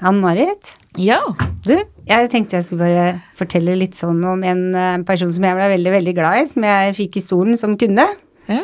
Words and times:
Ann-Marit, 0.00 0.72
Ja. 0.98 1.20
du, 1.66 1.76
jeg 2.08 2.30
tenkte 2.32 2.56
jeg 2.58 2.64
skulle 2.66 2.88
bare 2.88 3.22
fortelle 3.38 3.76
litt 3.78 3.94
sånn 3.98 4.20
om 4.26 4.42
en 4.42 4.62
eh, 4.74 4.98
person 5.06 5.30
som 5.32 5.44
jeg 5.44 5.56
ble 5.58 5.68
veldig, 5.76 5.92
veldig 5.98 6.14
glad 6.16 6.42
i, 6.42 6.50
som 6.50 6.64
jeg 6.66 6.96
fikk 6.96 7.16
i 7.20 7.24
stolen 7.24 7.56
som 7.60 7.76
kunde. 7.80 8.06
ja. 8.50 8.62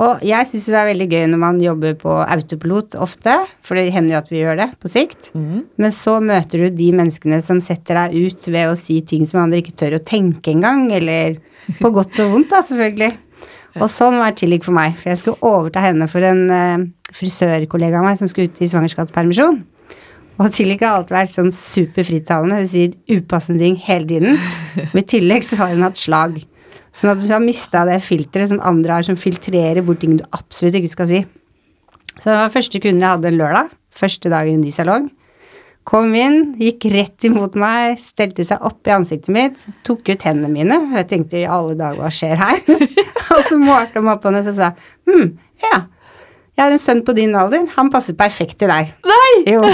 Og 0.00 0.22
jeg 0.24 0.48
syns 0.48 0.62
det 0.72 0.76
er 0.80 0.86
veldig 0.88 1.06
gøy 1.12 1.24
når 1.28 1.40
man 1.42 1.58
jobber 1.60 1.92
på 2.00 2.12
autopilot 2.24 2.94
ofte, 2.96 3.34
for 3.60 3.76
det 3.76 3.90
hender 3.92 4.14
jo 4.14 4.20
at 4.22 4.30
vi 4.32 4.38
gjør 4.40 4.56
det 4.56 4.66
på 4.80 4.88
sikt. 4.88 5.28
Mm. 5.36 5.66
Men 5.76 5.92
så 5.92 6.14
møter 6.24 6.62
du 6.64 6.78
de 6.78 6.86
menneskene 6.96 7.42
som 7.44 7.60
setter 7.60 7.98
deg 8.00 8.14
ut 8.32 8.46
ved 8.48 8.70
å 8.70 8.78
si 8.80 9.02
ting 9.04 9.26
som 9.28 9.42
andre 9.42 9.60
ikke 9.60 9.74
tør 9.76 9.98
å 9.98 10.00
tenke 10.00 10.48
engang, 10.54 10.86
eller 10.96 11.36
på 11.76 11.92
godt 11.92 12.16
og 12.24 12.32
vondt, 12.32 12.48
da, 12.54 12.62
selvfølgelig. 12.64 13.10
Og 13.82 13.92
sånn 13.92 14.16
var 14.16 14.32
Tillik 14.32 14.64
for 14.64 14.72
meg, 14.76 14.96
for 14.96 15.12
jeg 15.12 15.20
skulle 15.20 15.52
overta 15.52 15.84
henne 15.84 16.08
for 16.08 16.24
en 16.24 16.42
uh, 16.48 16.88
frisørkollega 17.12 18.00
av 18.00 18.08
meg 18.08 18.16
som 18.20 18.32
skulle 18.32 18.48
ut 18.48 18.64
i 18.64 18.70
svangerskapspermisjon. 18.72 19.60
Og 20.40 20.48
Tillik 20.54 20.80
har 20.84 20.96
alltid 20.96 21.16
vært 21.16 21.34
sånn 21.34 21.52
superfritalende, 21.54 22.62
hun 22.62 22.70
sier 22.70 22.94
upassende 23.12 23.62
ting 23.62 23.76
hele 23.84 24.08
tiden. 24.08 24.40
med 24.94 25.02
i 25.04 25.10
tillegg 25.16 25.44
så 25.46 25.58
har 25.60 25.74
hun 25.74 25.84
hatt 25.84 26.00
slag. 26.00 26.40
Sånn 26.92 27.14
at 27.14 27.24
hun 27.24 27.34
har 27.36 27.44
mista 27.44 27.84
det 27.88 28.00
filteret 28.04 28.52
som 28.52 28.60
andre 28.64 28.98
har, 28.98 29.06
som 29.06 29.18
filtrerer 29.18 29.84
bort 29.84 30.02
ting 30.02 30.18
du 30.18 30.24
absolutt 30.32 30.76
ikke 30.80 30.92
skal 30.92 31.08
si. 31.08 31.22
Så 32.18 32.28
det 32.28 32.38
var 32.38 32.52
første 32.54 32.80
kunde 32.82 33.00
jeg 33.00 33.16
hadde 33.16 33.30
en 33.30 33.40
lørdag. 33.40 33.72
Første 33.92 34.32
dag 34.32 34.48
i 34.48 34.54
en 34.56 34.64
ny 34.64 34.72
salong. 34.72 35.10
Kom 35.88 36.12
inn, 36.14 36.52
gikk 36.62 36.86
rett 36.94 37.26
imot 37.26 37.56
meg, 37.58 37.96
stelte 37.98 38.44
seg 38.46 38.62
opp 38.62 38.86
i 38.86 38.92
ansiktet 38.94 39.32
mitt, 39.34 39.64
tok 39.86 40.06
ut 40.12 40.26
hendene 40.28 40.52
mine. 40.52 40.78
Jeg 40.94 41.08
tenkte 41.10 41.40
i 41.40 41.48
alle 41.48 41.74
dager, 41.78 41.98
hva 41.98 42.12
skjer 42.14 42.38
her? 42.38 42.62
og 43.34 43.42
så 43.48 43.58
målte 43.58 43.98
hun 43.98 44.12
opp 44.12 44.22
på 44.22 44.30
henne 44.30 44.44
og 44.46 44.56
sa 44.56 44.70
hm, 45.10 45.34
ja, 45.64 45.82
jeg 46.52 46.64
har 46.66 46.74
en 46.76 46.80
sønn 46.80 47.02
på 47.02 47.16
din 47.16 47.34
alder, 47.34 47.66
han 47.74 47.90
passer 47.90 48.16
perfekt 48.16 48.60
til 48.62 48.70
deg. 48.70 48.92
Nei! 49.08 49.30
Jo. 49.48 49.64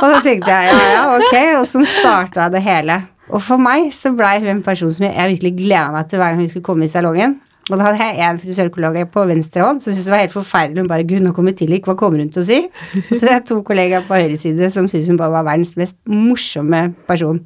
Og 0.00 0.08
da 0.08 0.18
tenkte 0.24 0.50
jeg 0.50 0.72
ja, 0.72 0.82
ja, 0.94 1.06
ok, 1.18 1.36
og 1.60 1.66
sånn 1.68 1.88
starta 1.88 2.48
det 2.52 2.62
hele. 2.64 3.02
Og 3.32 3.40
for 3.44 3.60
meg 3.60 3.90
så 3.96 4.12
blei 4.16 4.38
hun 4.42 4.50
en 4.56 4.64
person 4.64 4.90
som 4.92 5.06
jeg 5.06 5.30
virkelig 5.36 5.54
gleda 5.60 5.88
meg 5.94 6.10
til 6.10 6.20
hver 6.20 6.34
gang 6.34 6.42
hun 6.42 6.52
skulle 6.52 6.66
komme 6.66 6.88
i 6.88 6.92
salongen. 6.92 7.38
Og 7.70 7.78
da 7.78 7.86
hadde 7.86 8.02
jeg 8.02 8.26
en 8.26 8.40
frisørkollega 8.42 9.06
på 9.14 9.22
venstre 9.28 9.62
hånd 9.62 9.78
som 9.80 9.92
syntes 9.92 10.08
det 10.08 10.12
var 10.12 10.22
helt 10.24 10.34
forferdelig. 10.34 10.82
Hun 10.82 10.90
bare 10.90 11.06
'Gud, 11.06 11.22
nå 11.22 11.32
kommer 11.36 11.54
Tillik, 11.54 11.86
hva 11.86 11.94
kommer 11.98 12.18
hun 12.18 12.32
til 12.34 12.42
å 12.42 12.46
si?' 12.48 12.66
Så 13.16 13.22
det 13.22 13.34
er 13.36 13.44
to 13.46 13.60
kollegaer 13.62 14.02
på 14.08 14.18
høyre 14.18 14.36
side 14.36 14.70
som 14.74 14.88
syntes 14.90 15.08
hun 15.08 15.20
bare 15.20 15.30
var 15.36 15.46
verdens 15.46 15.76
mest 15.78 15.96
morsomme 16.10 16.88
person. 17.06 17.38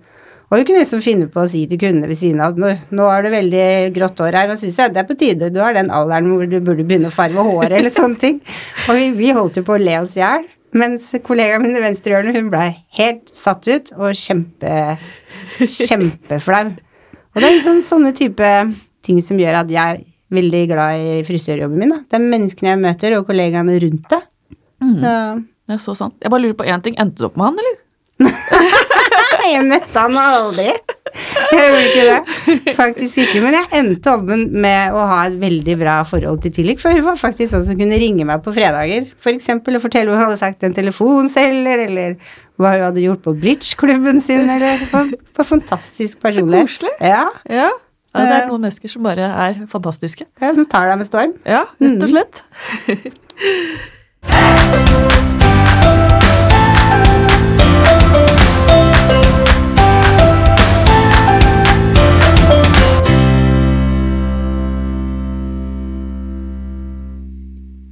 Og 0.46 0.60
hun 0.60 0.66
kunne 0.66 0.80
liksom 0.80 1.02
finne 1.02 1.26
på 1.26 1.42
å 1.42 1.48
si 1.50 1.64
til 1.66 1.78
kundene 1.78 2.08
ved 2.08 2.16
siden 2.16 2.40
av 2.40 2.54
at 2.54 2.60
nå, 2.62 2.72
nå 2.94 3.06
har 3.10 3.24
du 3.26 3.32
veldig 3.34 3.68
grått 3.96 4.20
hår 4.22 4.38
her, 4.38 4.52
og 4.54 4.60
syns 4.60 4.78
jeg 4.78 4.92
det 4.94 5.02
er 5.02 5.08
på 5.08 5.18
tide, 5.18 5.50
du 5.50 5.58
har 5.60 5.74
den 5.74 5.90
alderen 5.90 6.30
hvor 6.30 6.46
du 6.46 6.60
burde 6.60 6.86
begynne 6.86 7.10
å 7.10 7.14
farge 7.14 7.42
håret, 7.42 7.74
eller 7.80 7.92
sånne 7.92 8.20
ting. 8.22 8.38
Og 8.86 8.94
vi, 8.94 9.08
vi 9.18 9.32
holdt 9.34 9.58
jo 9.58 9.66
på 9.66 9.74
å 9.74 9.82
le 9.82 9.98
oss 9.98 10.14
i 10.16 10.22
hjel. 10.22 10.46
Mens 10.76 11.08
kollegaen 11.24 11.62
min 11.64 11.76
i 11.78 11.82
venstrehjørnet, 11.84 12.36
hun 12.36 12.50
blei 12.52 12.68
helt 12.98 13.30
satt 13.36 13.64
ut 13.70 13.92
og 13.96 14.12
kjempe, 14.18 14.96
kjempeflau. 15.62 16.74
Og 17.36 17.40
det 17.40 17.48
er 17.48 17.56
liksom 17.58 17.80
sånne 17.84 18.12
type 18.16 18.50
ting 19.06 19.22
som 19.24 19.40
gjør 19.40 19.62
at 19.62 19.72
jeg 19.72 19.96
er 19.96 20.04
veldig 20.36 20.62
glad 20.72 21.00
i 21.00 21.18
frisørjobben 21.26 21.80
min. 21.80 21.94
Da. 21.94 22.00
Det 22.10 22.18
er 22.18 22.28
menneskene 22.32 22.72
jeg 22.72 22.82
møter, 22.82 23.16
og 23.18 23.28
kollegaene 23.28 23.76
rundt 23.86 24.08
det. 24.12 24.22
Mm. 24.82 24.96
Så 25.00 25.12
Det 25.66 25.74
er 25.76 25.82
så 25.82 25.96
sant. 25.98 26.16
Jeg 26.22 26.32
bare 26.32 26.44
lurer 26.44 26.58
på 26.58 26.68
én 26.68 26.82
ting. 26.84 26.96
Endte 27.00 27.22
du 27.22 27.28
opp 27.30 27.38
med 27.40 27.48
han, 27.50 27.60
eller? 27.62 27.82
jeg 29.52 29.64
møtte 29.66 30.02
han 30.02 30.18
aldri. 30.20 30.70
Jeg 31.52 31.66
gjorde 31.70 31.84
ikke 31.86 32.04
det. 32.10 32.20
Faktisk 32.76 33.18
ikke. 33.22 33.40
Men 33.44 33.54
jeg 33.56 33.66
endte 33.80 34.12
opp 34.12 34.24
med 34.30 34.92
å 34.96 35.04
ha 35.10 35.20
et 35.28 35.36
veldig 35.40 35.76
bra 35.80 35.94
forhold 36.08 36.42
til 36.44 36.52
Tillik, 36.58 36.80
for 36.82 36.90
hun 36.96 37.04
var 37.06 37.16
faktisk 37.20 37.52
sånn 37.54 37.64
som 37.68 37.78
kunne 37.78 37.98
ringe 38.00 38.24
meg 38.28 38.42
på 38.44 38.52
fredager, 38.56 39.06
for 39.22 39.30
eksempel, 39.32 39.76
og 39.78 39.82
fortelle 39.86 40.10
hvor 40.10 40.18
hun 40.20 40.26
hadde 40.28 40.40
sagt 40.40 40.66
en 40.66 40.74
telefonselger, 40.76 41.78
eller 41.88 42.16
hva 42.60 42.68
hun 42.76 42.86
hadde 42.88 43.02
gjort 43.04 43.22
på 43.26 43.34
bridgeklubben 43.40 44.20
sin, 44.24 44.44
eller 44.48 44.78
Det 44.84 44.90
var 44.92 45.04
det 45.12 45.20
var 45.40 45.44
fantastisk 45.50 46.20
personlighet. 46.24 46.66
koselig. 46.70 46.94
Ja, 47.00 47.26
Ja. 47.48 47.68
ja. 47.68 47.72
Det 48.16 48.32
er 48.32 48.46
noen 48.48 48.62
mennesker 48.64 48.88
som 48.88 49.02
bare 49.04 49.26
er 49.28 49.58
fantastiske. 49.68 50.24
ja, 50.40 50.54
som 50.56 50.64
tar 50.64 50.88
deg 50.88 50.96
med 51.02 51.06
storm. 51.10 51.34
Ja, 51.44 51.66
rett 51.82 52.02
og 52.02 52.08
slett. 52.14 52.44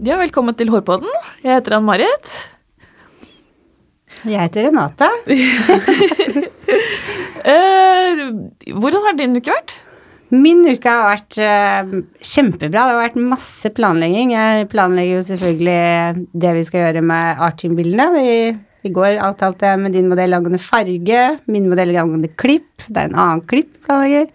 Ja, 0.04 0.18
velkommen 0.20 0.52
til 0.52 0.68
Hårpodden. 0.68 1.08
Jeg 1.40 1.54
heter 1.54 1.78
Ann-Marit. 1.78 2.32
Jeg 4.28 4.36
heter 4.36 4.68
Renate. 4.68 5.08
Eh, 7.44 8.20
hvordan 8.72 9.02
har 9.04 9.16
din 9.18 9.36
uke 9.36 9.52
vært? 9.52 9.72
Min 10.32 10.62
uke 10.64 10.88
har 10.88 11.10
vært 11.10 11.36
eh, 11.36 11.90
kjempebra. 12.24 12.86
Det 12.86 12.94
har 12.94 13.00
vært 13.02 13.18
masse 13.20 13.68
planlegging. 13.76 14.32
Jeg 14.32 14.68
planlegger 14.72 15.18
jo 15.18 15.26
selvfølgelig 15.26 16.24
det 16.40 16.54
vi 16.56 16.62
skal 16.64 16.86
gjøre 16.86 17.02
med 17.04 17.42
Artin-bildene. 17.44 18.22
I, 18.24 18.38
I 18.88 18.92
går 18.96 19.20
avtalte 19.26 19.68
jeg 19.68 19.82
med 19.82 19.92
din 19.92 20.08
modell 20.08 20.36
angående 20.36 20.62
farge, 20.64 21.26
min 21.44 21.68
modell 21.68 21.92
angående 21.92 22.32
klipp. 22.40 22.86
Det 22.88 22.96
er 22.96 23.12
en 23.12 23.20
annen 23.26 23.44
klipp 23.52 23.76
planlegger. 23.84 24.32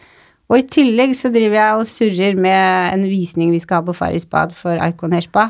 Og 0.49 0.61
i 0.61 0.67
tillegg 0.77 1.17
så 1.17 1.33
driver 1.33 1.59
jeg 1.59 1.79
og 1.81 1.89
surrer 1.89 2.37
med 2.45 2.93
en 2.93 3.09
visning 3.09 3.49
vi 3.53 3.61
skal 3.61 3.81
ha 3.81 3.89
på 3.89 3.97
Farris 3.97 4.29
bad 4.29 4.53
for 4.57 4.77
Icon 4.85 5.17
Hairspa. 5.17 5.49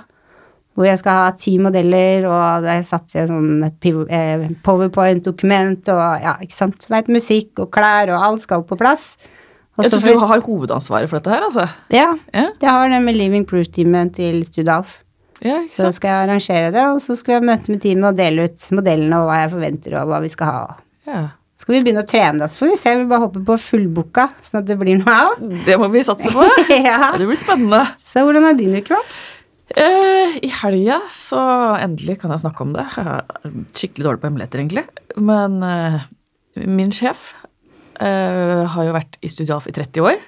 Hvor 0.79 0.87
jeg 0.87 0.99
skal 1.01 1.17
ha 1.17 1.31
ti 1.35 1.57
modeller, 1.59 2.23
og 2.31 2.63
det 2.63 2.71
er 2.77 2.85
satt 2.87 3.11
i 3.11 3.19
en 3.19 3.27
sånn 3.27 3.65
eh, 3.67 4.45
powerpoint-dokument, 4.63 5.89
og 5.91 6.23
ja, 6.23 6.37
ikke 6.45 6.55
sant. 6.55 6.85
Veit 6.87 7.09
musikk 7.11 7.59
og 7.65 7.67
klær, 7.75 8.13
og 8.15 8.23
alt 8.29 8.45
skal 8.45 8.63
på 8.67 8.77
plass. 8.79 9.09
Og 9.75 9.83
Jeg 9.83 9.91
tror 9.93 10.05
du 10.05 10.23
har 10.27 10.41
hovedansvaret 10.43 11.11
for 11.11 11.19
dette 11.19 11.31
her, 11.31 11.45
altså. 11.49 11.65
ja, 11.91 12.13
Ja, 12.35 12.49
jeg 12.61 12.69
har 12.69 12.89
det 12.91 13.01
med 13.03 13.15
Living 13.15 13.45
Proof-teamet 13.47 14.13
til 14.17 14.41
Studalf. 14.47 14.97
ja 15.43 15.61
ikke 15.63 15.71
Så 15.71 15.91
skal 15.95 16.09
jeg 16.09 16.27
arrangere 16.29 16.71
det, 16.75 16.85
og 16.93 16.99
så 17.03 17.15
skal 17.15 17.33
vi 17.33 17.39
ha 17.39 17.45
møte 17.53 17.71
med 17.71 17.81
teamet 17.83 18.09
og 18.11 18.17
dele 18.19 18.47
ut 18.49 18.69
modellene 18.75 19.19
og 19.21 19.29
hva 19.29 19.37
jeg 19.43 19.51
forventer 19.53 19.95
og 20.01 20.09
hva 20.11 20.19
vi 20.23 20.31
skal 20.33 20.51
ha. 20.51 20.63
Ja. 21.07 21.21
Så 21.55 21.65
skal 21.67 21.75
vi 21.75 21.83
begynne 21.83 22.03
å 22.05 22.07
trene, 22.07 22.39
da, 22.39 22.47
så 22.47 22.61
får 22.61 22.71
vi 22.71 22.75
se. 22.79 22.95
Vi 23.01 23.07
bare 23.07 23.25
hopper 23.25 23.43
på 23.47 23.55
fullboka, 23.59 24.29
sånn 24.47 24.61
at 24.61 24.67
det 24.67 24.77
blir 24.79 24.99
noe 24.99 25.15
av. 25.25 25.41
Det 25.67 25.75
må 25.79 25.89
vi 25.91 26.03
satse 26.07 26.31
på. 26.31 26.47
ja. 26.87 27.11
Det 27.19 27.27
blir 27.27 27.39
spennende. 27.39 27.81
Så 27.99 28.23
hvordan 28.23 28.47
har 28.47 28.55
din 28.55 28.77
uke 28.79 28.95
vært? 28.95 29.17
Eh, 29.77 30.37
I 30.45 30.49
helga 30.61 30.99
så 31.13 31.39
endelig 31.77 32.19
kan 32.21 32.33
jeg 32.33 32.41
snakke 32.43 32.65
om 32.65 32.73
det. 32.73 32.85
Jeg 32.95 33.05
er 33.05 33.53
skikkelig 33.77 34.07
dårlig 34.07 34.21
på 34.21 34.29
hemmeligheter, 34.29 34.63
egentlig. 34.63 34.85
Men 35.19 35.59
eh, 35.65 35.99
min 36.65 36.93
sjef 36.95 37.31
eh, 38.01 38.65
har 38.73 38.87
jo 38.87 38.95
vært 38.95 39.19
i 39.21 39.31
Studio 39.31 39.57
Alf 39.57 39.69
i 39.69 39.75
30 39.75 40.05
år. 40.09 40.21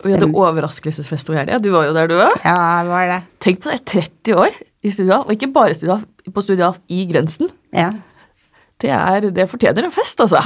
Og 0.00 0.06
vi 0.08 0.14
hadde 0.16 0.30
overraskelsesfest 0.32 1.28
hvor 1.28 1.36
helga. 1.36 1.58
Du 1.60 1.68
var 1.74 1.90
jo 1.90 1.96
der, 1.96 2.08
du 2.08 2.16
òg. 2.22 2.36
Ja, 2.46 2.54
var 2.88 3.10
det? 3.10 3.18
Tenk 3.44 3.60
på 3.64 3.72
det, 3.72 3.82
30 3.90 4.38
år 4.46 4.54
i 4.56 4.94
Studio 4.94 5.18
Alf. 5.18 5.28
Og 5.28 5.36
ikke 5.36 5.50
bare 5.52 5.76
Studio 5.76 6.00
på 6.32 6.46
Studio 6.46 6.70
Alf 6.70 6.80
i 6.88 7.02
Grensen. 7.10 7.52
Ja. 7.76 7.90
Det, 8.80 8.88
er, 8.96 9.26
det 9.36 9.44
fortjener 9.50 9.84
en 9.84 9.92
fest, 9.92 10.22
altså. 10.24 10.40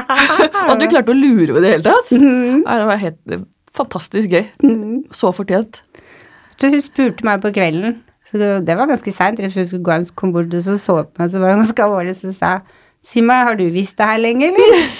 Og 0.64 0.70
at 0.72 0.80
du 0.80 0.88
klarte 0.88 1.12
å 1.12 1.18
lure 1.18 1.52
med 1.52 1.60
det 1.60 1.68
i 1.68 1.68
det 1.68 1.74
hele 1.74 1.86
tatt. 1.90 2.14
Mm. 2.16 2.62
Nei, 2.64 2.78
det 2.80 2.88
var 2.88 3.02
helt 3.02 3.44
fantastisk 3.76 4.32
gøy. 4.32 4.46
Mm. 4.64 5.02
Så 5.12 5.28
fortjent. 5.36 5.82
Så 6.56 6.70
hun 6.72 6.82
spurte 6.84 7.26
meg 7.26 7.42
på 7.44 7.52
kvelden, 7.56 7.98
så 8.26 8.40
det, 8.40 8.50
det 8.66 8.76
var 8.78 8.88
ganske 8.90 9.12
seint, 9.12 9.40
rett 9.40 9.54
før 9.54 9.64
hun 9.64 9.70
skulle 9.70 9.86
gå 9.86 9.94
hjem, 9.96 10.06
så 10.08 10.16
kom 10.18 10.32
bort 10.34 10.54
og 10.56 10.64
så 10.64 10.76
så 10.80 10.96
på 11.04 11.22
meg, 11.22 11.30
så 11.30 11.42
var 11.42 11.54
hun 11.54 11.62
ganske 11.64 11.86
alvorlig, 11.86 12.16
så 12.18 12.32
sa 12.34 12.56
Si 13.06 13.20
meg, 13.22 13.44
har 13.46 13.54
du 13.54 13.68
visst 13.70 13.94
det 14.00 14.06
her 14.08 14.18
lenge, 14.18 14.48
eller? 14.50 14.86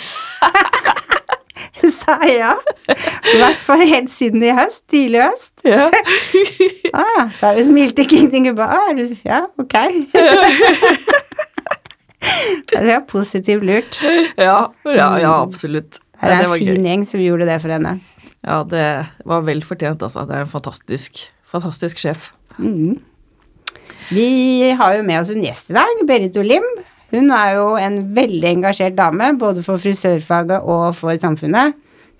sa 1.91 2.15
ja. 2.29 2.53
I 2.87 3.39
hvert 3.41 3.63
fall 3.67 3.83
helt 3.89 4.13
siden 4.15 4.43
i 4.45 4.53
høst, 4.57 4.85
tidlig 4.93 5.23
høst. 5.27 5.55
Ja. 5.67 5.89
Ah, 6.97 7.27
så 7.35 7.51
hun 7.53 7.65
smilte 7.67 8.03
ikke 8.07 8.17
ingenting. 8.23 8.47
Hun 8.49 8.57
bare, 8.57 8.77
ah, 8.79 8.91
du, 8.97 9.03
ja, 9.27 9.41
ok. 9.61 9.75
det 12.71 12.93
er 12.95 13.03
positivt 13.11 13.65
lurt. 13.67 13.99
Ja, 14.39 14.71
ja, 14.87 15.09
ja 15.21 15.33
absolutt. 15.43 15.99
Her 16.23 16.31
er 16.39 16.47
en 16.47 16.53
var 16.55 16.63
gøy. 16.63 16.71
fin 16.71 16.87
gjeng 16.89 17.03
som 17.11 17.21
gjorde 17.21 17.49
det 17.51 17.59
for 17.61 17.75
henne. 17.75 17.93
Ja, 18.47 18.57
det 18.71 18.87
var 19.29 19.41
vel 19.45 19.61
fortjent, 19.67 20.01
altså. 20.07 20.25
Det 20.25 20.35
er 20.39 20.43
en 20.47 20.55
fantastisk, 20.55 21.13
fantastisk 21.57 22.01
sjef. 22.01 22.31
Mm. 22.59 22.99
Vi 24.15 24.71
har 24.79 24.97
jo 24.97 25.07
med 25.07 25.21
oss 25.21 25.33
en 25.35 25.43
gjest 25.43 25.73
i 25.73 25.77
dag, 25.77 26.03
Berit 26.07 26.37
Olim. 26.39 26.67
Hun 27.15 27.31
er 27.35 27.57
jo 27.57 27.67
en 27.79 27.99
veldig 28.15 28.49
engasjert 28.57 28.97
dame, 28.99 29.33
både 29.39 29.63
for 29.67 29.81
frisørfaget 29.81 30.63
og 30.63 30.93
for 30.99 31.17
samfunnet. 31.19 31.75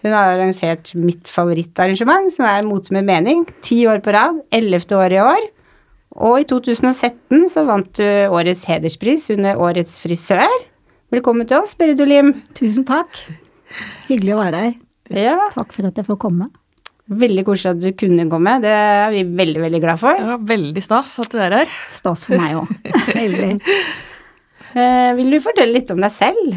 Hun 0.05 0.15
har 0.15 0.35
arrangert 0.35 0.93
mitt 0.99 1.29
favorittarrangement, 1.31 2.31
som 2.35 2.47
er 2.47 2.67
Mote 2.67 2.95
med 2.95 3.07
mening, 3.09 3.45
ti 3.67 3.81
år 3.91 4.03
på 4.05 4.15
rad, 4.15 4.43
ellevte 4.55 4.99
år 4.99 5.15
i 5.15 5.23
år. 5.23 5.47
Og 6.17 6.41
i 6.41 6.47
2017 6.49 7.49
så 7.53 7.67
vant 7.69 7.91
du 7.99 8.07
årets 8.33 8.65
hederspris 8.69 9.29
under 9.35 9.59
Årets 9.61 9.99
frisør. 10.01 10.53
Velkommen 11.13 11.49
til 11.49 11.61
oss, 11.61 11.75
Berit 11.79 12.01
Olim. 12.03 12.33
Tusen 12.57 12.87
takk. 12.89 13.21
Hyggelig 14.09 14.37
å 14.37 14.41
være 14.41 14.63
her. 14.63 14.79
Ja, 15.13 15.37
Takk 15.55 15.75
for 15.75 15.87
at 15.87 15.99
jeg 15.99 16.07
får 16.09 16.19
komme. 16.23 16.49
Veldig 17.09 17.45
koselig 17.47 17.75
at 17.77 17.83
du 17.85 17.91
kunne 17.99 18.25
komme. 18.31 18.57
Det 18.65 18.73
er 18.73 19.11
vi 19.15 19.23
veldig, 19.39 19.61
veldig 19.63 19.81
glad 19.85 20.01
for. 20.03 20.19
Ja, 20.19 20.37
veldig 20.43 20.83
stas 20.85 21.19
at 21.23 21.31
du 21.33 21.39
er 21.43 21.55
her. 21.61 21.75
Stas 21.93 22.25
for 22.27 22.39
meg 22.41 22.57
òg. 22.59 22.73
Veldig. 23.21 23.53
Eh, 24.77 25.11
vil 25.17 25.31
du 25.33 25.39
fortelle 25.41 25.73
litt 25.79 25.91
om 25.95 26.01
deg 26.03 26.13
selv? 26.13 26.57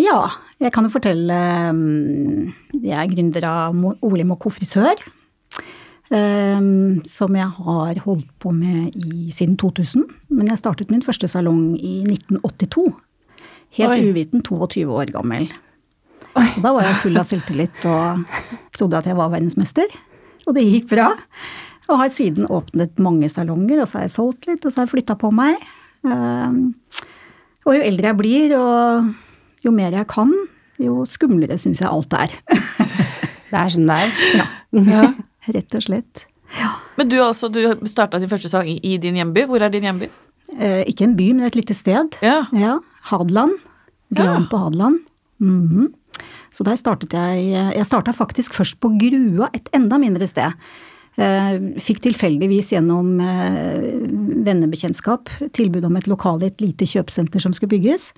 Ja, 0.00 0.20
jeg 0.62 0.70
kan 0.72 0.86
jo 0.86 0.92
fortelle 0.94 1.36
mm, 1.74 2.52
Jeg 2.84 2.94
er 2.96 3.10
gründer 3.10 3.44
av 3.48 3.76
Olim 4.06 4.30
og 4.32 4.38
Co. 4.40 4.52
frisør. 4.54 5.02
eh, 6.14 6.60
Som 7.10 7.36
jeg 7.36 7.48
har 7.58 8.00
holdt 8.06 8.30
på 8.40 8.52
med 8.56 8.94
i, 8.96 9.28
siden 9.34 9.56
2000. 9.60 10.06
Men 10.30 10.48
jeg 10.52 10.62
startet 10.62 10.90
min 10.94 11.02
første 11.04 11.28
salong 11.28 11.74
i 11.76 12.00
1982. 12.06 12.86
Helt 13.80 13.92
Oi. 13.98 14.00
uviten, 14.10 14.42
22 14.42 14.86
år 14.90 15.12
gammel. 15.14 15.50
Og 16.38 16.60
da 16.62 16.72
var 16.76 16.86
jeg 16.86 17.00
full 17.02 17.18
av 17.20 17.26
selvtillit 17.26 17.86
og 17.90 18.22
trodde 18.76 19.00
at 19.00 19.08
jeg 19.10 19.18
var 19.18 19.32
verdensmester. 19.32 19.90
Og 20.46 20.54
det 20.56 20.66
gikk 20.66 20.90
bra. 20.92 21.08
Og 21.90 21.98
har 21.98 22.12
siden 22.12 22.46
åpnet 22.46 23.00
mange 23.02 23.28
salonger, 23.32 23.82
og 23.82 23.90
så 23.90 23.98
har 23.98 24.06
jeg 24.06 24.14
solgt 24.14 24.46
litt, 24.46 24.62
og 24.64 24.70
så 24.70 24.80
har 24.80 24.86
jeg 24.86 24.94
flytta 24.94 25.16
på 25.18 25.32
meg. 25.34 25.58
Um, 26.06 26.60
og 27.66 27.74
jo 27.76 27.82
eldre 27.84 28.12
jeg 28.12 28.18
blir, 28.20 28.54
og 28.56 29.10
jo 29.66 29.72
mer 29.74 29.96
jeg 29.98 30.08
kan, 30.10 30.30
jo 30.80 31.02
skumlere 31.08 31.58
syns 31.60 31.82
jeg 31.82 31.90
alt 31.90 32.14
er. 32.16 32.36
Det 33.50 33.58
er 33.58 33.70
sånn 33.74 33.88
det 33.90 33.94
er. 33.98 34.44
Ja. 34.86 35.06
Rett 35.56 35.74
og 35.74 35.82
slett. 35.82 36.20
Men 36.94 37.08
du, 37.10 37.16
altså, 37.18 37.48
du 37.50 37.58
starta 37.90 38.20
din 38.22 38.30
første 38.30 38.46
sang 38.50 38.68
i, 38.70 38.76
i 38.86 38.92
din 39.02 39.16
hjemby. 39.18 39.42
Hvor 39.50 39.62
er 39.66 39.72
din 39.74 39.88
hjemby? 39.88 40.06
Eh, 40.54 40.84
ikke 40.86 41.08
en 41.08 41.16
by, 41.18 41.26
men 41.34 41.48
et 41.48 41.58
lite 41.58 41.74
sted. 41.74 42.14
Ja. 42.22 42.44
Ja, 42.54 42.76
Hadeland. 43.10 43.56
Gran 44.14 44.46
på 44.50 44.60
Hadeland. 44.62 45.00
Mhm. 45.42 45.88
Så 46.50 46.64
der 46.66 46.76
startet 46.80 47.12
jeg 47.14 47.50
Jeg 47.52 47.86
starta 47.86 48.12
faktisk 48.12 48.54
først 48.54 48.80
på 48.80 48.90
Grua, 48.98 49.50
et 49.54 49.68
enda 49.76 49.98
mindre 49.98 50.26
sted. 50.26 50.52
Eh, 51.18 51.58
Fikk 51.82 52.00
tilfeldigvis 52.06 52.72
gjennom 52.72 53.18
eh, 53.20 54.00
vennebekjentskap 54.46 55.30
tilbud 55.52 55.84
om 55.84 55.96
et 55.98 56.06
lokale 56.10 56.46
i 56.46 56.52
et 56.52 56.60
lite 56.62 56.86
kjøpesenter 56.86 57.42
som 57.42 57.52
skulle 57.52 57.74
bygges. 57.74 58.12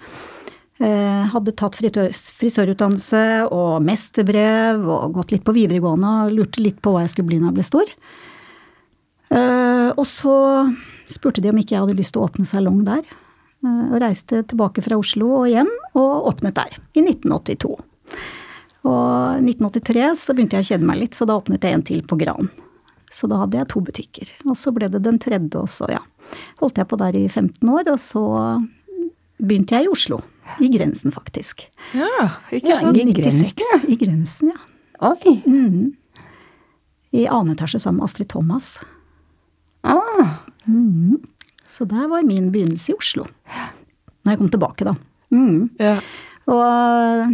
Eh, 0.80 1.24
Hadde 1.32 1.54
tatt 1.56 1.76
frisørutdannelse 1.78 3.48
og 3.52 3.82
mesterbrev 3.86 4.84
og 4.88 5.12
gått 5.18 5.32
litt 5.32 5.44
på 5.44 5.54
videregående 5.56 6.12
og 6.26 6.36
lurte 6.36 6.62
litt 6.64 6.80
på 6.82 6.92
hva 6.94 7.04
jeg 7.04 7.14
skulle 7.14 7.30
bli 7.32 7.40
når 7.40 7.52
jeg 7.52 7.58
ble 7.60 7.68
stor. 7.68 7.94
Eh, 9.32 9.92
Og 9.96 10.06
så 10.08 10.34
spurte 11.10 11.42
de 11.42 11.50
om 11.52 11.58
ikke 11.60 11.76
jeg 11.76 11.84
hadde 11.84 11.98
lyst 11.98 12.14
til 12.14 12.22
å 12.22 12.28
åpne 12.28 12.48
salong 12.48 12.84
der. 12.88 13.02
Eh, 13.64 13.84
Og 13.92 14.00
reiste 14.00 14.42
tilbake 14.42 14.82
fra 14.84 14.98
Oslo 15.00 15.32
og 15.42 15.48
hjem, 15.52 15.70
og 15.94 16.28
åpnet 16.32 16.54
der. 16.54 16.76
I 16.96 17.00
1982. 17.04 17.76
Og 18.82 19.38
1983 19.42 20.06
så 20.18 20.34
begynte 20.34 20.58
jeg 20.58 20.64
å 20.64 20.68
kjede 20.72 20.88
meg 20.88 20.98
litt, 21.04 21.14
så 21.14 21.26
da 21.28 21.36
åpnet 21.38 21.62
jeg 21.62 21.76
en 21.76 21.84
til 21.86 22.02
på 22.02 22.18
Gran. 22.18 22.50
Så 23.12 23.28
da 23.30 23.42
hadde 23.42 23.58
jeg 23.60 23.68
to 23.70 23.82
butikker. 23.84 24.30
Og 24.48 24.56
så 24.58 24.72
ble 24.74 24.88
det 24.90 25.02
den 25.04 25.20
tredje, 25.22 25.60
og 25.60 25.68
så 25.70 25.86
ja. 25.92 26.00
Holdt 26.62 26.80
jeg 26.80 26.88
på 26.90 26.98
der 26.98 27.16
i 27.18 27.26
15 27.28 27.68
år, 27.68 27.90
og 27.92 28.00
så 28.00 28.22
begynte 29.42 29.76
jeg 29.76 29.86
i 29.86 29.92
Oslo. 29.92 30.22
I 30.60 30.68
Grensen, 30.72 31.12
faktisk. 31.14 31.66
ja, 31.94 32.28
ikke 32.50 32.72
Ja, 32.72 32.80
i 32.90 33.12
Grensen, 33.12 33.52
96. 33.52 33.86
I 33.92 33.96
Grensen, 34.00 34.52
ja. 34.52 34.58
Oi. 35.12 35.36
Mm. 35.46 35.92
I 37.12 37.26
annen 37.28 37.54
etasje 37.54 37.80
sammen 37.82 38.00
med 38.00 38.08
Astrid 38.10 38.28
Thomas. 38.32 38.78
Ah, 39.84 40.38
Mm. 40.66 41.18
Så 41.66 41.84
der 41.90 42.06
var 42.06 42.22
min 42.22 42.52
begynnelse 42.52 42.92
i 42.92 42.94
Oslo. 42.94 43.24
Når 44.22 44.30
jeg 44.32 44.38
kom 44.38 44.50
tilbake, 44.52 44.84
da. 44.86 44.92
Mm. 45.34 45.70
Ja. 45.80 45.96
Og 46.46 47.32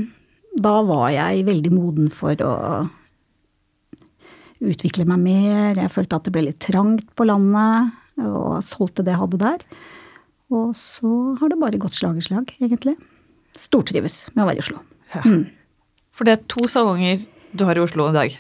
da 0.59 0.75
var 0.87 1.11
jeg 1.15 1.47
veldig 1.49 1.73
moden 1.75 2.09
for 2.13 2.39
å 2.45 2.55
utvikle 4.59 5.07
meg 5.09 5.23
mer. 5.23 5.79
Jeg 5.79 5.93
følte 5.95 6.19
at 6.19 6.27
det 6.27 6.35
ble 6.35 6.49
litt 6.49 6.61
trangt 6.65 7.07
på 7.19 7.27
landet, 7.29 7.95
og 8.19 8.59
solgte 8.67 9.05
det 9.07 9.15
jeg 9.15 9.23
hadde 9.23 9.41
der. 9.45 9.63
Og 10.55 10.73
så 10.79 11.13
har 11.39 11.53
det 11.53 11.61
bare 11.61 11.81
gått 11.81 11.99
slag 11.99 12.19
i 12.19 12.25
slag, 12.25 12.51
egentlig. 12.59 12.97
Stortrives 13.59 14.27
med 14.35 14.45
å 14.45 14.49
være 14.49 14.61
i 14.61 14.65
Oslo. 14.65 14.83
For 16.17 16.27
det 16.27 16.35
er 16.35 16.45
to 16.51 16.67
salonger 16.71 17.25
du 17.55 17.65
har 17.69 17.79
i 17.79 17.85
Oslo 17.85 18.09
i 18.11 18.17
dag. 18.17 18.37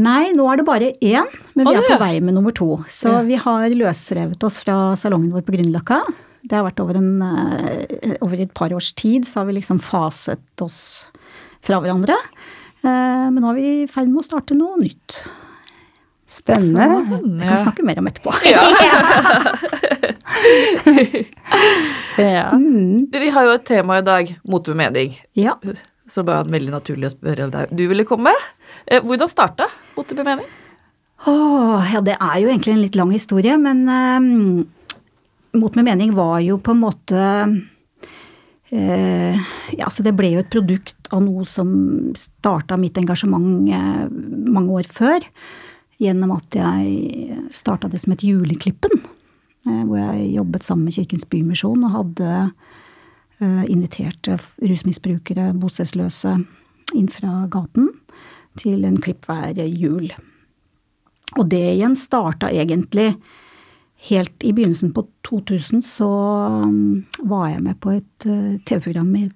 Nei, 0.00 0.32
nå 0.32 0.46
er 0.48 0.60
det 0.60 0.64
bare 0.64 0.92
én, 1.04 1.28
men 1.52 1.68
vi 1.68 1.74
er 1.76 1.82
ja. 1.84 1.88
på 1.92 2.00
vei 2.00 2.14
med 2.24 2.32
nummer 2.38 2.54
to. 2.56 2.78
Så 2.88 3.12
Ja. 3.12 3.22
vi 3.26 3.36
har 3.36 3.68
løsrevet 3.68 4.42
oss 4.42 4.62
fra 4.64 4.96
salongen 4.96 5.32
vår 5.34 5.44
på 5.44 5.52
Grünerløkka. 5.52 6.00
Det 6.42 6.56
har 6.56 6.64
vært 6.64 6.80
over, 6.80 6.96
en, 6.96 7.20
eh, 7.22 8.16
over 8.22 8.40
et 8.40 8.54
par 8.54 8.72
års 8.72 8.92
tid, 8.94 9.24
så 9.28 9.40
har 9.40 9.46
vi 9.46 9.60
liksom 9.60 9.78
faset 9.78 10.40
oss 10.60 11.10
fra 11.62 11.78
hverandre. 11.82 12.16
Eh, 12.82 13.28
Men 13.30 13.40
nå 13.42 13.50
er 13.52 13.58
vi 13.60 13.68
i 13.82 13.86
ferd 13.90 14.08
med 14.10 14.22
å 14.22 14.26
starte 14.26 14.54
noe 14.58 14.76
nytt. 14.82 15.22
spennende. 16.32 16.86
Så 16.96 17.18
det 17.22 17.44
kan 17.44 17.56
vi 17.56 17.62
snakke 17.66 17.84
mer 17.84 17.98
om 18.00 18.06
etterpå. 18.08 18.32
Ja. 22.18 22.50
Mm, 22.52 23.06
Vi 23.12 23.28
har 23.32 23.44
jo 23.46 23.52
et 23.54 23.64
tema 23.68 23.98
i 23.98 24.02
dag, 24.04 24.28
mote 24.48 24.74
med 24.74 24.92
mening. 24.92 25.16
ja. 25.38 25.56
Så 26.12 26.24
bare 26.26 26.44
veldig 26.50 26.72
naturlig 26.74 27.06
å 27.08 27.12
spørre 27.14 27.46
deg. 27.48 27.70
Du 27.72 27.86
ville 27.88 28.04
komme. 28.04 28.32
Eh, 28.84 29.00
Hvordan 29.00 29.28
starta 29.30 29.68
mote 29.96 30.16
med 30.18 30.26
mening? 30.26 30.48
Ja, 31.24 32.00
det 32.04 32.16
er 32.20 32.40
jo 32.42 32.48
egentlig 32.50 32.72
en 32.74 32.82
litt 32.82 32.96
lang 32.98 33.12
historie, 33.14 33.54
men 33.56 33.84
eh, 33.88 34.20
Mot 35.56 35.74
med 35.76 35.84
mening 35.84 36.12
var 36.16 36.40
jo 36.44 36.58
på 36.58 36.72
en 36.74 36.80
måte 36.82 37.16
eh, 37.16 37.54
Ja, 38.72 39.90
så 39.92 40.04
det 40.04 40.14
ble 40.16 40.30
jo 40.32 40.40
et 40.40 40.52
produkt 40.52 41.10
av 41.12 41.20
noe 41.20 41.44
som 41.48 41.68
starta 42.16 42.78
mitt 42.80 42.96
engasjement 42.96 43.68
eh, 43.68 44.06
mange 44.48 44.78
år 44.80 44.88
før. 44.88 45.26
Gjennom 46.00 46.32
at 46.38 46.56
jeg 46.56 47.36
starta 47.52 47.90
det 47.92 48.00
som 48.00 48.14
het 48.14 48.24
Juleklippen. 48.24 49.02
Eh, 49.68 49.82
hvor 49.84 49.98
jeg 50.00 50.32
jobbet 50.38 50.64
sammen 50.64 50.88
med 50.88 50.96
Kirkens 50.96 51.28
Bymisjon 51.28 51.84
og 51.88 51.98
hadde 51.98 52.38
invitert 53.42 54.28
rusmisbrukere, 54.62 55.48
bostedsløse, 55.58 56.36
inn 56.94 57.08
fra 57.10 57.48
gaten 57.50 57.88
til 58.60 58.84
en 58.86 59.00
klipp 59.02 59.26
hver 59.26 59.58
jul. 59.66 60.12
Og 61.40 61.48
det 61.50 61.62
igjen 61.72 61.96
starta 61.98 62.52
egentlig 62.52 63.16
helt 64.08 64.44
i 64.44 64.52
begynnelsen 64.54 64.92
på 64.94 65.04
2000, 65.26 65.82
så 65.86 66.08
um, 66.64 67.04
var 67.22 67.50
jeg 67.52 67.62
med 67.62 67.78
på 67.82 67.94
et 67.96 68.26
uh, 68.26 68.56
TV-program 68.66 69.12
i 69.20 69.26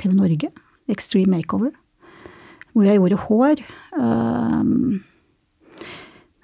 TV 0.00 0.16
Norge, 0.16 0.50
Extreme 0.90 1.36
Makeover, 1.36 1.72
hvor 2.72 2.86
jeg 2.86 3.00
gjorde 3.00 3.22
hår. 3.24 3.62
Um, 3.96 5.00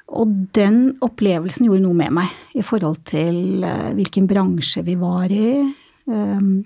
og 0.06 0.32
den 0.56 0.96
opplevelsen 1.04 1.66
gjorde 1.66 1.84
noe 1.84 1.98
med 1.98 2.14
meg 2.14 2.32
i 2.56 2.64
forhold 2.64 3.02
til 3.10 3.66
uh, 3.66 3.92
hvilken 3.96 4.28
bransje 4.30 4.84
vi 4.86 4.96
var 5.00 5.32
i. 5.32 5.60
Um, 6.08 6.64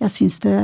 jeg 0.00 0.14
syns 0.14 0.40
det 0.40 0.56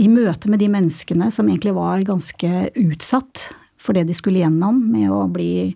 I 0.00 0.08
møte 0.10 0.50
med 0.50 0.58
de 0.62 0.70
menneskene 0.72 1.28
som 1.30 1.46
egentlig 1.46 1.76
var 1.76 2.02
ganske 2.08 2.70
utsatt 2.80 3.50
for 3.80 3.96
det 3.96 4.08
de 4.08 4.16
skulle 4.16 4.42
gjennom 4.42 4.80
med 4.92 5.10
å 5.12 5.24
bli 5.32 5.70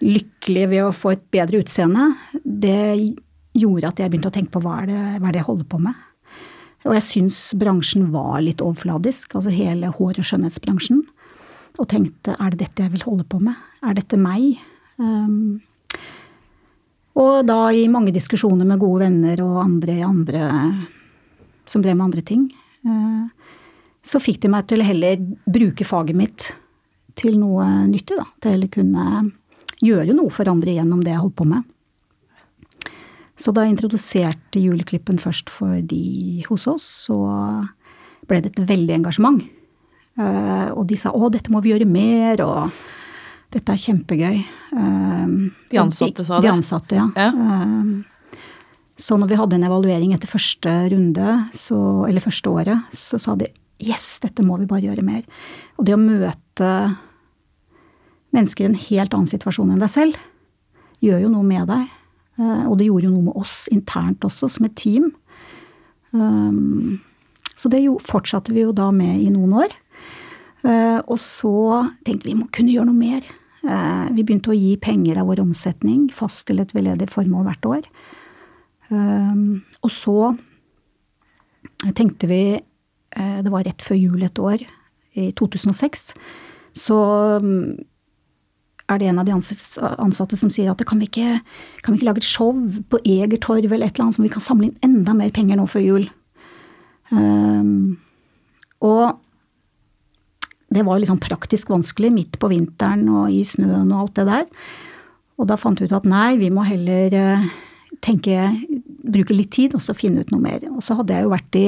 lykkelig 0.00 0.68
ved 0.70 0.84
å 0.86 0.94
få 0.96 1.14
et 1.14 1.24
bedre 1.32 1.60
utseende, 1.62 2.10
det 2.44 3.16
gjorde 3.56 3.90
at 3.90 4.00
jeg 4.00 4.12
begynte 4.12 4.30
å 4.30 4.34
tenke 4.34 4.54
på 4.54 4.62
hva 4.64 4.80
er 4.82 4.90
det, 4.90 5.00
hva 5.20 5.28
er 5.28 5.34
det 5.34 5.42
jeg 5.42 5.48
holder 5.50 5.68
på 5.70 5.80
med. 5.82 6.06
Og 6.88 6.94
jeg 6.96 7.04
syns 7.04 7.40
bransjen 7.60 8.06
var 8.14 8.38
litt 8.44 8.62
overfladisk, 8.64 9.34
altså 9.36 9.52
hele 9.52 9.90
hår- 9.92 10.22
og 10.22 10.26
skjønnhetsbransjen. 10.26 11.02
Og 11.78 11.88
tenkte 11.90 12.36
er 12.38 12.54
det 12.54 12.62
dette 12.64 12.86
jeg 12.86 12.94
vil 12.94 13.04
holde 13.04 13.26
på 13.28 13.40
med? 13.42 13.58
Er 13.84 13.98
dette 13.98 14.16
meg? 14.20 14.62
Um, 15.00 15.60
og 17.20 17.44
da 17.48 17.58
i 17.74 17.84
mange 17.90 18.14
diskusjoner 18.14 18.68
med 18.68 18.80
gode 18.80 19.04
venner 19.04 19.42
og 19.44 19.60
andre, 19.64 19.98
andre 20.06 20.46
som 21.68 21.82
drev 21.84 21.98
med 21.98 22.06
andre 22.08 22.24
ting, 22.26 22.46
eh, 22.86 23.26
så 24.06 24.20
fikk 24.22 24.40
de 24.42 24.50
meg 24.52 24.68
til 24.70 24.84
heller 24.84 25.20
bruke 25.44 25.84
faget 25.84 26.16
mitt 26.16 26.50
til 27.18 27.36
noe 27.40 27.66
nyttig, 27.90 28.16
da. 28.16 28.26
Til 28.40 28.50
å 28.50 28.54
heller 28.54 29.30
kunne 29.80 30.06
jo 30.06 30.16
noe 30.16 30.30
for 30.30 30.48
andre 30.48 30.76
gjennom 30.76 31.02
det 31.04 31.14
jeg 31.14 31.22
holdt 31.22 31.36
på 31.40 31.46
med. 31.48 31.64
Så 33.40 33.54
da 33.56 33.64
jeg 33.64 33.72
introduserte 33.76 34.60
juleklippen 34.60 35.18
først 35.20 35.48
for 35.48 35.80
de 35.80 36.44
hos 36.48 36.66
oss, 36.68 36.84
så 37.08 37.16
ble 38.28 38.42
det 38.44 38.52
et 38.52 38.68
veldig 38.68 38.98
engasjement. 38.98 39.40
Eh, 40.20 40.68
og 40.74 40.86
de 40.86 40.96
sa 40.96 41.10
'å, 41.10 41.30
dette 41.32 41.50
må 41.50 41.62
vi 41.62 41.72
gjøre 41.72 41.88
mer', 41.88 42.44
og 42.44 42.70
'dette 43.50 43.72
er 43.72 43.80
kjempegøy'. 43.80 44.44
Eh, 44.76 45.50
De 45.70 45.78
ansatte 45.78 46.24
sa 46.24 46.40
det? 46.40 46.50
De 46.50 46.54
ansatte, 46.54 46.92
ja. 46.92 47.08
Ja. 47.16 47.28
Eh, 47.30 48.04
så 48.98 49.16
når 49.16 49.28
vi 49.28 49.36
hadde 49.36 49.54
en 49.54 49.64
evaluering 49.64 50.12
etter 50.12 50.28
første 50.28 50.90
runde, 50.92 51.48
så, 51.52 52.06
eller 52.06 52.20
første 52.20 52.50
året, 52.50 52.82
så 52.92 53.18
sa 53.18 53.34
de 53.34 53.46
'yes, 53.80 54.20
dette 54.20 54.44
må 54.44 54.58
vi 54.58 54.66
bare 54.66 54.82
gjøre 54.82 55.02
mer'. 55.02 55.24
Og 55.78 55.86
det 55.86 55.94
å 55.94 55.98
møte 55.98 56.98
mennesker 58.32 58.64
i 58.64 58.70
en 58.70 58.74
helt 58.78 59.14
annen 59.14 59.30
situasjon 59.30 59.70
enn 59.72 59.82
deg 59.82 59.90
selv, 59.90 60.16
gjør 61.02 61.22
jo 61.24 61.30
noe 61.32 61.46
med 61.46 61.66
deg. 61.70 61.86
Eh, 62.38 62.64
Og 62.68 62.78
det 62.78 62.86
gjorde 62.86 63.04
jo 63.08 63.14
noe 63.14 63.28
med 63.30 63.36
oss 63.36 63.68
internt 63.72 64.20
også, 64.20 64.48
som 64.50 64.64
et 64.64 64.76
team. 64.76 65.12
Um, 66.12 67.00
Så 67.54 67.68
det 67.68 67.82
fortsatte 68.00 68.52
vi 68.52 68.62
jo 68.62 68.72
da 68.72 68.90
med 68.90 69.20
i 69.20 69.28
noen 69.30 69.52
år. 69.52 69.74
Eh, 70.64 71.00
Og 71.06 71.18
så 71.18 71.90
tenkte 72.04 72.24
vi 72.24 72.34
vi 72.34 72.40
må 72.40 72.50
kunne 72.52 72.72
gjøre 72.72 72.86
noe 72.86 72.94
mer. 72.94 73.22
Eh, 73.64 74.08
Vi 74.14 74.22
begynte 74.24 74.50
å 74.50 74.58
gi 74.58 74.76
penger 74.76 75.18
av 75.18 75.26
vår 75.26 75.40
omsetning 75.40 76.10
fast 76.10 76.46
til 76.46 76.60
et 76.60 76.72
veldedig 76.72 77.08
formål 77.10 77.44
hvert 77.44 77.66
år. 77.66 77.82
Og 78.90 79.90
så 79.90 80.36
tenkte 81.94 82.26
vi 82.26 82.60
eh, 83.16 83.42
Det 83.42 83.50
var 83.50 83.64
rett 83.64 83.82
før 83.82 83.96
jul 83.96 84.22
et 84.22 84.38
år, 84.38 84.64
i 85.14 85.30
2006. 85.32 86.14
Så 86.72 86.96
er 88.90 89.00
det 89.00 89.08
en 89.10 89.20
av 89.22 89.28
de 89.28 89.34
ansatte 89.34 90.38
som 90.38 90.50
sier 90.52 90.70
at 90.72 90.84
kan 90.88 91.00
vi 91.00 91.08
ikke, 91.08 91.38
kan 91.84 91.94
vi 91.94 92.00
ikke 92.00 92.10
lage 92.10 92.22
et 92.24 92.28
show 92.28 92.52
på 92.90 93.00
Egertorv 93.06 93.70
eller 93.70 93.86
et 93.86 93.94
eller 93.94 94.08
annet 94.08 94.18
som 94.18 94.26
vi 94.26 94.32
kan 94.32 94.44
samle 94.44 94.70
inn 94.70 94.78
enda 94.86 95.14
mer 95.16 95.32
penger 95.34 95.60
nå 95.60 95.66
før 95.70 95.84
jul. 95.86 96.06
Um, 97.10 97.98
og 98.84 99.18
det 100.70 100.84
var 100.86 101.00
liksom 101.02 101.18
praktisk 101.22 101.72
vanskelig 101.72 102.12
midt 102.14 102.38
på 102.38 102.50
vinteren 102.52 103.08
og 103.10 103.32
i 103.34 103.42
snøen 103.46 103.90
og 103.90 104.04
alt 104.04 104.20
det 104.20 104.26
der. 104.28 104.46
Og 105.40 105.48
da 105.50 105.56
fant 105.58 105.80
vi 105.80 105.88
ut 105.88 105.96
at 105.96 106.06
nei, 106.08 106.36
vi 106.38 106.50
må 106.52 106.62
heller 106.68 107.14
eh, 107.16 107.48
tenke, 108.04 108.52
bruke 109.02 109.34
litt 109.34 109.50
tid 109.56 109.74
og 109.74 109.82
så 109.82 109.96
finne 109.96 110.22
ut 110.22 110.30
noe 110.34 110.44
mer. 110.44 110.62
Og 110.70 110.84
så 110.84 110.94
hadde 110.98 111.16
jeg 111.16 111.26
jo 111.26 111.32
vært 111.32 111.58
i 111.58 111.66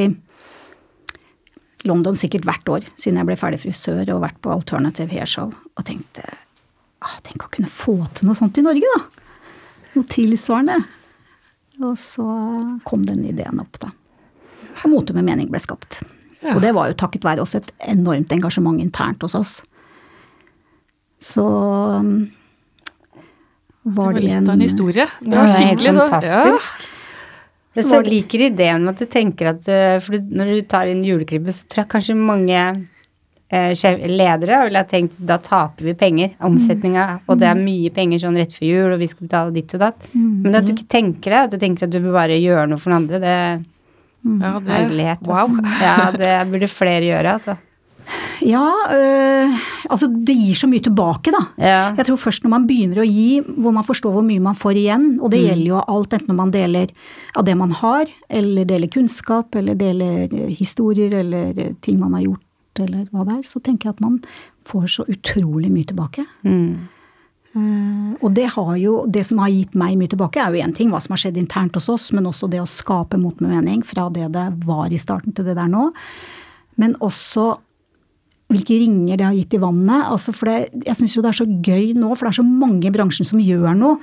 London 1.88 2.18
sikkert 2.18 2.46
hvert 2.46 2.68
år 2.70 2.86
siden 2.94 3.18
jeg 3.18 3.30
ble 3.32 3.38
ferdig 3.40 3.62
frisør 3.64 4.14
og 4.14 4.22
vært 4.22 4.38
på 4.44 4.52
Alternative 4.54 5.10
Hairshow 5.10 5.50
og 5.50 5.86
tenkte 5.88 6.26
ah, 7.02 7.18
tenk 7.26 7.44
å 7.46 7.50
kunne 7.52 7.68
få 7.70 7.96
til 8.16 8.28
noe 8.28 8.38
sånt 8.38 8.58
i 8.58 8.64
Norge, 8.64 8.88
da. 8.96 9.02
Noe 9.96 10.08
tilsvarende. 10.08 10.78
Og 11.82 11.96
så 11.98 12.24
kom 12.86 13.04
den 13.08 13.24
ideen 13.28 13.60
opp, 13.62 13.78
da. 13.82 13.90
Og 14.82 14.90
Mote 14.92 15.14
med 15.16 15.26
mening 15.26 15.50
ble 15.52 15.60
skapt. 15.62 16.02
Ja. 16.42 16.56
Og 16.56 16.62
det 16.64 16.72
var 16.74 16.90
jo 16.90 16.96
takket 16.98 17.24
være 17.26 17.42
også 17.44 17.60
et 17.60 17.70
enormt 17.92 18.32
engasjement 18.34 18.80
internt 18.82 19.22
hos 19.22 19.34
oss. 19.38 19.52
Så 21.22 21.44
var 23.82 23.92
Det 23.92 23.94
var 23.98 24.12
litt 24.16 24.30
en 24.30 24.48
av 24.48 24.54
en 24.54 24.60
historie. 24.64 25.06
Det 25.20 25.36
var 25.36 25.52
skikkelig 25.56 25.92
sånn- 25.92 26.08
fantastisk. 26.08 26.88
Jeg 27.74 27.84
Så 27.84 27.88
så 27.88 28.02
liker 28.04 28.42
ideen 28.50 28.84
med 28.84 28.92
at 28.92 28.98
du 28.98 29.06
tenker 29.06 29.48
at 29.48 29.68
eh, 29.68 29.98
For 29.98 30.12
når 30.18 30.60
du 30.60 30.62
tar 30.68 30.86
inn 30.86 31.02
juleklippet, 31.04 31.54
så 31.56 31.64
tror 31.66 31.82
jeg 31.84 31.88
kanskje 31.88 32.16
mange 32.16 32.86
ledere 33.52 34.62
ville 34.64 34.80
ha 34.80 34.88
tenkt 34.88 35.18
da 35.20 35.36
taper 35.42 35.84
vi 35.90 35.94
penger. 35.98 36.30
Omsetninga, 36.40 37.06
og 37.28 37.38
det 37.42 37.48
er 37.50 37.58
mye 37.60 37.90
penger 37.92 38.22
sånn 38.22 38.38
rett 38.40 38.54
før 38.56 38.66
jul, 38.68 38.92
og 38.94 39.02
vi 39.02 39.10
skal 39.10 39.26
betale 39.28 39.52
ditt 39.56 39.74
og 39.76 39.82
datt. 39.84 40.06
Men 40.14 40.54
at 40.56 40.64
du 40.68 40.72
ikke 40.72 40.88
tenker 40.88 41.30
det, 41.34 41.42
at 41.46 41.52
du 41.52 41.58
tenker 41.60 41.86
at 41.86 41.92
du 41.92 42.00
bør 42.00 42.16
bare 42.16 42.38
gjøre 42.40 42.64
noe 42.72 42.80
for 42.80 42.94
noen 42.94 43.04
andre, 43.04 43.20
det 43.20 43.36
Ja, 44.22 44.54
det, 44.62 44.70
herlighet. 44.70 45.22
wow. 45.26 45.48
Altså. 45.50 45.76
Ja, 45.82 46.10
det 46.14 46.32
burde 46.52 46.68
flere 46.70 47.04
gjøre, 47.08 47.32
altså. 47.36 47.56
Ja, 48.42 48.62
øh, 48.90 49.52
altså 49.88 50.08
det 50.10 50.34
gir 50.34 50.56
så 50.58 50.66
mye 50.66 50.82
tilbake, 50.82 51.30
da. 51.30 51.40
Ja. 51.62 51.82
Jeg 51.96 52.06
tror 52.08 52.18
først 52.18 52.42
når 52.42 52.50
man 52.50 52.64
begynner 52.66 52.98
å 53.02 53.06
gi, 53.06 53.40
hvor 53.46 53.72
man 53.76 53.86
forstår 53.86 54.10
hvor 54.16 54.24
mye 54.26 54.42
man 54.42 54.58
får 54.58 54.78
igjen, 54.80 55.04
og 55.22 55.30
det 55.30 55.42
gjelder 55.44 55.68
jo 55.68 55.82
alt, 55.86 56.12
enten 56.16 56.32
når 56.32 56.38
man 56.40 56.50
deler 56.54 56.90
av 57.38 57.44
det 57.46 57.54
man 57.60 57.70
har, 57.78 58.10
eller 58.28 58.66
deler 58.66 58.90
kunnskap, 58.90 59.54
eller 59.54 59.78
deler 59.78 60.24
eh, 60.32 60.50
historier, 60.58 61.14
eller 61.20 61.54
eh, 61.62 61.74
ting 61.80 62.00
man 62.02 62.14
har 62.18 62.24
gjort, 62.26 62.42
eller 62.80 63.06
hva 63.12 63.26
det 63.28 63.38
er, 63.38 63.44
så 63.46 63.60
tenker 63.60 63.88
jeg 63.90 63.98
at 63.98 64.04
man 64.04 64.20
får 64.68 64.86
så 64.96 65.06
utrolig 65.10 65.72
mye 65.72 65.88
tilbake. 65.90 66.24
Mm. 66.46 66.88
Uh, 67.52 68.12
og 68.24 68.30
det, 68.32 68.46
har 68.54 68.76
jo, 68.80 68.94
det 69.12 69.26
som 69.28 69.42
har 69.42 69.52
gitt 69.52 69.74
meg 69.76 69.98
mye 70.00 70.12
tilbake, 70.12 70.40
er 70.40 70.54
jo 70.54 70.64
én 70.64 70.72
ting, 70.76 70.92
hva 70.92 71.02
som 71.04 71.12
har 71.12 71.20
skjedd 71.20 71.40
internt 71.40 71.76
hos 71.76 71.90
oss, 71.92 72.08
men 72.16 72.28
også 72.30 72.48
det 72.52 72.62
å 72.62 72.70
skape 72.70 73.20
mot 73.20 73.42
med 73.44 73.52
mening 73.58 73.82
fra 73.84 74.06
det 74.12 74.30
det 74.32 74.46
var 74.64 74.88
i 74.88 75.00
starten 75.00 75.36
til 75.36 75.48
det 75.48 75.58
det 75.58 75.66
er 75.66 75.74
nå. 75.74 75.90
Men 76.80 76.96
også 77.04 77.50
hvilke 78.52 78.76
ringer 78.82 79.18
det 79.18 79.26
har 79.26 79.36
gitt 79.36 79.56
i 79.56 79.60
vannet. 79.62 80.06
Altså 80.12 80.34
for 80.36 80.50
det, 80.50 80.84
jeg 80.86 80.98
syns 80.98 81.16
jo 81.16 81.24
det 81.24 81.32
er 81.32 81.40
så 81.40 81.48
gøy 81.48 81.92
nå, 81.96 82.12
for 82.12 82.26
det 82.26 82.32
er 82.32 82.40
så 82.40 82.46
mange 82.46 82.88
i 82.88 82.94
bransjen 82.94 83.28
som 83.28 83.40
gjør 83.42 83.76
noe. 83.78 83.98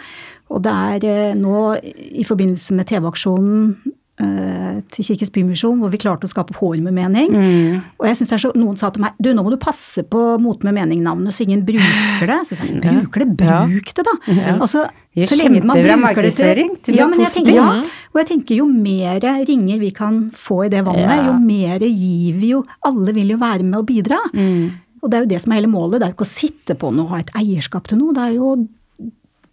Og 0.50 0.64
det 0.66 0.74
er 0.74 1.08
eh, 1.10 1.38
nå 1.38 1.64
i 1.84 2.26
forbindelse 2.26 2.78
med 2.78 2.90
TV-aksjonen 2.90 3.74
til 4.20 5.06
Kirkens 5.08 5.32
Bymisjon, 5.32 5.80
hvor 5.80 5.92
vi 5.94 5.98
klarte 6.02 6.28
å 6.28 6.32
skape 6.32 6.56
hår 6.60 6.82
med 6.84 6.94
mening. 6.94 7.30
Mm. 7.32 7.82
Og 8.00 8.08
jeg 8.10 8.18
synes 8.20 8.30
det 8.32 8.36
er 8.38 8.44
så, 8.44 8.52
Noen 8.60 8.78
sa 8.80 8.90
til 8.92 9.02
meg 9.06 9.14
du, 9.22 9.30
nå 9.34 9.44
må 9.46 9.52
du 9.54 9.58
passe 9.62 10.04
på 10.04 10.24
Mot 10.44 10.64
med 10.68 10.76
mening-navnet 10.76 11.36
så 11.36 11.46
ingen 11.46 11.64
bruker 11.68 12.28
det. 12.28 12.40
Så 12.48 12.56
jeg 12.56 12.60
sa 12.60 12.68
bruker 12.68 13.24
det, 13.24 13.30
bruk 13.40 13.94
det, 13.96 14.06
da. 14.08 14.16
Altså, 14.58 14.84
er 15.16 15.30
så 15.30 15.38
lenge 15.40 15.64
man 15.64 15.80
bruker 15.84 16.22
det 16.28 16.34
til- 16.36 16.76
til 16.84 16.96
ja, 17.00 17.08
men 17.08 17.20
jeg 17.20 17.32
tenker, 17.38 17.54
ja, 17.56 17.70
og 18.14 18.20
jeg 18.22 18.28
tenker 18.34 18.56
jo 18.60 18.66
mer 18.68 19.20
ringer 19.48 19.80
vi 19.80 19.92
kan 19.92 20.30
få 20.36 20.66
i 20.66 20.70
det 20.70 20.84
vannet, 20.86 21.10
Ja. 21.10 21.26
jo 21.32 21.40
mer 21.40 21.80
gir 21.80 22.36
vi 22.40 22.50
jo. 22.54 22.64
Alle 22.86 23.14
vil 23.14 23.30
jo 23.30 23.38
være 23.38 23.64
med 23.64 23.80
og 23.80 23.86
bidra. 23.88 24.18
Mm. 24.34 24.72
Og 25.02 25.10
det 25.10 25.16
er 25.18 25.22
jo 25.24 25.30
det 25.32 25.42
som 25.42 25.52
er 25.54 25.62
hele 25.62 25.72
målet. 25.72 26.00
Det 26.00 26.04
er 26.04 26.12
jo 26.12 26.18
ikke 26.18 26.28
å 26.28 26.36
sitte 26.40 26.76
på 26.76 26.92
noe 26.94 27.06
og 27.06 27.10
ha 27.12 27.18
et 27.20 27.32
eierskap 27.40 27.88
til 27.88 27.98
noe. 28.00 28.14
Det 28.14 28.22
er 28.22 28.34
jo 28.36 28.56
å 28.56 28.68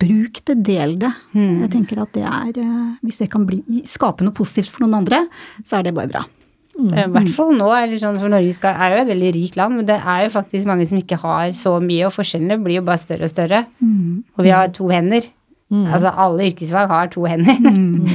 bruk 0.03 0.41
det, 0.49 0.57
del 0.67 0.97
det. 1.01 1.13
Mm. 1.37 1.61
Jeg 1.65 1.73
tenker 1.73 2.01
at 2.03 2.13
det 2.17 2.25
er 2.29 2.63
eh, 2.63 2.97
Hvis 3.07 3.21
det 3.23 3.31
kan 3.33 3.47
bli, 3.49 3.63
skape 3.89 4.27
noe 4.27 4.37
positivt 4.37 4.73
for 4.73 4.85
noen 4.85 5.01
andre, 5.03 5.25
så 5.65 5.79
er 5.79 5.87
det 5.87 5.97
bare 5.97 6.13
bra. 6.13 6.25
I 6.77 7.07
hvert 7.09 7.31
fall 7.33 7.55
nå, 7.57 7.71
sånn, 7.97 8.19
for 8.21 8.29
Norge 8.29 8.53
skal, 8.53 8.77
er 8.77 8.93
jo 8.93 9.05
et 9.05 9.11
veldig 9.15 9.31
rikt 9.33 9.55
land, 9.57 9.79
men 9.79 9.87
det 9.89 9.97
er 9.97 10.27
jo 10.27 10.35
faktisk 10.35 10.69
mange 10.69 10.85
som 10.89 10.99
ikke 11.01 11.17
har 11.23 11.55
så 11.57 11.79
mye, 11.81 12.03
og 12.05 12.13
forskjellene 12.13 12.59
blir 12.61 12.83
jo 12.83 12.85
bare 12.85 13.01
større 13.01 13.25
og 13.25 13.33
større. 13.33 13.63
Og 14.37 14.45
vi 14.45 14.53
har 14.53 14.69
to 14.77 14.91
hender. 14.93 15.25
Altså 15.73 16.13
alle 16.13 16.51
yrkesfag 16.51 16.93
har 16.93 17.09
to 17.11 17.25
hender. 17.27 17.57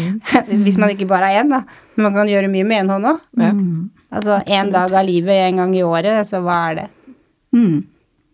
Hvis 0.66 0.78
man 0.78 0.94
ikke 0.94 1.10
bare 1.10 1.32
har 1.32 1.42
én, 1.42 1.50
da. 1.52 1.64
Men 1.96 2.06
man 2.08 2.20
kan 2.20 2.30
gjøre 2.30 2.52
mye 2.54 2.68
med 2.70 2.84
én 2.84 2.94
hånd 2.94 3.10
òg. 3.10 3.26
Altså 4.12 4.38
én 4.52 4.72
dag 4.72 4.94
av 4.94 5.08
livet 5.08 5.48
en 5.48 5.64
gang 5.64 5.76
i 5.76 5.84
året, 5.88 6.28
så 6.30 6.44
hva 6.46 6.60
er 6.70 6.80
det? 6.84 6.88
Mm. 7.56 7.82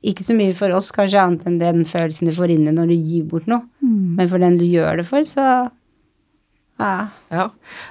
Ikke 0.08 0.24
så 0.24 0.36
mye 0.38 0.54
for 0.56 0.72
oss, 0.78 0.94
kanskje 0.96 1.20
annet 1.20 1.48
enn 1.50 1.58
den 1.60 1.84
følelsen 1.88 2.30
du 2.30 2.36
får 2.36 2.54
inne 2.54 2.72
når 2.76 2.94
du 2.94 2.96
gir 2.96 3.26
bort 3.28 3.48
noe. 3.50 3.66
Men 3.82 4.30
for 4.32 4.40
den 4.42 4.58
du 4.60 4.66
gjør 4.68 5.02
det 5.02 5.08
for, 5.10 5.26
så 5.28 5.48
ja. 6.78 7.08
Ja. 7.34 7.48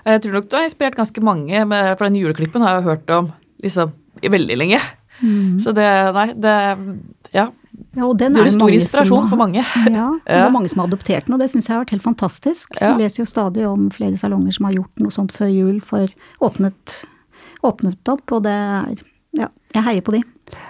Jeg 0.06 0.22
tror 0.22 0.36
nok 0.38 0.48
du 0.50 0.56
har 0.56 0.66
inspirert 0.68 0.96
ganske 0.98 1.22
mange, 1.24 1.64
med, 1.66 1.88
for 1.98 2.06
den 2.06 2.20
juleklippen 2.20 2.62
har 2.62 2.78
jeg 2.78 2.86
hørt 2.86 3.10
om 3.10 3.32
liksom 3.64 3.92
i 4.22 4.30
veldig 4.32 4.58
lenge. 4.62 4.80
Så 5.64 5.72
det 5.76 5.86
Nei, 6.16 6.26
det 6.36 6.56
Ja. 7.34 7.50
Ja, 7.96 8.06
og 8.06 8.16
den 8.18 8.32
Du 8.32 8.40
er 8.40 8.44
er 8.44 8.48
en 8.48 8.54
stor 8.54 8.72
inspirasjon 8.72 9.22
har, 9.22 9.28
for 9.28 9.36
mange. 9.36 9.60
Ja, 9.92 10.06
det 10.24 10.32
var 10.32 10.46
er 10.48 10.52
mange 10.52 10.68
som 10.72 10.80
har 10.80 10.88
adoptert 10.88 11.26
den, 11.26 11.34
og 11.34 11.40
det 11.40 11.50
syns 11.52 11.68
jeg 11.68 11.74
har 11.74 11.82
vært 11.84 11.92
helt 11.92 12.04
fantastisk. 12.04 12.78
Ja. 12.80 12.94
Jeg 12.94 13.02
leser 13.02 13.22
jo 13.22 13.26
stadig 13.28 13.66
om 13.68 13.90
flere 13.92 14.16
salonger 14.16 14.56
som 14.56 14.68
har 14.68 14.76
gjort 14.78 15.02
noe 15.02 15.12
sånt 15.12 15.34
før 15.36 15.50
jul, 15.52 15.80
for 15.84 16.08
åpnet, 16.40 17.02
åpnet 17.64 18.12
opp, 18.12 18.32
og 18.32 18.46
det 18.48 18.54
er 18.56 19.04
Ja, 19.36 19.50
jeg 19.74 19.84
heier 19.84 20.00
på 20.06 20.16
de. 20.16 20.22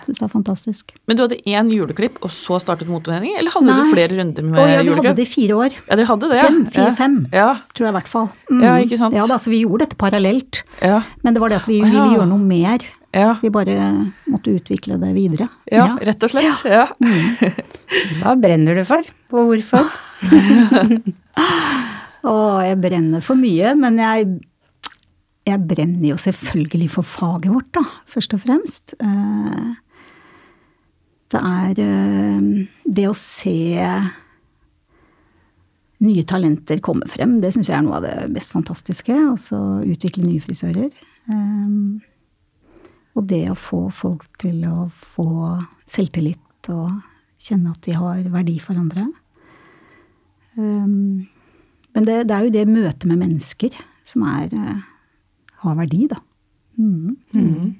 Syns 0.06 0.20
det 0.20 0.24
er 0.24 0.30
fantastisk. 0.32 0.94
Men 1.06 1.18
du 1.18 1.22
hadde 1.26 1.36
én 1.44 1.68
juleklipp, 1.72 2.16
og 2.24 2.30
så 2.32 2.56
startet 2.62 2.88
Motemening? 2.88 3.34
Eller 3.36 3.52
hadde 3.52 3.66
Nei. 3.68 3.76
du 3.82 3.90
flere 3.92 4.16
runder 4.16 4.46
med 4.46 4.60
Og 4.62 4.70
ja, 4.72 4.80
vi 4.86 4.94
hadde 4.96 5.12
det 5.18 5.26
i 5.26 5.30
fire 5.30 5.58
år. 5.66 5.76
Ja, 5.88 5.96
dere 6.00 6.08
hadde 6.08 6.30
det, 6.32 6.38
Fem, 6.40 6.60
ja. 6.64 6.70
fire-fem, 6.76 7.16
Ja. 7.34 7.48
tror 7.76 7.88
jeg 7.88 7.92
i 7.92 7.96
hvert 7.98 8.08
fall. 8.12 8.28
Mm. 8.50 8.62
Ja, 8.64 8.76
ikke 8.86 8.96
sant? 9.00 9.14
Ja 9.18 9.26
da, 9.28 9.36
så 9.42 9.50
vi 9.52 9.60
gjorde 9.64 9.84
dette 9.84 9.96
parallelt. 10.00 10.62
Ja. 10.80 11.02
Men 11.22 11.34
det 11.36 11.42
var 11.42 11.52
det 11.52 11.60
at 11.60 11.68
vi 11.68 11.80
ja. 11.82 11.90
ville 11.90 12.14
gjøre 12.16 12.28
noe 12.32 12.40
mer. 12.40 12.86
Ja. 13.16 13.34
Vi 13.40 13.48
bare 13.52 13.76
måtte 14.28 14.52
utvikle 14.52 14.98
det 15.00 15.12
videre. 15.16 15.48
ja, 15.72 15.86
rett 16.04 16.22
og 16.22 16.30
slett. 16.32 16.64
Ja. 16.68 16.86
Hva 18.20 18.34
brenner 18.40 18.76
du 18.76 18.84
for, 18.88 19.04
og 19.32 19.52
hvorfor? 19.52 19.88
Å, 22.26 22.34
jeg 22.66 22.78
brenner 22.82 23.22
for 23.24 23.38
mye, 23.38 23.72
men 23.78 24.00
jeg, 24.02 24.26
jeg 25.46 25.62
brenner 25.68 26.08
jo 26.10 26.16
selvfølgelig 26.18 26.88
for 26.90 27.06
faget 27.06 27.52
vårt, 27.54 27.68
da, 27.76 27.84
først 28.10 28.34
og 28.34 28.40
fremst. 28.42 28.94
Eh, 29.00 29.74
Det 31.30 31.40
er 31.42 31.78
eh, 31.82 32.66
det 32.86 33.04
å 33.10 33.14
se 33.18 33.56
nye 36.06 36.22
talenter 36.28 36.78
komme 36.78 37.08
frem, 37.10 37.40
det 37.42 37.50
syns 37.54 37.66
jeg 37.70 37.78
er 37.78 37.82
noe 37.82 37.96
av 37.98 38.04
det 38.04 38.28
mest 38.30 38.52
fantastiske. 38.54 39.14
Og 39.32 39.38
så 39.42 39.58
utvikle 39.82 40.26
nye 40.26 40.40
frisører. 40.44 40.90
Eh, 41.30 41.76
Og 43.16 43.24
det 43.26 43.46
å 43.48 43.56
få 43.56 43.86
folk 43.90 44.26
til 44.38 44.60
å 44.68 44.90
få 44.92 45.56
selvtillit 45.88 46.68
og 46.68 46.90
kjenne 47.40 47.70
at 47.72 47.80
de 47.86 47.94
har 47.96 48.22
verdi 48.28 48.58
for 48.60 48.76
andre. 48.76 49.06
Men 50.56 52.04
det, 52.04 52.26
det 52.28 52.34
er 52.36 52.44
jo 52.44 52.52
det 52.52 52.66
møtet 52.68 53.06
med 53.08 53.18
mennesker 53.22 53.72
som 54.04 54.22
er, 54.28 54.52
har 55.64 55.76
verdi, 55.78 56.06
da. 56.10 56.20
Mm. 56.76 57.74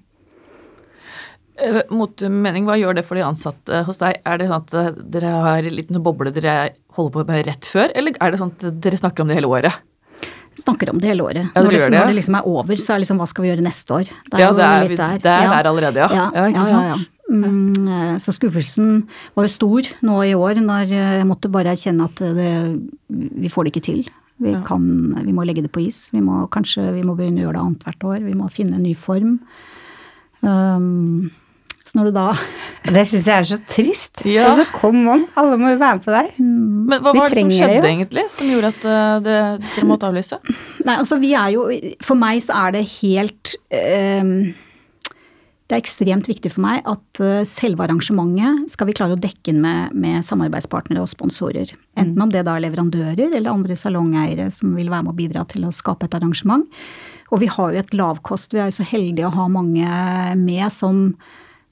Eh, 1.56 1.82
Motemening, 1.92 2.66
hva 2.68 2.76
gjør 2.76 2.98
det 2.98 3.04
for 3.08 3.16
de 3.16 3.24
ansatte 3.24 3.82
hos 3.86 4.00
deg? 4.00 4.20
Er 4.28 4.40
det 4.40 4.48
sånn 4.50 4.64
at 4.64 4.76
eh, 4.76 5.02
dere 5.16 5.34
har 5.46 5.68
en 5.68 5.76
liten 5.76 6.02
boble 6.04 6.32
dere 6.34 6.56
holder 6.96 7.14
på 7.14 7.26
med 7.30 7.46
rett 7.48 7.68
før, 7.68 7.92
eller 7.96 8.16
er 8.20 8.32
det 8.32 8.40
sånn 8.42 8.52
at 8.56 8.66
dere 8.84 9.00
snakker 9.00 9.24
om 9.24 9.32
det 9.32 9.38
hele 9.38 9.48
året? 9.48 9.78
Snakker 10.56 10.88
om 10.92 11.00
det 11.00 11.10
hele 11.10 11.24
året. 11.24 11.48
Ja, 11.52 11.60
dere 11.60 11.64
når, 11.64 11.72
det, 11.72 11.80
gjør 11.80 11.94
når 11.94 12.10
det 12.10 12.16
liksom 12.18 12.38
er 12.38 12.48
over, 12.52 12.80
så 12.80 12.94
er 12.94 13.02
liksom 13.02 13.20
hva 13.20 13.28
skal 13.28 13.44
vi 13.44 13.50
gjøre 13.52 13.64
neste 13.64 13.96
år? 13.98 14.12
Det 14.32 14.40
Ja, 14.40 14.50
det 14.56 14.66
er, 14.66 14.88
litt 14.88 15.00
der. 15.00 15.18
det 15.24 15.32
er 15.32 15.44
Ja. 15.44 15.50
der 15.52 15.70
allerede, 15.72 16.00
ja. 16.04 16.08
Ja, 16.16 16.26
ja 16.34 16.46
ikke 16.52 16.68
sant? 16.68 17.08
Mm, 17.26 17.88
eh, 17.90 18.14
så 18.22 18.32
skuffelsen 18.32 19.08
var 19.34 19.48
jo 19.48 19.52
stor 19.56 19.88
nå 20.06 20.20
i 20.28 20.36
år, 20.36 20.60
når 20.62 20.92
eh, 20.92 21.16
jeg 21.20 21.26
måtte 21.28 21.50
bare 21.52 21.72
erkjenne 21.72 22.04
at 22.08 22.20
det, 22.36 22.52
vi 23.08 23.50
får 23.52 23.64
det 23.66 23.74
ikke 23.74 23.86
til. 23.88 24.06
Vi, 24.38 24.52
Ja. 24.52 24.60
kan, 24.66 24.82
vi 25.24 25.32
må 25.32 25.46
legge 25.48 25.62
det 25.64 25.72
på 25.72 25.80
is. 25.86 26.10
Vi 26.12 26.20
må 26.20 26.42
kanskje 26.52 26.92
vi 26.92 27.02
må 27.02 27.14
begynne 27.16 27.40
å 27.40 27.46
gjøre 27.46 27.56
det 27.56 27.64
annethvert 27.64 28.04
år. 28.04 28.18
Vi 28.26 28.34
må 28.36 28.50
finne 28.52 28.76
en 28.76 28.82
ny 28.84 28.92
form. 28.94 29.38
Um, 30.42 31.30
Så 31.86 31.94
når 32.00 32.08
du 32.08 32.16
da 32.16 32.24
Det 32.96 33.04
syns 33.06 33.26
jeg 33.30 33.38
er 33.38 33.46
så 33.46 33.58
trist. 33.70 34.22
Ja. 34.26 34.48
Altså, 34.50 34.66
kom 34.74 35.06
on, 35.08 35.24
alle 35.38 35.56
må 35.60 35.70
jo 35.70 35.78
være 35.78 35.96
med 36.00 36.04
på 36.04 36.10
det 36.12 36.22
her. 36.24 36.32
Men 36.42 37.00
hva 37.02 37.12
Vi 37.14 37.20
var 37.22 37.30
det 37.30 37.38
som 37.44 37.52
skjedde 37.54 37.80
det 37.84 37.90
egentlig, 37.92 38.24
som 38.34 38.50
gjorde 38.50 38.72
at 38.74 38.86
eh, 38.90 39.14
det, 39.26 39.36
dere 39.76 39.86
måtte 39.86 40.08
avlyse? 40.10 40.38
Nei, 40.84 40.96
altså 40.98 41.18
vi 41.22 41.32
er 41.38 41.52
jo 41.54 41.66
For 42.04 42.18
meg 42.18 42.42
så 42.42 42.58
er 42.66 42.74
det 42.76 42.84
helt 42.98 43.54
ehm, 43.70 44.34
Det 45.66 45.74
er 45.74 45.82
ekstremt 45.82 46.28
viktig 46.30 46.52
for 46.54 46.62
meg 46.62 46.84
at 46.86 47.20
eh, 47.24 47.42
selve 47.48 47.82
arrangementet 47.82 48.70
skal 48.70 48.86
vi 48.86 48.94
klare 48.94 49.16
å 49.16 49.18
dekke 49.18 49.50
inn 49.50 49.58
med, 49.64 49.96
med 49.98 50.22
samarbeidspartnere 50.22 51.02
og 51.02 51.10
sponsorer. 51.10 51.72
Enten 51.98 52.22
om 52.22 52.30
det 52.30 52.44
da 52.46 52.54
er 52.54 52.62
leverandører 52.68 53.34
eller 53.34 53.50
andre 53.50 53.74
salongeiere 53.78 54.46
som 54.54 54.76
vil 54.78 54.92
være 54.92 55.08
med 55.08 55.16
å 55.16 55.18
bidra 55.18 55.42
til 55.50 55.66
å 55.66 55.74
skape 55.74 56.06
et 56.06 56.14
arrangement. 56.14 56.68
Og 57.34 57.42
vi 57.42 57.50
har 57.50 57.74
jo 57.74 57.82
et 57.82 57.98
lavkost. 57.98 58.54
Vi 58.54 58.62
er 58.62 58.70
jo 58.70 58.78
så 58.78 58.86
heldige 58.86 59.26
å 59.26 59.34
ha 59.34 59.48
mange 59.50 59.90
med 60.38 60.70
som, 60.70 61.08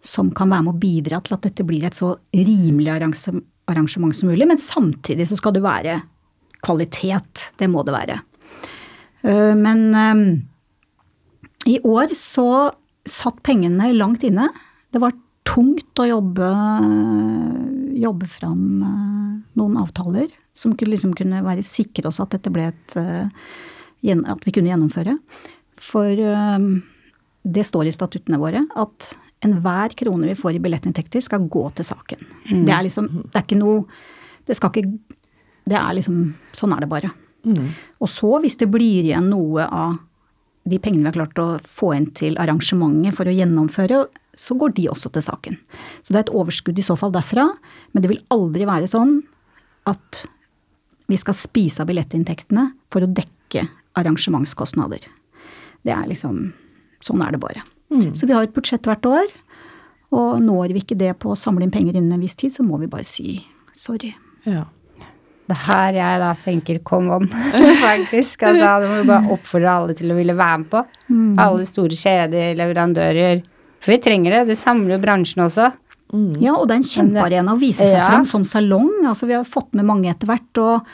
som 0.03 0.35
kan 0.35 0.51
være 0.51 0.67
med 0.67 0.75
å 0.75 0.83
bidra 0.83 1.23
til 1.23 1.39
at 1.39 1.47
dette 1.47 1.67
blir 1.67 1.87
et 1.87 1.95
så 1.95 2.17
rimelig 2.35 2.97
arrangement 2.97 4.17
som 4.19 4.33
mulig. 4.33 4.51
Men 4.51 4.59
samtidig 4.59 5.31
så 5.31 5.39
skal 5.39 5.55
det 5.55 5.63
være 5.63 6.01
kvalitet. 6.67 7.53
Det 7.63 7.71
må 7.71 7.87
det 7.87 7.95
være. 7.95 8.19
Eh, 9.23 9.55
Men 9.55 9.87
eh, 9.95 10.25
i 11.77 11.79
år 11.87 12.19
så 12.19 12.73
satt 13.09 13.43
pengene 13.45 13.93
langt 13.93 14.25
inne. 14.25 14.49
Det 14.93 15.01
var 15.03 15.15
tungt 15.45 16.01
å 16.01 16.07
jobbe, 16.09 16.49
jobbe 18.01 18.29
fram 18.31 18.65
eh, 18.83 19.35
noen 19.61 19.77
avtaler 19.81 20.31
som 20.57 20.75
kunne, 20.79 20.95
liksom 20.95 21.13
kunne 21.19 21.43
være 21.45 21.65
sikre 21.67 22.09
oss 22.09 22.23
at 22.23 22.35
dette 22.37 22.53
ble 22.55 22.71
et 22.73 22.97
eh, 23.01 23.29
At 24.05 24.43
vi 24.45 24.53
kunne 24.53 24.69
gjennomføre. 24.69 25.17
For 25.81 26.09
eh, 26.13 26.71
det 27.45 27.67
står 27.69 27.89
i 27.89 27.95
statuttene 27.95 28.41
våre 28.41 28.65
at 28.77 29.13
enhver 29.45 29.93
krone 29.99 30.31
vi 30.31 30.39
får 30.39 30.57
i 30.57 30.63
billettinntekter, 30.65 31.21
skal 31.21 31.49
gå 31.53 31.67
til 31.77 31.85
saken. 31.85 32.25
Det 32.65 32.73
er 32.73 32.87
liksom 32.87 33.09
Det 33.27 33.37
er 33.37 33.45
ikke 33.45 33.61
noe 33.61 33.83
Det 34.47 34.57
skal 34.57 34.71
ikke 34.73 35.19
Det 35.69 35.77
er 35.77 35.93
liksom 35.99 36.23
Sånn 36.57 36.73
er 36.73 36.81
det 36.81 36.89
bare. 36.89 37.11
Og 38.01 38.09
så, 38.09 38.31
hvis 38.41 38.57
det 38.57 38.71
blir 38.73 39.05
igjen 39.05 39.29
noe 39.29 39.67
av 39.69 39.99
de 40.65 40.79
pengene 40.81 41.05
vi 41.05 41.11
har 41.11 41.19
klart 41.19 41.41
å 41.41 41.49
få 41.69 41.93
inn 41.97 42.09
til 42.17 42.39
arrangementet 42.41 43.17
for 43.17 43.29
å 43.29 43.35
gjennomføre, 43.35 44.05
så 44.35 44.57
går 44.59 44.75
de 44.75 44.89
også 44.91 45.13
til 45.15 45.25
saken. 45.25 45.59
Så 46.03 46.15
det 46.15 46.21
er 46.21 46.25
et 46.27 46.35
overskudd 46.35 46.79
i 46.81 46.85
så 46.87 46.97
fall 46.99 47.13
derfra, 47.15 47.47
men 47.93 48.03
det 48.03 48.11
vil 48.11 48.23
aldri 48.35 48.67
være 48.69 48.89
sånn 48.91 49.19
at 49.91 50.25
vi 51.11 51.19
skal 51.21 51.37
spise 51.37 51.85
av 51.85 51.91
billettinntektene 51.91 52.71
for 52.93 53.05
å 53.05 53.11
dekke 53.13 53.67
arrangementskostnader. 54.01 55.05
Det 55.85 55.93
er 55.95 56.07
liksom 56.11 56.53
Sånn 57.05 57.21
er 57.21 57.35
det 57.35 57.39
bare. 57.43 57.61
Så 58.17 58.25
vi 58.25 58.33
har 58.33 58.47
et 58.47 58.55
budsjett 58.57 58.87
hvert 58.89 59.05
år, 59.05 59.27
og 60.17 60.39
når 60.41 60.73
vi 60.73 60.81
ikke 60.81 60.97
det 60.97 61.11
på 61.21 61.35
å 61.35 61.37
samle 61.37 61.67
inn 61.67 61.73
penger 61.75 61.99
innen 61.99 62.15
en 62.17 62.23
viss 62.25 62.39
tid, 62.41 62.55
så 62.55 62.65
må 62.65 62.79
vi 62.81 62.89
bare 62.89 63.05
si 63.05 63.43
sorry. 63.77 64.15
Ja. 64.49 64.63
Det 65.45 65.53
er 65.59 65.63
her 65.67 65.93
jeg 65.99 66.21
da 66.23 66.29
tenker 66.45 66.79
come 66.89 67.13
on, 67.19 67.27
faktisk. 67.89 68.43
Altså, 68.49 68.71
det 68.81 68.89
må 68.89 69.01
vi 69.03 69.09
bare 69.11 69.33
oppfordre 69.35 69.75
alle 69.77 69.97
til 69.99 70.13
å 70.13 70.17
ville 70.17 70.37
være 70.39 70.59
med 70.63 70.71
på. 70.73 70.85
Alle 71.45 71.67
store 71.69 71.99
kjeder, 72.01 72.55
leverandører. 72.57 73.43
For 73.85 73.93
vi 73.93 73.99
trenger 74.01 74.39
det. 74.39 74.43
Det 74.55 74.57
samler 74.57 74.97
jo 74.97 75.03
bransjen 75.03 75.45
også. 75.45 75.67
Ja, 76.41 76.55
og 76.55 76.69
det 76.71 76.77
er 76.77 76.81
en 76.81 76.89
kjempearena 76.89 77.53
å 77.57 77.61
vise 77.61 77.85
seg 77.85 77.97
Ja. 77.99 78.07
fram 78.09 78.25
som 78.29 78.45
salong. 78.49 78.89
Altså, 79.05 79.27
vi 79.29 79.35
har 79.37 79.45
fått 79.45 79.75
med 79.75 79.85
mange 79.85 80.09
etter 80.13 80.31
hvert, 80.31 80.61
og 80.63 80.87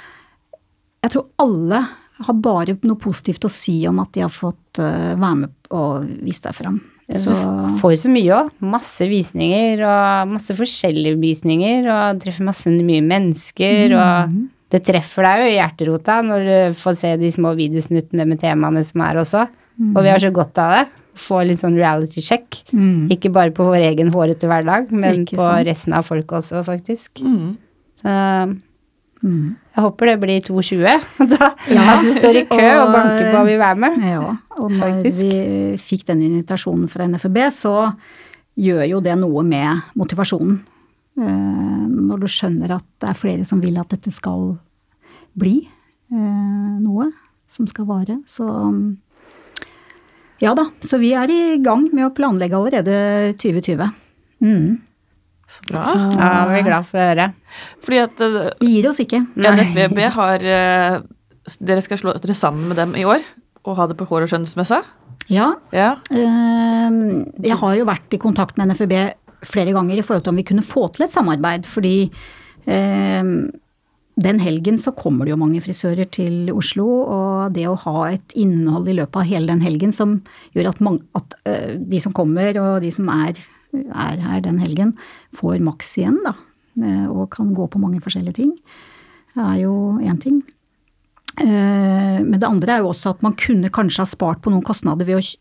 jeg 1.05 1.13
tror 1.15 1.27
alle 1.39 1.83
har 2.27 2.35
bare 2.35 2.75
noe 2.83 2.99
positivt 3.01 3.45
å 3.47 3.51
si 3.53 3.79
om 3.89 4.01
at 4.03 4.11
de 4.13 4.21
har 4.27 4.33
fått 4.33 4.79
eh, 4.83 5.15
være 5.15 5.37
med 5.45 5.55
og 5.77 6.09
vise 6.27 6.43
seg 6.49 6.55
fram. 6.59 6.81
Så 7.11 7.35
du 7.35 7.75
får 7.81 7.95
jo 7.95 7.99
så 8.05 8.11
mye 8.13 8.37
òg. 8.37 8.51
Masse 8.63 9.07
visninger 9.11 9.83
og 9.83 10.31
masse 10.37 10.55
forskjellige 10.55 11.19
visninger, 11.21 11.89
og 11.91 12.21
treffer 12.23 12.47
masse 12.47 12.71
mye 12.71 13.03
mennesker, 13.03 13.95
og 13.99 14.37
det 14.71 14.85
treffer 14.87 15.27
deg 15.27 15.41
jo 15.43 15.49
i 15.51 15.57
hjerterota 15.59 16.21
når 16.23 16.47
du 16.47 16.79
får 16.79 16.95
se 17.01 17.17
de 17.19 17.31
små 17.35 17.55
videosnuttene 17.59 18.27
med 18.31 18.41
temaene 18.43 18.85
som 18.87 19.03
er 19.03 19.19
også. 19.25 19.49
Og 19.91 20.03
vi 20.05 20.11
har 20.13 20.21
så 20.23 20.31
godt 20.31 20.59
av 20.63 20.75
det. 20.77 20.85
Få 21.21 21.41
litt 21.45 21.59
sånn 21.59 21.75
reality 21.77 22.23
check. 22.23 22.61
Ikke 23.11 23.33
bare 23.35 23.51
på 23.51 23.65
vår 23.67 23.83
egen 23.91 24.13
hårete 24.15 24.47
hverdag, 24.47 24.93
men 24.95 25.25
Ikke 25.25 25.41
på 25.41 25.45
sant. 25.49 25.67
resten 25.67 25.97
av 25.97 26.07
folket 26.07 26.39
også, 26.39 26.63
faktisk. 26.65 27.19
Mm. 27.25 27.57
Så 28.01 28.15
mm. 29.23 29.57
jeg 29.77 29.85
håper 29.85 30.07
det 30.11 30.17
blir 30.23 30.41
2,20. 30.47 31.05
Da 31.35 31.51
at 31.61 32.03
du 32.05 32.11
står 32.17 32.41
i 32.41 32.45
kø 32.51 32.67
og 32.81 32.87
Og- 32.89 32.93
banker 32.95 33.31
på 33.31 33.39
og 33.41 33.47
vil 33.47 33.59
være 33.61 33.77
med. 33.85 34.01
Ja, 34.09 34.35
og 34.59 34.71
når 34.71 34.81
Faktisk. 34.81 35.21
vi 35.23 35.77
fikk 35.79 36.07
den 36.11 36.23
invitasjonen 36.29 36.89
fra 36.89 37.07
NFB, 37.07 37.39
så 37.55 37.75
gjør 38.61 38.85
jo 38.91 39.01
det 39.01 39.17
noe 39.19 39.43
med 39.47 39.83
motivasjonen. 39.97 40.61
Eh, 41.21 41.87
Når 42.11 42.21
du 42.21 42.27
skjønner 42.31 42.71
at 42.77 42.85
det 43.01 43.09
er 43.11 43.19
flere 43.19 43.45
som 43.45 43.61
vil 43.61 43.77
at 43.79 43.89
dette 43.93 44.11
skal 44.13 44.57
bli 45.39 45.57
eh, 46.13 46.77
noe 46.81 47.11
som 47.51 47.67
skal 47.67 47.87
vare. 47.87 48.19
Så 48.27 48.47
ja 50.41 50.55
da, 50.57 50.65
så 50.81 50.99
vi 51.01 51.13
er 51.13 51.29
i 51.29 51.59
gang 51.61 51.89
med 51.93 52.07
å 52.07 52.15
planlegge 52.17 52.57
allerede 52.57 52.95
2020. 53.41 53.91
Mm. 54.41 54.79
Så 55.51 55.67
bra. 55.69 55.81
Så 55.83 55.99
Ja, 56.17 56.31
vi 56.51 56.59
er 56.61 56.67
glad 56.69 56.87
for 56.89 57.01
å 57.03 57.09
høre. 57.11 57.29
Fordi 57.85 57.99
at 58.05 58.21
eh, 58.27 58.51
gir 58.71 58.89
oss 58.91 59.01
ikke. 59.03 59.23
NFVB 59.37 60.01
har 60.17 60.45
eh, 60.47 61.01
Dere 61.61 61.83
skal 61.83 61.99
slå 61.99 62.13
dere 62.23 62.37
sammen 62.39 62.69
med 62.71 62.79
dem 62.79 62.93
i 63.01 63.05
år 63.09 63.25
og 63.67 63.77
ha 63.77 63.87
det 63.91 63.97
på 63.99 64.07
Hår 64.09 64.25
og 64.25 64.31
skjønnsmessa? 64.33 64.79
Ja, 65.29 65.51
Ja. 65.75 65.97
Eh, 66.11 66.91
Jeg 67.43 67.57
har 67.61 67.75
jo 67.77 67.85
vært 67.89 68.15
i 68.17 68.21
kontakt 68.23 68.57
med 68.57 68.71
NFVB 68.71 68.95
flere 69.45 69.73
ganger 69.73 69.99
i 69.99 70.03
forhold 70.05 70.25
til 70.25 70.33
om 70.35 70.37
vi 70.41 70.45
kunne 70.49 70.65
få 70.65 70.87
til 70.93 71.05
et 71.07 71.13
samarbeid, 71.13 71.67
fordi 71.69 72.11
eh, 72.69 73.23
den 74.21 74.41
helgen 74.43 74.77
så 74.81 74.93
kommer 74.97 75.25
det 75.25 75.33
jo 75.33 75.41
mange 75.41 75.63
frisører 75.65 76.09
til 76.13 76.51
Oslo, 76.53 76.87
og 77.09 77.55
det 77.57 77.65
å 77.71 77.77
ha 77.87 78.11
et 78.11 78.35
innhold 78.37 78.89
i 78.93 78.97
løpet 78.99 79.17
av 79.23 79.29
hele 79.31 79.49
den 79.49 79.63
helgen 79.65 79.93
som 79.97 80.19
gjør 80.57 80.73
at, 80.75 80.81
mange, 80.85 81.01
at 81.17 81.37
eh, 81.49 81.77
de 81.81 82.01
som 82.05 82.13
kommer 82.17 82.59
og 82.61 82.83
de 82.85 82.91
som 82.93 83.09
er, 83.15 83.41
er 83.75 84.21
her 84.23 84.41
den 84.45 84.59
helgen, 84.63 84.95
får 85.37 85.61
maks 85.63 85.97
igjen, 85.99 86.19
da. 86.25 86.35
eh, 86.83 87.07
Og 87.11 87.31
kan 87.31 87.55
gå 87.55 87.69
på 87.71 87.79
mange 87.81 88.01
forskjellige 88.01 88.35
ting. 88.35 88.55
Det 89.35 89.45
er 89.45 89.61
jo 89.63 89.99
én 90.03 90.19
ting. 90.21 90.43
Eh, 91.41 92.19
Men 92.23 92.39
det 92.41 92.45
andre 92.49 92.73
er 92.75 92.79
jo 92.83 92.91
også 92.91 93.11
at 93.15 93.23
man 93.23 93.33
kunne 93.39 93.71
kanskje 93.71 94.03
ha 94.03 94.07
spart 94.07 94.43
på 94.43 94.51
noen 94.51 94.65
kostnader 94.67 95.07
ved 95.07 95.21
å 95.21 95.37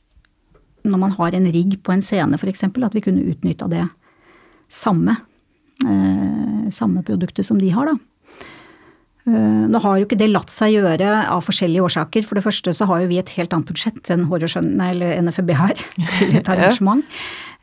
Når 0.86 0.98
man 1.00 1.12
har 1.12 1.34
en 1.36 1.52
rigg 1.52 1.82
på 1.84 1.92
en 1.92 2.02
scene 2.02 2.38
f.eks., 2.40 2.64
at 2.64 2.94
vi 2.94 3.02
kunne 3.02 3.26
utnytta 3.26 3.68
det 3.70 3.90
samme. 4.70 5.18
eh, 5.86 6.70
Samme 6.72 7.04
produktet 7.04 7.46
som 7.46 7.58
de 7.60 7.70
har, 7.70 7.86
da. 7.86 7.98
Nå 9.30 9.78
har 9.84 9.98
jo 10.00 10.06
ikke 10.08 10.18
det 10.18 10.30
latt 10.32 10.50
seg 10.50 10.72
gjøre 10.74 11.28
av 11.30 11.44
forskjellige 11.46 11.84
årsaker. 11.86 12.24
For 12.26 12.34
det 12.40 12.44
første 12.44 12.72
så 12.74 12.88
har 12.90 13.02
jo 13.04 13.10
vi 13.12 13.20
et 13.20 13.30
helt 13.36 13.52
annet 13.54 13.68
budsjett 13.68 14.10
enn 14.10 14.24
Hår 14.26 14.46
og 14.48 14.50
Skjønn, 14.50 14.72
eller 14.82 15.20
NFB 15.22 15.52
har 15.60 15.74
til 16.18 16.34
et 16.40 16.50
arrangement. 16.50 17.04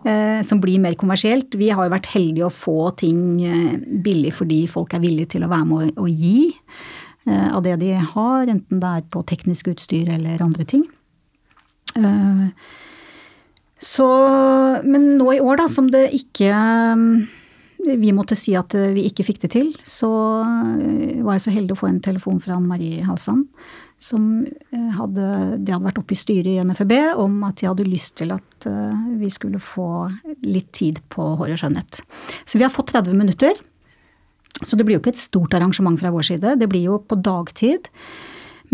Eh, 0.06 0.40
Som 0.46 0.60
blir 0.62 0.80
mer 0.82 0.96
kommersielt. 0.98 1.54
Vi 1.58 1.70
har 1.70 1.86
jo 1.86 1.94
vært 1.94 2.10
heldige 2.14 2.48
å 2.48 2.54
få 2.54 2.90
ting 2.98 3.42
eh, 3.44 3.76
billig 4.04 4.34
fordi 4.38 4.64
folk 4.70 4.94
er 4.94 5.04
villige 5.04 5.34
til 5.36 5.46
å 5.46 5.52
være 5.52 5.68
med 5.68 6.00
å, 6.00 6.08
gi 6.08 6.52
eh, 7.26 7.48
av 7.50 7.62
det 7.66 7.76
de 7.82 7.94
har, 7.98 8.46
enten 8.46 8.82
det 8.82 8.92
er 8.98 9.06
på 9.10 9.24
teknisk 9.26 9.72
utstyr 9.74 10.10
eller 10.18 10.42
andre 10.42 10.66
ting. 10.68 10.86
Så 13.80 14.06
Men 14.84 15.16
nå 15.16 15.30
i 15.32 15.40
år, 15.40 15.56
da, 15.62 15.66
som 15.72 15.86
det 15.88 16.10
ikke 16.12 16.50
vi 17.86 18.12
måtte 18.12 18.36
si 18.36 18.52
at 18.58 18.74
vi 18.92 19.06
ikke 19.08 19.24
fikk 19.24 19.40
det 19.46 19.50
til, 19.54 19.70
så 19.86 20.10
var 20.42 21.36
jeg 21.38 21.44
så 21.46 21.54
heldig 21.54 21.72
å 21.72 21.80
få 21.80 21.88
en 21.88 22.02
telefon 22.04 22.40
fra 22.42 22.58
Anne 22.58 22.68
Marie 22.68 23.04
Halsand, 23.06 23.46
som 23.98 24.46
eh, 24.46 24.90
hadde, 24.96 25.26
de 25.56 25.72
hadde 25.72 25.86
vært 25.86 26.00
oppe 26.02 26.12
i 26.12 26.20
styret 26.20 26.50
i 26.52 26.60
NFB 26.64 26.92
om 27.22 27.38
at 27.48 27.60
de 27.60 27.68
hadde 27.70 27.88
lyst 27.88 28.16
til 28.20 28.34
at 28.34 28.68
eh, 28.68 29.04
vi 29.20 29.30
skulle 29.32 29.60
få 29.62 29.88
litt 30.44 30.68
tid 30.76 31.00
på 31.12 31.32
Hår 31.40 31.54
og 31.54 31.62
skjønnhet. 31.62 32.02
Så 32.44 32.60
vi 32.60 32.66
har 32.66 32.74
fått 32.74 32.92
30 32.92 33.16
minutter. 33.16 33.56
Så 34.62 34.76
det 34.76 34.86
blir 34.88 34.96
jo 34.96 35.02
ikke 35.02 35.14
et 35.14 35.20
stort 35.20 35.54
arrangement 35.56 35.98
fra 36.00 36.12
vår 36.12 36.28
side, 36.30 36.56
det 36.60 36.68
blir 36.72 36.86
jo 36.88 37.00
på 37.00 37.18
dagtid. 37.20 37.88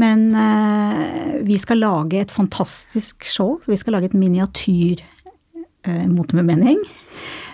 Men 0.00 0.30
eh, 0.38 1.38
vi 1.46 1.58
skal 1.60 1.82
lage 1.82 2.22
et 2.22 2.34
fantastisk 2.34 3.26
show. 3.28 3.58
Vi 3.68 3.78
skal 3.78 3.98
lage 3.98 4.10
et 4.10 4.16
miniatyr 4.18 5.02
eh, 5.02 6.06
Mote 6.10 6.38
med 6.38 6.48
mening. 6.48 6.80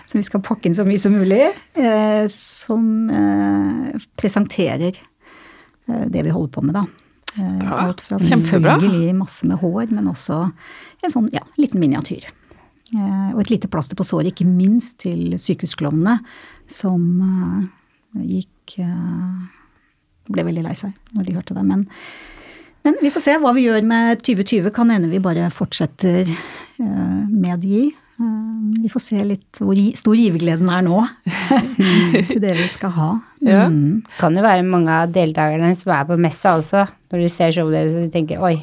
Så 0.09 0.17
vi 0.17 0.25
skal 0.25 0.41
pakke 0.41 0.65
inn 0.69 0.77
så 0.77 0.87
mye 0.87 0.97
som 0.97 1.13
mulig. 1.13 1.51
Som 2.33 3.11
presenterer 4.17 4.97
det 5.85 6.23
vi 6.25 6.31
holder 6.33 6.49
på 6.55 6.63
med, 6.65 6.79
da. 6.79 6.87
Eh, 7.37 7.59
Bra. 7.61 7.77
alt 7.85 8.01
fra 8.01 8.17
selvfølgelig 8.19 9.13
masse 9.17 9.47
med 9.47 9.61
hår, 9.61 9.91
men 9.93 10.09
også 10.09 10.41
en 11.05 11.13
sånn 11.13 11.29
ja, 11.35 11.43
liten 11.61 11.81
miniatyr. 11.81 12.25
Eh, 12.95 13.29
og 13.35 13.43
et 13.43 13.53
lite 13.53 13.69
plaster 13.69 13.97
på 13.99 14.07
såret, 14.07 14.31
ikke 14.33 14.49
minst 14.49 14.97
til 15.05 15.37
sykehusklovnene, 15.37 16.17
som 16.69 17.05
eh, 17.27 18.25
gikk 18.39 18.79
eh, 18.85 19.47
Ble 20.29 20.43
veldig 20.45 20.61
lei 20.61 20.75
seg 20.77 20.91
når 21.17 21.23
de 21.25 21.31
hørte 21.33 21.55
det. 21.57 21.63
Men, 21.65 21.87
men 22.85 22.99
vi 23.01 23.09
får 23.09 23.23
se 23.25 23.33
hva 23.41 23.49
vi 23.55 23.63
gjør 23.63 23.81
med 23.81 24.19
2020. 24.21 24.67
Kan 24.75 24.91
hende 24.93 25.09
vi 25.09 25.17
bare 25.23 25.47
fortsetter 25.49 26.29
eh, 26.29 27.23
med 27.25 27.63
de. 27.65 27.87
Eh, 27.89 28.83
vi 28.83 28.91
får 28.93 29.01
se 29.07 29.23
litt 29.25 29.57
hvor 29.57 29.79
stor 29.97 30.19
givergleden 30.19 30.69
er 30.69 30.85
nå 30.85 31.01
til 32.29 32.37
det 32.43 32.53
vi 32.59 32.67
skal 32.69 32.93
ha. 32.93 33.09
Ja. 33.45 33.67
Mm. 33.71 34.01
Kan 34.19 34.35
jo 34.35 34.43
være 34.43 34.65
mange 34.67 34.91
av 34.91 35.13
deltakerne 35.15 35.71
som 35.77 35.93
er 35.95 36.09
på 36.09 36.17
messa 36.19 36.57
også, 36.59 36.83
når 37.11 37.23
de 37.23 37.31
ser 37.31 37.55
showet 37.55 37.77
deres 37.77 37.95
og 37.95 38.03
de 38.03 38.11
tenker 38.13 38.43
oi, 38.43 38.57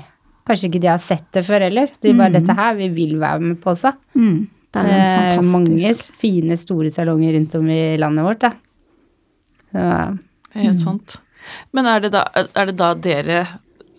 kanskje 0.47 0.71
ikke 0.71 0.83
de 0.85 0.91
har 0.93 1.03
sett 1.03 1.27
det 1.35 1.45
før 1.47 1.67
heller. 1.67 1.91
De 2.05 2.15
bare 2.17 2.37
dette 2.37 2.57
her, 2.59 2.77
vi 2.79 2.91
vil 2.95 3.17
være 3.23 3.43
med 3.43 3.59
på 3.63 3.73
også. 3.73 3.95
Mm. 4.19 4.39
Det 4.77 4.83
er 4.93 5.39
eh, 5.39 5.45
mange 5.49 5.93
fine, 6.21 6.57
store 6.61 6.91
salonger 6.93 7.37
rundt 7.39 7.55
om 7.57 7.69
i 7.73 7.83
landet 8.01 8.27
vårt, 8.27 8.45
da. 8.45 8.53
Så, 9.73 9.87
Det 10.53 10.61
er 10.61 10.69
helt 10.69 10.83
sant. 10.83 11.17
Men 11.77 11.89
er 11.89 12.03
det, 12.05 12.13
da, 12.15 12.27
er 12.35 12.71
det 12.71 12.77
da 12.77 12.93
dere 12.99 13.43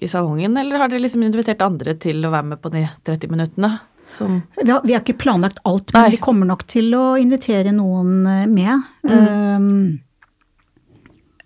i 0.03 0.07
salongen, 0.09 0.57
eller 0.59 0.77
har 0.77 0.91
dere 0.91 1.01
liksom 1.01 1.23
invitert 1.25 1.63
andre 1.65 1.95
til 1.97 2.21
å 2.25 2.31
være 2.33 2.51
med 2.53 2.61
på 2.61 2.71
de 2.73 2.83
30 3.07 3.33
minuttene? 3.33 3.77
Som 4.13 4.41
vi 4.55 4.69
har, 4.69 4.83
vi 4.85 4.93
har 4.95 5.01
ikke 5.01 5.17
planlagt 5.19 5.59
alt, 5.67 5.91
men 5.91 6.05
Nei. 6.05 6.11
vi 6.15 6.19
kommer 6.23 6.47
nok 6.47 6.63
til 6.69 6.93
å 6.95 7.05
invitere 7.19 7.73
noen 7.75 8.21
med. 8.23 8.53
med. 8.53 8.85
Um, 9.03 9.97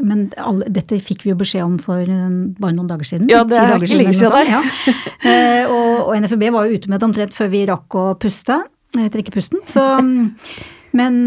men 0.04 0.26
alle, 0.42 0.68
dette 0.74 0.98
fikk 1.04 1.24
vi 1.26 1.32
jo 1.32 1.38
beskjed 1.40 1.64
om 1.66 1.78
for 1.82 2.02
eh, 2.02 2.28
bare 2.60 2.76
noen 2.76 2.90
dager 2.90 3.08
siden. 3.08 3.30
Ja, 3.32 3.44
det 3.48 3.58
er 3.60 3.76
ikke 3.78 4.00
lenge 4.02 4.14
siden, 4.18 4.52
Ja. 4.52 4.62
Eh, 5.22 5.70
og, 5.70 6.08
og 6.10 6.16
NFB 6.18 6.48
var 6.50 6.66
jo 6.66 6.80
ute 6.80 6.90
med 6.90 6.98
det 7.00 7.06
omtrent 7.06 7.36
før 7.38 7.50
vi 7.54 7.60
rakk 7.70 7.94
å 7.94 8.06
puste, 8.18 8.56
eh, 8.98 9.10
trekke 9.14 9.34
pusten. 9.36 9.62
Så, 9.70 9.84
mm, 10.02 10.32
men, 11.00 11.20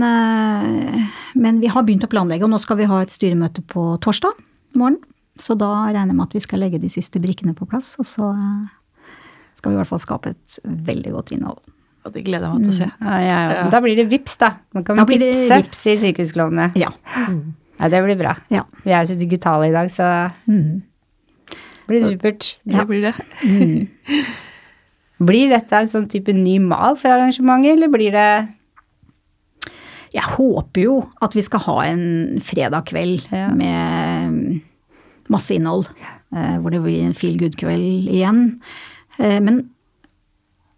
men 1.39 1.61
vi 1.63 1.71
har 1.71 1.87
begynt 1.87 2.05
å 2.07 2.11
planlegge, 2.11 2.43
og 2.45 2.51
nå 2.51 2.59
skal 2.63 2.81
vi 2.83 2.89
ha 2.91 2.99
et 3.05 3.15
styremøte 3.15 3.63
på 3.71 3.93
torsdag 4.03 4.35
morgen. 4.75 4.99
Så 5.39 5.55
da 5.59 5.71
regner 5.87 6.11
jeg 6.11 6.19
med 6.19 6.27
at 6.27 6.35
vi 6.35 6.43
skal 6.43 6.61
legge 6.63 6.83
de 6.83 6.91
siste 6.91 7.23
brikkene 7.23 7.55
på 7.55 7.67
plass, 7.71 7.95
og 8.03 8.07
så 8.07 8.33
skal 9.59 9.73
vi 9.73 9.79
i 9.79 9.81
hvert 9.81 9.91
fall 9.95 10.03
skape 10.03 10.35
et 10.35 10.59
veldig 10.91 11.15
godt 11.15 11.33
innhold. 11.39 11.63
Og 12.05 12.13
det 12.13 12.27
gleder 12.27 12.51
jeg 12.51 12.59
meg 12.59 12.67
til 12.67 12.75
å 12.75 12.77
se. 12.77 12.87
ja, 12.91 13.19
ja, 13.23 13.37
ja. 13.49 13.53
Ja. 13.63 13.69
Da 13.73 13.79
blir 13.81 13.97
det 13.97 14.05
vips, 14.11 14.35
da. 14.43 14.51
Man 14.77 14.85
kan 14.85 14.99
Da 15.01 15.07
blir 15.09 15.23
det 15.23 15.31
vipse 15.33 15.63
vips. 15.63 15.85
i 15.89 15.95
Sykehusklovnene. 16.03 16.73
Ja. 16.77 16.91
Ja, 17.81 17.89
det 17.89 18.03
blir 18.05 18.17
bra. 18.19 18.37
ja. 18.51 18.63
Vi 18.85 18.93
er 18.93 19.03
jo 19.05 19.15
så 19.15 19.19
digitale 19.19 19.69
i 19.69 19.73
dag, 19.73 19.89
så 19.91 20.31
Mm. 20.47 20.83
det 21.49 21.87
blir 21.89 22.03
supert. 22.03 22.57
Det 22.65 22.87
blir 22.89 23.03
det. 23.03 23.15
Mm. 23.43 23.89
Blir 25.25 25.49
dette 25.49 25.73
en 25.79 25.87
sånn 25.89 26.09
type 26.11 26.33
ny 26.35 26.59
mal 26.59 26.97
for 26.97 27.09
arrangementet, 27.09 27.73
eller 27.77 27.89
blir 27.89 28.11
det 28.13 28.49
Jeg 30.15 30.23
håper 30.23 30.81
jo 30.85 31.09
at 31.23 31.33
vi 31.35 31.43
skal 31.43 31.61
ha 31.61 31.81
en 31.89 32.39
fredag 32.41 32.85
kveld 32.87 33.25
Ja. 33.33 33.49
med 33.51 34.61
masse 35.29 35.51
innhold. 35.51 35.87
eh, 36.33 36.59
Hvor 36.59 36.71
det 36.71 36.83
blir 36.83 37.03
en 37.05 37.13
feel 37.15 37.37
good-kveld 37.39 38.09
igjen. 38.09 38.61
Eh, 39.19 39.41
Men 39.41 39.71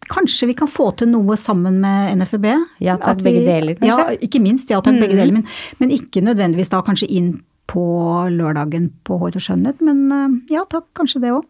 kanskje 0.08 0.46
vi 0.50 0.54
kan 0.54 0.68
få 0.68 0.90
til 0.96 1.08
noe 1.12 1.36
sammen 1.36 1.80
med 1.80 2.16
NFUB? 2.18 2.46
Ja 2.80 2.96
takk, 2.96 3.18
vi- 3.18 3.30
begge 3.30 3.44
deler, 3.46 3.74
kanskje? 3.80 3.86
Ja, 3.88 4.16
ikke 4.28 4.40
minst 4.42 4.70
ja 4.70 4.80
takk, 4.80 4.94
begge 5.00 5.14
Mhm. 5.14 5.20
deler. 5.22 5.32
Men, 5.32 5.46
men 5.80 5.90
ikke 5.90 6.22
nødvendigvis 6.22 6.70
da 6.70 6.82
kanskje 6.82 7.08
inn 7.10 7.42
på 7.66 7.82
lørdagen 8.30 8.90
på 9.04 9.18
Hår 9.18 9.34
og 9.36 9.42
skjønnhet. 9.42 9.80
Men 9.82 10.12
eh, 10.12 10.54
ja 10.54 10.64
takk, 10.70 10.84
kanskje 10.94 11.20
det 11.20 11.32
òg. 11.32 11.44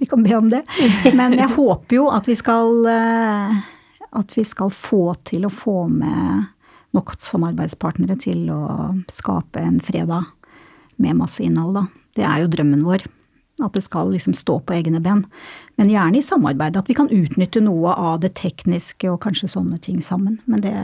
Vi 0.00 0.06
kan 0.10 0.22
be 0.24 0.34
om 0.34 0.48
det. 0.50 0.64
Men 1.14 1.32
jeg 1.38 1.46
håper 1.54 1.94
jo 1.94 2.08
at 2.10 2.26
vi 2.26 2.34
skal 2.34 2.86
eh, 2.90 3.60
at 4.18 4.32
vi 4.34 4.42
skal 4.42 4.68
få 4.74 5.14
til 5.24 5.42
å 5.46 5.50
få 5.54 5.88
med 5.88 6.48
nok 6.92 7.12
samarbeidspartnere 7.22 8.18
til 8.18 8.48
å 8.50 9.00
skape 9.06 9.60
en 9.62 9.78
fredag 9.78 10.26
med 10.98 11.14
masse 11.16 11.38
innhold, 11.38 11.74
da. 11.74 11.84
Det 12.18 12.24
er 12.26 12.40
jo 12.42 12.48
drømmen 12.50 12.82
vår. 12.82 13.04
At 13.66 13.76
det 13.76 13.82
skal 13.84 14.12
liksom 14.14 14.34
stå 14.36 14.58
på 14.66 14.76
egne 14.76 15.00
ben. 15.04 15.24
Men 15.80 15.90
gjerne 15.92 16.20
i 16.20 16.24
samarbeid. 16.24 16.76
At 16.76 16.88
vi 16.90 16.96
kan 16.98 17.10
utnytte 17.12 17.62
noe 17.64 17.92
av 17.94 18.20
det 18.24 18.34
tekniske 18.38 19.10
og 19.10 19.20
kanskje 19.24 19.50
sånne 19.52 19.80
ting 19.82 20.00
sammen. 20.04 20.38
Men 20.50 20.64
det, 20.64 20.74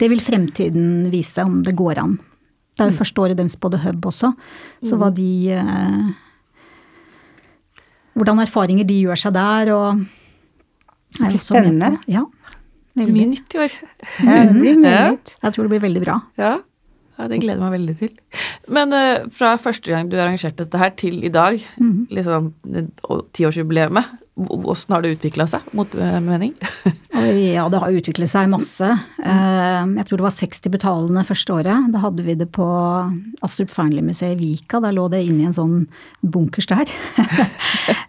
det 0.00 0.10
vil 0.12 0.22
fremtiden 0.24 1.10
vise 1.12 1.44
om 1.46 1.62
det 1.66 1.76
går 1.78 2.00
an. 2.02 2.18
Det 2.72 2.86
er 2.86 2.92
jo 2.92 3.00
første 3.02 3.20
året 3.20 3.36
deres 3.36 3.58
på 3.60 3.68
The 3.72 3.82
Hub 3.82 4.06
også, 4.08 4.30
så 4.88 4.96
hva 4.96 5.10
de 5.12 5.30
eh, 5.52 6.12
Hvordan 8.16 8.42
erfaringer 8.42 8.84
de 8.84 8.96
gjør 9.06 9.16
seg 9.16 9.32
der, 9.36 9.70
og 9.72 10.02
er 11.20 11.30
blir 11.30 11.40
spennende. 11.40 11.94
Ja, 12.12 12.26
Mye 12.92 13.24
nytt 13.30 13.54
i 13.56 13.60
år. 13.62 13.72
Ja, 14.26 14.42
det 14.44 14.56
blir 14.58 14.76
mye 14.76 15.04
nytt. 15.14 15.32
Jeg 15.40 15.54
tror 15.54 15.64
det 15.64 15.72
blir 15.72 15.84
veldig 15.86 16.02
bra. 16.04 16.18
Ja. 16.36 16.58
Ja, 17.18 17.28
det 17.28 17.42
gleder 17.42 17.58
jeg 17.58 17.62
meg 17.62 17.76
veldig 17.76 17.94
til. 18.00 18.16
Men 18.72 18.94
uh, 18.96 19.28
fra 19.34 19.54
første 19.60 19.92
gang 19.92 20.10
du 20.10 20.18
arrangerte 20.18 20.64
dette 20.64 20.80
her 20.80 20.92
til 20.96 21.22
i 21.24 21.32
dag, 21.32 21.58
liksom 21.58 21.92
-hmm. 21.92 22.06
liksom 22.10 22.52
tiårsjubileet, 23.32 23.92
åssen 24.36 24.94
har 24.94 25.02
det 25.02 25.12
utvikla 25.16 25.46
seg 25.46 25.60
mot 25.76 25.94
uh, 25.94 26.20
mening? 26.20 26.54
Ja, 27.22 27.68
det 27.68 27.78
har 27.78 27.92
utviklet 27.92 28.30
seg 28.30 28.48
masse. 28.50 28.88
Uh, 29.20 29.84
Jeg 29.98 30.06
tror 30.08 30.16
det 30.16 30.24
var 30.24 30.34
60 30.34 30.70
betalende 30.72 31.24
første 31.28 31.52
året. 31.52 31.92
Da 31.92 31.98
hadde 31.98 32.24
vi 32.24 32.34
det 32.34 32.48
på 32.50 32.66
Astrup 33.42 33.70
Fearnley-museet 33.70 34.32
i 34.32 34.40
Vika. 34.40 34.80
Der 34.80 34.96
lå 34.96 35.08
det 35.12 35.20
inne 35.22 35.44
i 35.44 35.46
en 35.50 35.56
sånn 35.56 35.88
bunkers 36.22 36.66
der. 36.66 36.86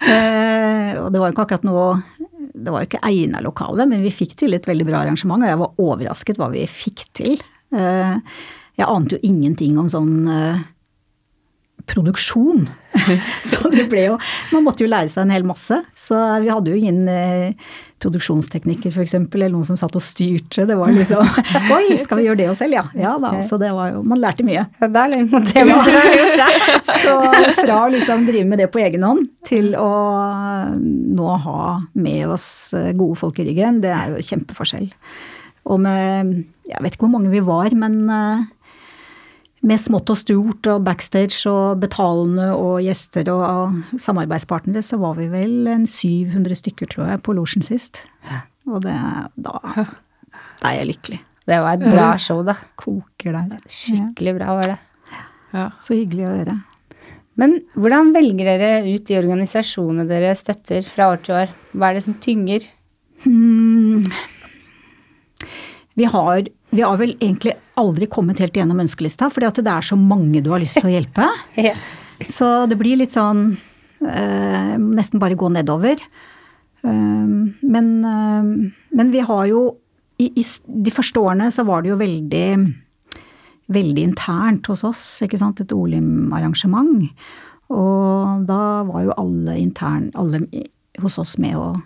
Eh, 0.04 1.00
Og 1.00 1.12
det 1.14 1.20
var 1.20 1.30
jo 1.30 1.34
ikke 1.34 1.46
akkurat 1.48 1.64
noe 1.64 2.04
Det 2.54 2.70
var 2.70 2.84
jo 2.84 2.90
ikke 2.90 3.00
egna 3.08 3.40
lokale, 3.42 3.88
men 3.90 4.04
vi 4.04 4.12
fikk 4.12 4.36
til 4.38 4.54
et 4.54 4.68
veldig 4.68 4.86
bra 4.86 5.00
arrangement, 5.00 5.42
og 5.42 5.50
jeg 5.50 5.60
var 5.62 5.80
overrasket 5.82 6.38
hva 6.38 6.50
vi 6.54 6.66
fikk 6.70 7.06
til. 7.18 7.40
Eh, 8.78 8.80
Jeg 8.82 8.88
ante 8.90 9.16
jo 9.18 9.20
ingenting 9.30 9.78
om 9.78 9.88
sånn 9.92 10.28
eh, 10.28 10.62
produksjon. 11.86 12.68
Så 13.44 13.70
det 13.74 13.88
ble 13.92 14.04
jo 14.06 14.18
Man 14.54 14.64
måtte 14.64 14.86
jo 14.86 14.90
lære 14.92 15.10
seg 15.12 15.26
en 15.26 15.34
hel 15.34 15.44
masse. 15.48 15.82
Så 16.00 16.16
vi 16.44 16.50
hadde 16.52 16.72
jo 16.72 16.78
ingen 16.80 17.08
eh, 17.12 17.54
produksjonsteknikker, 18.04 18.92
f.eks., 18.92 19.14
eller 19.16 19.52
noen 19.54 19.64
som 19.68 19.78
satt 19.80 19.96
og 19.96 20.04
styrte. 20.04 20.66
Det 20.68 20.76
var 20.80 20.92
liksom 20.96 21.24
Oi, 21.76 21.98
skal 22.02 22.20
vi 22.20 22.26
gjøre 22.28 22.40
det 22.42 22.48
oss 22.52 22.60
selv, 22.64 22.76
ja? 22.80 22.86
Ja 23.00 23.14
da. 23.22 23.34
Så 23.48 23.60
det 23.62 23.70
var 23.76 23.94
jo 23.94 24.02
Man 24.08 24.20
lærte 24.24 24.44
mye. 24.48 24.66
Ja, 24.82 24.90
da 24.92 25.06
er 25.06 25.14
litt 25.14 25.54
det 25.54 25.66
man 25.70 25.84
har 25.88 26.18
gjort, 26.18 26.42
ja. 26.42 26.80
Så 27.04 27.14
fra 27.62 27.78
å 27.86 27.92
liksom 27.94 28.26
drive 28.30 28.48
med 28.50 28.60
det 28.64 28.70
på 28.74 28.82
egen 28.84 29.06
hånd 29.08 29.30
til 29.48 29.74
å 29.80 29.92
nå 30.74 31.30
ha 31.46 31.60
med 31.94 32.34
oss 32.36 32.48
eh, 32.78 32.92
gode 32.98 33.20
folk 33.22 33.40
i 33.44 33.48
ryggen, 33.52 33.82
det 33.84 33.92
er 33.96 34.16
jo 34.16 34.24
kjempeforskjell. 34.32 34.90
Og 35.72 35.80
med 35.84 36.34
Jeg 36.68 36.80
vet 36.84 36.96
ikke 36.96 37.06
hvor 37.08 37.16
mange 37.18 37.32
vi 37.32 37.44
var, 37.44 37.72
men 37.76 38.02
eh, 38.12 38.44
med 39.64 39.80
smått 39.80 40.12
og 40.12 40.20
stort 40.20 40.68
og 40.72 40.84
backstage 40.84 41.48
og 41.50 41.80
betalende 41.84 42.50
og 42.58 42.82
gjester 42.84 43.30
og 43.32 44.00
samarbeidspartnere, 44.02 44.84
så 44.84 45.00
var 45.02 45.16
vi 45.20 45.30
vel 45.32 45.70
en 45.72 45.86
700 45.88 46.60
stykker, 46.60 46.90
tror 46.92 47.14
jeg, 47.14 47.22
på 47.24 47.36
losjen 47.38 47.64
sist. 47.66 48.04
Og 48.68 48.84
det, 48.84 48.96
da, 49.36 49.60
da 50.60 50.72
er 50.72 50.82
jeg 50.82 50.90
lykkelig. 50.94 51.22
Det 51.44 51.60
var 51.60 51.78
et 51.78 51.88
bra 51.88 52.10
show, 52.22 52.44
da. 52.48 52.56
Koker 52.80 53.36
der. 53.36 53.64
Skikkelig 53.68 54.36
bra 54.40 54.60
var 54.60 54.76
det. 54.76 54.80
Ja. 55.54 55.68
så 55.84 55.94
hyggelig 55.94 56.24
å 56.26 56.34
høre. 56.34 56.56
Men 57.38 57.60
hvordan 57.78 58.12
velger 58.14 58.48
dere 58.48 58.88
ut 58.88 59.06
de 59.06 59.18
organisasjonene 59.20 60.06
dere 60.10 60.34
støtter 60.38 60.86
fra 60.86 61.12
år 61.14 61.22
til 61.26 61.36
år? 61.38 61.54
Hva 61.74 61.90
er 61.90 61.98
det 61.98 62.06
som 62.06 62.16
tynger? 62.22 62.66
Hmm. 63.26 64.06
Vi 65.98 66.08
har, 66.10 66.48
vi 66.74 66.82
har 66.82 66.98
vel 67.00 67.16
egentlig 67.20 67.54
aldri 67.80 68.08
kommet 68.12 68.42
helt 68.42 68.56
gjennom 68.58 68.82
ønskelista, 68.84 69.30
fordi 69.34 69.50
at 69.50 69.62
det 69.62 69.74
er 69.74 69.86
så 69.86 69.98
mange 70.00 70.42
du 70.44 70.52
har 70.54 70.62
lyst 70.64 70.80
til 70.82 70.90
å 70.90 70.96
hjelpe. 70.96 71.30
Ja. 71.70 71.76
Så 72.30 72.46
det 72.70 72.78
blir 72.78 73.00
litt 73.00 73.12
sånn 73.12 73.56
eh, 74.06 74.76
Nesten 74.80 75.20
bare 75.20 75.36
gå 75.36 75.48
nedover. 75.52 76.00
Um, 76.86 77.56
men, 77.66 77.88
um, 78.06 78.52
men 78.94 79.12
vi 79.12 79.24
har 79.26 79.48
jo 79.50 79.64
i, 80.22 80.30
I 80.30 80.44
de 80.86 80.94
første 80.94 81.20
årene 81.20 81.50
så 81.52 81.66
var 81.68 81.82
det 81.82 81.90
jo 81.90 81.98
veldig 82.00 82.46
veldig 83.74 84.04
internt 84.04 84.68
hos 84.70 84.84
oss, 84.88 85.02
ikke 85.26 85.40
sant, 85.42 85.62
et 85.64 85.74
Olim-arrangement. 85.74 87.10
Og 87.74 88.46
da 88.48 88.62
var 88.88 89.06
jo 89.08 89.16
alle 89.18 89.58
intern, 89.62 90.12
alle 90.20 90.44
hos 91.02 91.18
oss 91.22 91.38
med 91.42 91.58
og, 91.58 91.80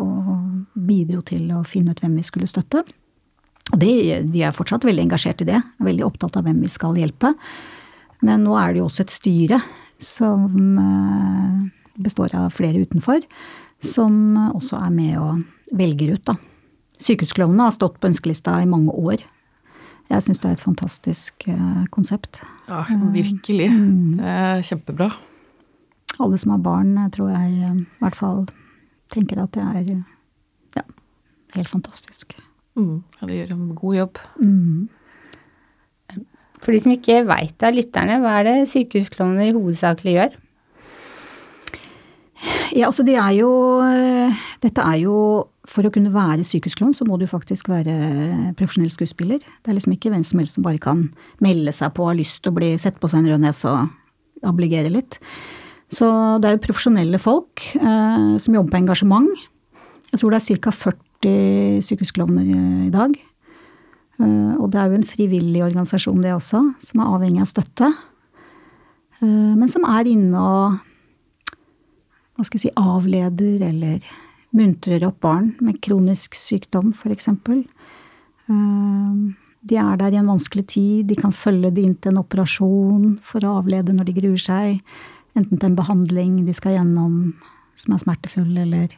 og 0.00 0.32
bidro 0.88 1.22
til 1.26 1.52
å 1.54 1.62
finne 1.68 1.94
ut 1.94 2.02
hvem 2.02 2.16
vi 2.18 2.26
skulle 2.26 2.48
støtte. 2.50 2.82
Og 3.74 3.80
de 3.82 4.42
er 4.42 4.54
fortsatt 4.56 4.86
veldig 4.88 5.04
engasjert 5.04 5.42
i 5.44 5.48
det, 5.50 5.60
veldig 5.84 6.06
opptatt 6.06 6.38
av 6.38 6.46
hvem 6.46 6.62
vi 6.64 6.70
skal 6.72 6.96
hjelpe. 6.96 7.34
Men 8.24 8.46
nå 8.46 8.56
er 8.58 8.72
det 8.72 8.80
jo 8.80 8.88
også 8.88 9.04
et 9.04 9.14
styre 9.14 9.60
som 10.02 10.78
eh, 10.80 11.64
består 12.00 12.34
av 12.38 12.54
flere 12.56 12.82
utenfor, 12.86 13.22
som 13.84 14.38
også 14.54 14.80
er 14.80 14.94
med 14.94 15.18
og 15.20 15.76
velger 15.78 16.16
ut, 16.16 16.24
da. 16.30 16.38
Sykehusklovnene 16.98 17.68
har 17.68 17.74
stått 17.76 18.00
på 18.00 18.08
ønskelista 18.10 18.56
i 18.62 18.66
mange 18.66 18.90
år. 18.90 19.22
Jeg 20.08 20.24
syns 20.24 20.40
det 20.42 20.48
er 20.48 20.56
et 20.56 20.64
fantastisk 20.64 21.46
eh, 21.52 21.82
konsept. 21.94 22.40
ja, 22.70 22.82
virkelig. 23.14 23.68
Det 24.18 24.34
er 24.34 24.64
kjempebra. 24.66 25.12
Alle 26.18 26.38
som 26.38 26.50
har 26.50 26.58
barn, 26.64 26.96
eh, 26.98 27.10
tror 27.14 27.30
jeg 27.30 27.52
eh, 27.62 27.76
i 27.84 28.02
hvert 28.02 28.18
fall 28.18 28.46
tenker 29.12 29.42
at 29.42 29.54
det 29.54 29.62
er 29.64 29.92
eh, 29.94 30.02
ja, 30.78 30.84
helt 31.54 31.70
fantastisk. 31.70 32.34
Mm, 32.78 33.02
ja, 33.18 33.26
det 33.26 33.38
gjør 33.40 33.54
en 33.56 33.68
god 33.78 33.96
jobb. 33.96 34.20
Mm. 34.38 34.88
For 36.62 36.74
de 36.74 36.82
som 36.82 36.94
ikke 36.94 37.22
veit 37.28 37.64
av 37.66 37.74
lytterne, 37.74 38.18
hva 38.22 38.38
er 38.40 38.48
det 38.48 38.56
sykehusklovner 38.70 39.54
hovedsakelig 39.56 40.14
gjør? 40.16 40.36
Ja, 42.76 42.86
altså 42.86 43.02
det 43.02 43.16
er 43.18 43.32
jo 43.34 43.50
eh, 43.82 44.42
Dette 44.62 44.84
er 44.86 45.00
jo 45.02 45.14
for 45.68 45.84
å 45.84 45.90
kunne 45.92 46.12
være 46.14 46.46
sykehusklovn, 46.46 46.94
så 46.96 47.04
må 47.04 47.18
du 47.20 47.26
faktisk 47.28 47.68
være 47.68 48.54
profesjonell 48.56 48.92
skuespiller. 48.94 49.42
Det 49.42 49.68
er 49.68 49.76
liksom 49.76 49.96
ikke 49.96 50.12
hvem 50.14 50.22
som 50.24 50.40
helst 50.40 50.56
som 50.56 50.64
bare 50.64 50.80
kan 50.80 51.02
melde 51.44 51.74
seg 51.76 51.92
på 51.96 52.06
og 52.06 52.12
har 52.14 52.20
lyst 52.22 52.40
til 52.40 52.54
å 52.54 52.56
bli 52.56 52.70
sett 52.80 52.96
på 53.02 53.10
seg 53.10 53.20
en 53.20 53.34
rød 53.34 53.42
nese 53.42 53.68
og 53.68 54.48
obligere 54.48 54.92
litt. 54.94 55.18
Så 55.92 56.08
det 56.40 56.48
er 56.48 56.56
jo 56.56 56.64
profesjonelle 56.64 57.20
folk 57.20 57.66
eh, 57.76 58.32
som 58.40 58.56
jobber 58.56 58.72
på 58.72 58.80
engasjement. 58.80 59.28
Jeg 60.12 60.20
tror 60.20 60.32
det 60.32 60.40
er 60.40 60.60
ca. 60.62 60.72
40 60.72 61.82
sykehusklovner 61.84 62.52
i 62.86 62.92
dag. 62.94 63.16
Eh, 64.18 64.54
og 64.58 64.70
det 64.72 64.80
er 64.80 64.90
jo 64.90 64.98
en 64.98 65.08
frivillig 65.08 65.64
organisasjon, 65.66 66.22
det 66.22 66.34
også, 66.34 66.62
som 66.82 67.02
er 67.02 67.10
avhengig 67.16 67.42
av 67.44 67.50
støtte. 67.50 67.90
Eh, 69.20 69.54
men 69.58 69.68
som 69.70 69.86
er 69.88 70.08
inne 70.10 70.38
og 70.38 70.78
hva 72.38 72.46
skal 72.46 72.60
jeg 72.60 72.68
si, 72.68 72.78
avleder 72.78 73.66
eller 73.66 74.06
muntrer 74.54 75.02
opp 75.08 75.18
barn 75.26 75.52
med 75.60 75.80
kronisk 75.82 76.38
sykdom, 76.38 76.92
f.eks. 76.94 77.28
Eh, 77.34 79.12
de 79.68 79.78
er 79.82 80.00
der 80.00 80.14
i 80.14 80.20
en 80.20 80.30
vanskelig 80.30 80.68
tid, 80.70 81.08
de 81.10 81.18
kan 81.18 81.34
følge 81.34 81.72
det 81.74 81.84
inn 81.84 81.96
til 81.98 82.14
en 82.14 82.22
operasjon 82.22 83.18
for 83.26 83.44
å 83.44 83.58
avlede 83.58 83.92
når 83.94 84.08
de 84.08 84.16
gruer 84.20 84.40
seg, 84.40 84.78
enten 85.36 85.58
til 85.58 85.68
en 85.68 85.78
behandling 85.78 86.38
de 86.46 86.54
skal 86.56 86.78
gjennom 86.78 87.34
som 87.78 87.94
er 87.94 88.02
smertefull, 88.02 88.54
eller 88.58 88.94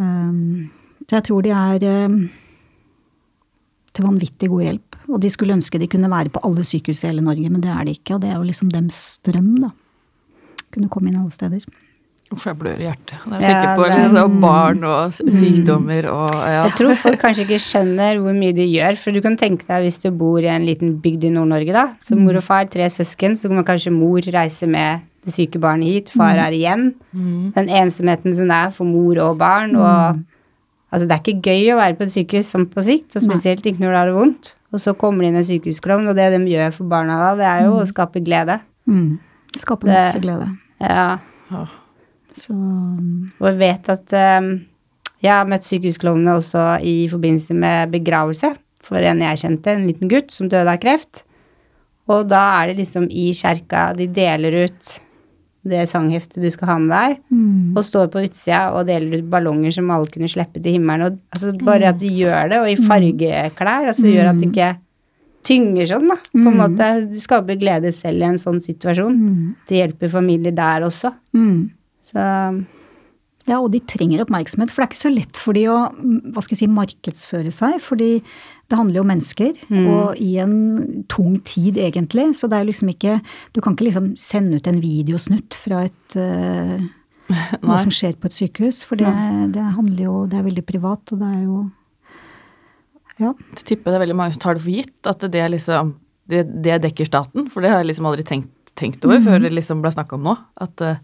Så 0.00 1.18
jeg 1.18 1.26
tror 1.26 1.44
de 1.44 1.52
er 1.52 1.84
til 3.90 4.06
vanvittig 4.06 4.50
god 4.50 4.64
hjelp. 4.66 4.98
Og 5.10 5.20
de 5.22 5.30
skulle 5.32 5.56
ønske 5.56 5.80
de 5.82 5.90
kunne 5.90 6.10
være 6.10 6.32
på 6.32 6.42
alle 6.46 6.64
sykehus 6.66 7.04
i 7.04 7.10
hele 7.10 7.24
Norge, 7.26 7.50
men 7.50 7.62
det 7.62 7.70
er 7.74 7.86
de 7.86 7.94
ikke. 7.98 8.16
Og 8.16 8.24
det 8.24 8.32
er 8.32 8.38
jo 8.38 8.48
liksom 8.48 8.72
dems 8.72 9.20
drøm, 9.26 9.54
da. 9.64 9.72
Kunne 10.70 10.90
komme 10.92 11.10
inn 11.10 11.18
alle 11.20 11.34
steder. 11.34 11.64
Uff, 12.30 12.44
jeg 12.46 12.54
blør 12.60 12.78
i 12.78 12.84
hjertet 12.86 13.24
når 13.26 13.40
jeg 13.42 13.50
tenker 13.50 13.72
på 13.74 13.86
det, 13.90 13.94
det, 14.14 14.20
og 14.22 14.34
barn 14.38 14.84
og 14.86 15.16
sykdommer 15.18 16.06
og 16.12 16.28
ja. 16.30 16.60
Jeg 16.68 16.76
tror 16.78 16.92
folk 17.00 17.18
kanskje 17.24 17.42
ikke 17.42 17.58
skjønner 17.64 18.20
hvor 18.22 18.36
mye 18.36 18.54
de 18.54 18.68
gjør, 18.70 18.98
for 19.02 19.16
du 19.16 19.18
kan 19.24 19.34
tenke 19.40 19.66
deg 19.66 19.82
hvis 19.82 19.98
du 20.04 20.12
bor 20.14 20.38
i 20.38 20.46
en 20.52 20.68
liten 20.68 20.92
bygd 21.02 21.26
i 21.26 21.32
Nord-Norge, 21.34 21.74
da, 21.74 21.82
så 21.98 22.14
mor 22.14 22.38
og 22.38 22.44
far, 22.46 22.68
tre 22.70 22.86
søsken, 22.86 23.34
så 23.34 23.50
må 23.50 23.66
kanskje 23.66 23.90
mor 23.90 24.22
reise 24.30 24.68
med 24.70 25.02
det 25.24 25.34
syke 25.34 25.60
barnet 25.60 25.88
hit, 25.88 26.10
far 26.16 26.38
er 26.40 26.54
igjen. 26.56 26.94
Den 27.56 27.68
ensomheten 27.68 28.34
som 28.34 28.48
det 28.48 28.56
er 28.56 28.70
for 28.74 28.88
mor 28.88 29.18
og 29.20 29.38
barn, 29.40 29.76
og 29.76 30.20
Altså, 30.90 31.06
det 31.06 31.14
er 31.14 31.20
ikke 31.22 31.50
gøy 31.52 31.68
å 31.70 31.78
være 31.78 31.94
på 31.94 32.02
et 32.02 32.10
sykehus 32.10 32.48
sånn 32.50 32.64
på 32.66 32.82
sikt, 32.82 33.14
og 33.14 33.22
spesielt 33.22 33.66
ikke 33.66 33.78
når 33.78 33.92
det 33.94 33.98
er 34.00 34.16
vondt. 34.16 34.48
Og 34.74 34.82
så 34.82 34.94
kommer 34.98 35.22
det 35.22 35.30
inn 35.30 35.38
en 35.38 35.46
sykehusklovn, 35.46 36.08
og 36.10 36.16
det 36.18 36.32
de 36.34 36.40
gjør 36.50 36.72
for 36.74 36.90
barna 36.90 37.18
da, 37.20 37.28
det 37.38 37.46
er 37.46 37.60
jo 37.68 37.76
å 37.78 37.86
skape 37.86 38.22
glede. 38.26 38.56
Mm. 38.90 39.20
Skape 39.54 39.86
masse 39.86 40.18
glede. 40.22 40.48
Ja. 40.82 41.20
Så 42.34 42.54
Og 42.54 43.46
jeg 43.46 43.58
vet 43.60 43.90
at 43.90 44.16
um, 44.42 44.50
jeg 45.22 45.30
har 45.30 45.46
møtt 45.50 45.66
sykehusklovnene 45.68 46.36
også 46.40 46.64
i 46.86 46.96
forbindelse 47.10 47.54
med 47.58 47.94
begravelse 47.94 48.52
for 48.86 49.02
en 49.04 49.22
jeg 49.22 49.42
kjente, 49.44 49.74
en 49.74 49.86
liten 49.86 50.10
gutt 50.10 50.34
som 50.34 50.50
døde 50.50 50.74
av 50.74 50.80
kreft. 50.82 51.22
Og 52.10 52.26
da 52.30 52.42
er 52.58 52.70
det 52.70 52.80
liksom 52.80 53.06
i 53.14 53.28
kjerka 53.36 53.92
de 53.98 54.08
deler 54.10 54.64
ut 54.64 54.92
det 55.62 55.88
sangheftet 55.90 56.40
du 56.40 56.48
skal 56.50 56.68
ha 56.70 56.76
med 56.80 56.92
deg, 56.94 57.16
mm. 57.30 57.76
og 57.76 57.84
står 57.84 58.06
på 58.12 58.22
utsida 58.24 58.60
og 58.72 58.86
deler 58.88 59.18
ut 59.20 59.26
ballonger 59.32 59.74
som 59.76 59.90
alle 59.92 60.08
kunne 60.12 60.30
slippe 60.30 60.62
til 60.62 60.78
himmelen. 60.78 61.06
Og, 61.10 61.18
altså, 61.34 61.52
bare 61.66 61.90
at 61.92 61.98
de 62.00 62.08
gjør 62.08 62.48
det, 62.52 62.60
og 62.62 62.70
i 62.70 62.78
fargeklær, 62.80 63.90
altså, 63.90 64.06
det 64.06 64.14
gjør 64.14 64.30
at 64.32 64.40
det 64.40 64.48
ikke 64.48 64.70
tynger 65.50 65.86
sånn, 65.88 66.08
da. 66.08 66.16
På 66.32 66.40
en 66.40 66.56
Mm. 66.56 66.60
måte. 66.60 66.88
De 67.12 67.20
skaper 67.20 67.56
glede 67.60 67.92
selv 67.96 68.20
i 68.20 68.28
en 68.28 68.40
sånn 68.40 68.60
situasjon. 68.60 69.16
Mm. 69.16 69.54
Det 69.68 69.78
hjelper 69.80 70.08
familier 70.12 70.52
der 70.52 70.80
også. 70.88 71.12
Mm. 71.34 71.70
Så 72.04 72.64
Ja, 73.50 73.58
og 73.58 73.72
de 73.74 73.80
trenger 73.90 74.22
oppmerksomhet, 74.22 74.70
for 74.70 74.80
det 74.80 74.86
er 74.86 74.92
ikke 74.92 75.00
så 75.02 75.10
lett 75.12 75.40
for 75.42 75.56
de 75.58 75.64
å 75.72 75.76
mm, 75.90 76.30
hva 76.34 76.42
skal 76.44 76.54
jeg 76.54 76.62
si, 76.62 76.68
markedsføre 76.70 77.50
seg. 77.54 77.80
Fordi 77.82 78.10
det 78.70 78.78
handler 78.78 79.00
jo 79.00 79.02
om 79.02 79.10
mennesker, 79.10 79.56
Mm. 79.70 79.86
og 79.90 80.20
i 80.22 80.30
en 80.38 80.54
tung 81.10 81.40
tid 81.46 81.80
egentlig. 81.82 82.28
Så 82.38 82.46
det 82.46 82.58
er 82.58 82.64
jo 82.64 82.70
liksom 82.70 82.92
ikke 82.92 83.16
Du 83.52 83.60
kan 83.60 83.74
ikke 83.74 83.88
liksom 83.88 84.12
sende 84.20 84.60
ut 84.60 84.70
en 84.70 84.80
videosnutt 84.82 85.56
fra 85.58 85.84
et 85.88 86.16
uh, 86.20 86.78
noe 87.62 87.78
som 87.82 87.92
skjer 87.94 88.16
på 88.18 88.26
et 88.30 88.34
sykehus, 88.38 88.84
for 88.86 88.98
det, 88.98 89.10
det 89.54 89.62
handler 89.76 90.04
jo 90.04 90.14
Det 90.30 90.38
er 90.38 90.46
veldig 90.48 90.64
privat, 90.66 91.12
og 91.12 91.20
det 91.22 91.28
er 91.34 91.42
jo 91.44 91.58
Ja. 93.20 93.34
Jeg 93.56 93.64
tipper 93.68 93.90
det 93.92 93.98
er 93.98 94.04
veldig 94.06 94.16
mange 94.16 94.32
som 94.36 94.40
tar 94.46 94.56
det 94.56 94.62
for 94.64 94.72
gitt 94.72 95.10
at 95.10 95.26
det 95.30 95.42
er 95.42 95.50
liksom 95.52 95.94
det, 96.30 96.44
det 96.62 96.78
dekker 96.84 97.08
staten, 97.10 97.48
for 97.50 97.60
det 97.64 97.72
har 97.72 97.82
jeg 97.82 97.90
liksom 97.90 98.06
aldri 98.06 98.22
tenkt, 98.24 98.70
tenkt 98.78 99.02
over 99.04 99.18
før 99.24 99.40
det 99.42 99.50
liksom 99.50 99.80
ble 99.82 99.90
snakka 99.90 100.14
om 100.14 100.28
nå. 100.28 100.34
At 100.62 100.80
eh, 100.86 101.00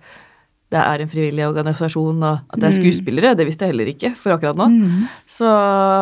det 0.71 0.79
er 0.83 1.01
en 1.05 1.09
frivillig 1.09 1.45
organisasjon, 1.47 2.23
og 2.27 2.41
at 2.51 2.59
det 2.59 2.67
er 2.69 2.75
skuespillere. 2.75 3.37
Det 3.39 3.47
visste 3.47 3.65
jeg 3.67 3.71
heller 3.75 3.87
ikke 3.93 4.11
for 4.19 4.35
akkurat 4.35 4.57
nå. 4.59 4.67
Mm. 4.73 5.05
Så 5.31 5.47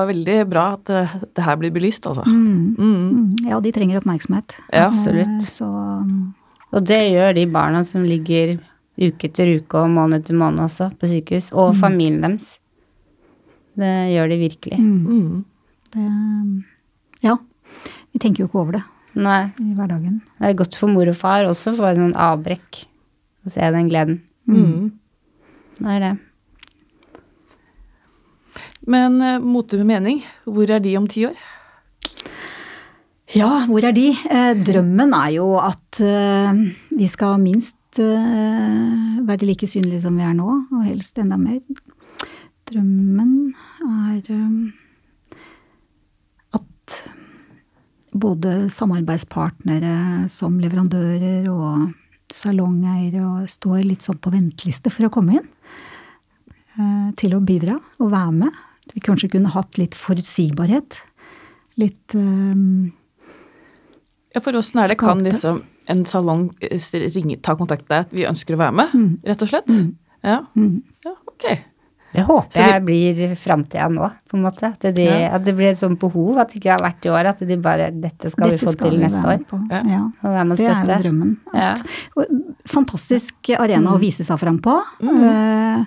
veldig 0.08 0.36
bra 0.48 0.62
at 0.78 0.84
det, 0.88 1.02
det 1.36 1.44
her 1.44 1.56
blir 1.60 1.70
belyst, 1.74 2.06
altså. 2.08 2.24
Mm. 2.24 2.76
Mm. 2.78 2.94
Mm. 3.10 3.48
Ja, 3.50 3.60
de 3.60 3.72
trenger 3.76 4.00
oppmerksomhet. 4.00 4.56
Ja, 4.72 4.86
absolutt. 4.88 5.28
Eh, 5.28 5.44
Så 5.44 5.68
mm, 5.68 6.34
Og 6.72 6.84
det 6.88 7.02
gjør 7.12 7.34
de 7.36 7.46
barna 7.46 7.84
som 7.84 8.02
ligger 8.08 8.56
uke 8.98 9.28
etter 9.28 9.52
uke 9.60 9.74
og 9.84 9.90
måned 9.90 10.22
etter 10.22 10.34
måned 10.38 10.64
også 10.64 10.88
på 10.98 11.06
sykehus, 11.12 11.52
og 11.52 11.74
familien 11.76 12.22
deres. 12.24 12.54
Det 13.76 13.92
gjør 14.14 14.28
de 14.30 14.36
virkelig. 14.38 14.78
mm, 14.78 15.06
Mm. 15.06 15.44
det 15.92 16.64
Ja. 17.22 17.36
Vi 18.12 18.18
tenker 18.18 18.44
jo 18.44 18.46
ikke 18.48 18.60
over 18.60 18.72
det 18.72 18.82
Nei, 19.14 19.52
i 19.60 19.74
hverdagen. 19.74 20.20
det 20.40 20.48
er 20.48 20.54
godt 20.54 20.74
for 20.76 20.88
mor 20.88 21.06
og 21.08 21.14
far 21.16 21.44
også 21.44 21.72
å 21.72 21.76
få 21.76 21.90
et 21.90 21.96
sånt 21.96 22.14
avbrekk 22.16 22.84
og 23.44 23.50
se 23.50 23.60
den 23.60 23.88
gleden. 23.90 24.20
Mm. 24.46 24.92
Det 25.78 25.96
er 25.96 26.04
det. 26.04 26.14
Men 28.86 29.20
uh, 29.22 29.40
Mote 29.40 29.80
med 29.80 29.88
mening, 29.94 30.24
hvor 30.44 30.70
er 30.70 30.82
de 30.84 30.96
om 30.98 31.08
ti 31.08 31.26
år? 31.26 31.38
Ja, 33.34 33.64
hvor 33.66 33.82
er 33.82 33.94
de? 33.96 34.12
Eh, 34.12 34.52
drømmen 34.62 35.14
er 35.16 35.30
jo 35.34 35.48
at 35.58 35.98
eh, 36.04 36.58
vi 36.94 37.06
skal 37.10 37.40
minst 37.42 37.98
eh, 37.98 39.16
være 39.26 39.48
like 39.48 39.66
synlige 39.66 40.04
som 40.04 40.14
vi 40.14 40.22
er 40.22 40.36
nå, 40.38 40.50
og 40.70 40.84
helst 40.86 41.18
enda 41.18 41.38
mer. 41.40 41.58
Drømmen 42.70 43.54
er 43.82 44.30
at 46.60 46.96
både 48.14 48.54
samarbeidspartnere 48.70 50.28
som 50.30 50.60
leverandører 50.62 51.50
og 51.50 51.88
salongeiere 52.34 53.22
og 53.24 53.48
står 53.52 53.84
litt 53.86 54.04
sånn 54.04 54.18
på 54.22 54.32
venteliste 54.34 54.90
for 54.92 55.06
å 55.08 55.12
komme 55.14 55.38
inn. 55.38 55.48
eh, 56.78 57.10
Til 57.20 57.34
å 57.36 57.40
bidra 57.44 57.78
og 58.00 58.10
være 58.12 58.32
med. 58.42 58.52
At 58.84 58.92
vi 58.96 59.00
kanskje 59.00 59.30
kunne 59.32 59.52
hatt 59.54 59.78
litt 59.80 59.94
forutsigbarhet. 59.96 60.98
Litt 61.80 62.14
um, 62.18 62.92
Ja, 64.34 64.40
For 64.42 64.52
åssen 64.58 64.80
er 64.82 64.88
det 64.92 64.98
kan 64.98 65.22
liksom 65.24 65.62
en 65.88 66.04
salong 66.08 66.48
eh, 66.64 66.80
ringe, 67.14 67.36
ta 67.44 67.54
kontakt 67.56 67.84
med 67.88 67.94
deg 67.94 68.06
at 68.06 68.12
vi 68.16 68.24
ønsker 68.28 68.56
å 68.56 68.60
være 68.60 68.74
med, 68.80 68.92
Mm. 68.94 69.18
rett 69.24 69.42
og 69.44 69.48
slett? 69.52 69.68
Ja. 70.24 70.38
mm. 70.56 70.82
ja, 71.04 71.12
ok. 71.28 71.44
Det 72.14 72.22
håper 72.24 72.54
vi- 72.54 72.70
jeg 72.70 72.84
blir 72.84 73.34
framtida 73.36 73.88
nå, 73.90 74.08
på 74.30 74.36
en 74.38 74.42
måte. 74.44 74.62
At 74.72 74.80
det, 74.94 75.04
Ja. 75.04 75.34
at 75.34 75.42
det 75.44 75.54
blir 75.56 75.70
et 75.72 75.76
sånt 75.78 75.98
behov, 75.98 76.38
at 76.38 76.48
det 76.52 76.60
ikke 76.62 76.70
har 76.70 76.78
vært 76.78 77.04
i 77.04 77.10
år. 77.10 77.26
At 77.26 77.38
de 77.48 77.56
bare 77.56 77.90
Dette 77.90 78.30
skal 78.30 78.50
Dette 78.50 78.60
vi 78.60 78.66
få 78.66 78.72
skal 78.72 78.90
til 78.90 78.98
vi 79.00 79.04
neste 79.04 79.22
være 79.22 79.40
år. 79.40 79.46
på. 79.46 79.58
Ja. 79.70 79.82
Ja. 79.84 79.98
Og 80.22 80.30
være 80.30 80.44
med 80.46 80.56
Det 80.56 80.68
er 80.68 80.74
jo 80.74 80.84
støtte. 80.84 81.02
drømmen. 81.02 81.36
Ja. 81.54 81.70
At, 81.72 81.82
og, 82.16 82.26
fantastisk 82.66 83.34
arena 83.58 83.90
Mm. 83.90 83.96
å 83.96 84.00
vise 84.00 84.22
seg 84.24 84.38
fram 84.38 84.58
på. 84.60 84.80
eh, 85.02 85.84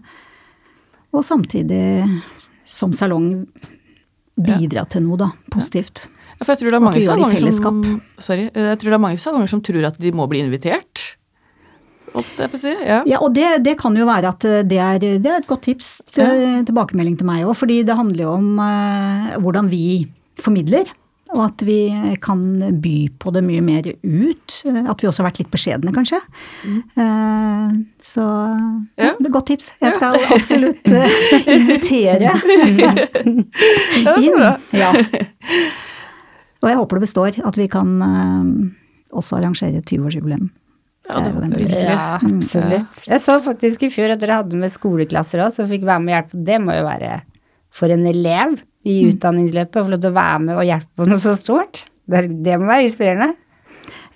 og 1.14 1.24
samtidig, 1.24 2.22
som 2.66 2.92
salong, 2.92 3.48
bidra 4.38 4.88
til 4.90 5.02
noe, 5.04 5.18
da. 5.18 5.32
Positivt. 5.50 6.10
Ja, 6.40 6.44
for 6.46 6.54
jeg 6.54 6.60
tror 6.60 6.70
det 6.70 6.74
er 6.74 6.80
mange 6.80 7.02
salonger 7.02 7.52
som. 7.54 8.02
Sorry. 8.20 8.52
Jeg 8.54 8.78
tror 8.78 8.90
det 8.92 8.94
er 8.94 8.98
mange 9.00 9.18
salonger 9.18 9.48
som 9.50 9.62
tror 9.62 9.86
at 9.88 9.98
de 9.98 10.12
må 10.12 10.28
bli 10.30 10.40
invitert. 10.44 10.58
Holdt 10.60 10.60
jeg 10.60 10.98
på 10.98 11.16
å 11.16 11.16
si. 11.16 11.16
Ja. 12.86 13.02
Ja, 13.10 13.18
og 13.22 13.34
det, 13.36 13.64
det 13.66 13.78
kan 13.82 13.96
jo 13.98 14.06
være 14.08 14.30
at 14.34 14.46
det 14.70 14.78
er, 14.80 15.00
det 15.00 15.26
er 15.26 15.42
et 15.42 15.48
godt 15.50 15.66
tips, 15.68 15.98
til, 16.14 16.64
tilbakemelding 16.70 17.18
til 17.20 17.28
meg 17.30 17.44
òg. 17.46 17.56
Fordi 17.60 17.82
det 17.88 17.98
handler 17.98 18.24
jo 18.24 18.32
om 18.38 18.48
uh, 18.62 19.36
hvordan 19.44 19.68
vi 19.74 19.84
formidler. 20.42 20.88
Og 21.36 21.42
at 21.44 21.60
vi 21.68 21.92
kan 22.24 22.40
by 22.80 22.94
på 23.20 23.32
det 23.36 23.42
mye 23.44 23.60
mer 23.60 23.84
ut. 23.92 24.54
eh, 24.64 24.78
At 24.88 25.02
vi 25.04 25.10
også 25.10 25.20
har 25.20 25.28
vært 25.28 25.42
litt 25.42 25.50
beskjedne, 25.52 25.92
kanskje. 25.92 26.22
Eh, 26.64 27.74
så 28.00 28.24
Mm. 28.24 28.88
Ja. 28.98 29.10
ja. 29.10 29.14
det 29.20 29.28
er 29.28 29.34
godt 29.36 29.50
tips. 29.52 29.74
Jeg 29.82 29.92
skal 29.98 30.16
absolutt 30.32 30.88
uh, 30.88 31.18
invitere 31.58 32.32
Ja, 32.80 32.94
så 34.06 34.14
inn. 34.24 34.40
Ja. 34.72 34.94
Og 36.64 36.70
jeg 36.72 36.78
håper 36.80 36.96
det 36.98 37.04
består. 37.10 37.38
At 37.46 37.58
vi 37.60 37.68
kan 37.68 37.92
eh, 38.02 38.48
også 39.12 39.38
arrangere 39.42 39.84
20-årsjubileum. 39.84 40.48
Ja, 41.08 41.22
det 41.24 41.32
håper 41.32 41.44
jeg 41.46 41.68
virkelig. 41.68 41.84
Ja, 41.88 42.06
absolutt. 42.20 43.02
Jeg 43.08 43.24
så 43.24 43.38
faktisk 43.44 43.86
i 43.88 43.92
fjor 43.94 44.12
at 44.12 44.22
dere 44.22 44.42
hadde 44.42 44.60
med 44.60 44.74
skoleklasser 44.74 45.46
òg, 45.46 45.54
så 45.56 45.68
fikk 45.70 45.86
være 45.88 46.04
med 46.04 46.12
og 46.12 46.18
hjelpe. 46.18 46.46
Det 46.50 46.60
må 46.64 46.76
jo 46.76 46.86
være 46.88 47.12
for 47.78 47.94
en 47.94 48.08
elev 48.10 48.58
i 48.88 48.98
utdanningsløpet 49.10 49.80
å 49.80 49.86
få 49.86 49.94
lov 49.94 50.04
til 50.04 50.12
å 50.12 50.18
være 50.18 50.40
med 50.46 50.56
og 50.58 50.68
hjelpe 50.68 51.00
på 51.00 51.08
noe 51.08 51.22
så 51.22 51.36
stort. 51.38 51.86
Det, 52.08 52.24
det 52.44 52.56
må 52.60 52.70
være 52.70 52.88
inspirerende. 52.88 53.34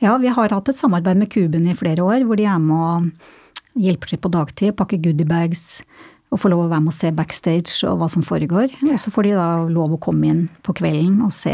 Ja, 0.01 0.15
vi 0.17 0.31
har 0.33 0.55
hatt 0.55 0.71
et 0.71 0.79
samarbeid 0.79 1.19
med 1.19 1.29
Kuben 1.31 1.67
i 1.69 1.77
flere 1.77 2.03
år, 2.03 2.25
hvor 2.25 2.39
de 2.39 2.47
er 2.49 2.61
med 2.63 2.77
og 2.81 3.81
hjelper 3.81 4.11
til 4.11 4.21
på 4.21 4.31
dagtid, 4.33 4.75
pakker 4.79 4.99
goodiebags 5.03 5.83
og 6.31 6.39
får 6.39 6.53
lov 6.53 6.65
å 6.65 6.71
være 6.71 6.83
med 6.85 6.93
og 6.93 6.95
se 6.95 7.11
backstage 7.15 7.87
og 7.87 7.99
hva 7.99 8.07
som 8.11 8.23
foregår. 8.25 8.71
Og 8.87 8.97
så 9.03 9.11
får 9.13 9.27
de 9.27 9.35
da 9.35 9.47
lov 9.67 9.95
å 9.95 10.01
komme 10.01 10.31
inn 10.31 10.41
på 10.63 10.75
kvelden 10.79 11.19
og 11.25 11.33
se, 11.35 11.53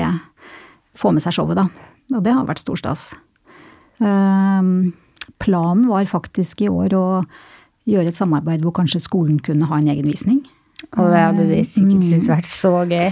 få 0.98 1.14
med 1.14 1.26
seg 1.26 1.36
showet, 1.38 1.58
da. 1.58 1.68
Og 2.14 2.22
det 2.24 2.34
har 2.38 2.46
vært 2.48 2.62
stor 2.62 2.80
stas. 2.80 3.10
Um, 3.98 4.94
planen 5.44 5.88
var 5.90 6.08
faktisk 6.10 6.62
i 6.66 6.70
år 6.72 6.96
å 6.98 7.08
gjøre 7.88 8.12
et 8.12 8.20
samarbeid 8.20 8.66
hvor 8.66 8.76
kanskje 8.76 9.04
skolen 9.04 9.40
kunne 9.44 9.70
ha 9.70 9.80
en 9.80 9.90
egen 9.94 10.10
visning. 10.10 10.44
Og 10.98 11.10
det 11.12 11.24
hadde 11.24 11.48
de 11.50 11.64
sikkert 11.66 12.06
syntes 12.06 12.30
vært 12.30 12.50
så 12.50 12.74
gøy. 12.88 13.12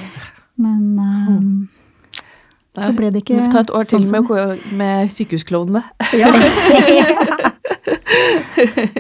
Men 0.62 0.82
um, 1.00 1.68
så 2.76 2.92
ble 2.96 3.10
det 3.12 3.24
ikke 3.24 3.40
Må 3.40 3.50
ta 3.52 3.64
et 3.66 3.74
år 3.76 3.88
til 3.88 4.06
sånn 4.06 4.28
med, 4.28 4.64
med 4.80 5.12
sykehusklovnene. 5.16 5.84
Ja. 6.16 6.32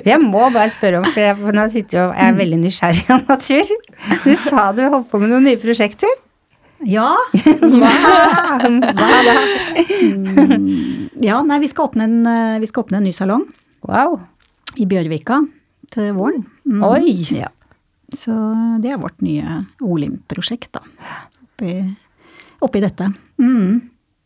Jeg 0.05 0.19
må 0.21 0.43
bare 0.53 0.69
spørre 0.71 0.99
om, 0.99 1.07
for 1.07 1.21
jeg, 1.23 1.35
for 1.39 1.55
nå 1.55 1.65
sitter 1.71 1.97
jo, 1.97 2.05
jeg 2.11 2.27
er 2.27 2.35
veldig 2.37 2.57
nysgjerrig 2.61 3.05
av 3.15 3.21
natur. 3.29 3.71
Du 4.25 4.31
sa 4.39 4.67
du 4.75 4.83
holdt 4.83 5.07
på 5.11 5.21
med 5.21 5.31
noen 5.31 5.47
nye 5.47 5.59
prosjekter. 5.61 6.11
Ja. 6.83 7.11
Hva, 7.61 7.91
hva 8.91 9.19
da? 9.25 9.35
Mm, 9.85 11.09
ja, 11.23 11.41
nei, 11.47 11.59
vi 11.63 11.69
skal, 11.71 11.87
åpne 11.89 12.03
en, 12.07 12.17
eh, 12.27 12.59
vi 12.63 12.67
skal 12.69 12.83
åpne 12.85 12.99
en 12.99 13.07
ny 13.07 13.13
salong 13.15 13.45
Wow. 13.85 14.17
i 14.81 14.85
Bjørvika 14.89 15.39
til 15.93 16.11
våren. 16.17 16.43
Mm. 16.67 16.81
Oi. 16.83 17.13
Ja. 17.37 17.51
Så 18.15 18.33
det 18.83 18.91
er 18.93 18.99
vårt 19.01 19.21
nye 19.25 19.61
Olim-prosjekt, 19.85 20.71
da. 20.77 20.81
Oppi, 21.45 21.77
oppi 22.65 22.81
dette. 22.83 23.11
Mm. 23.41 23.81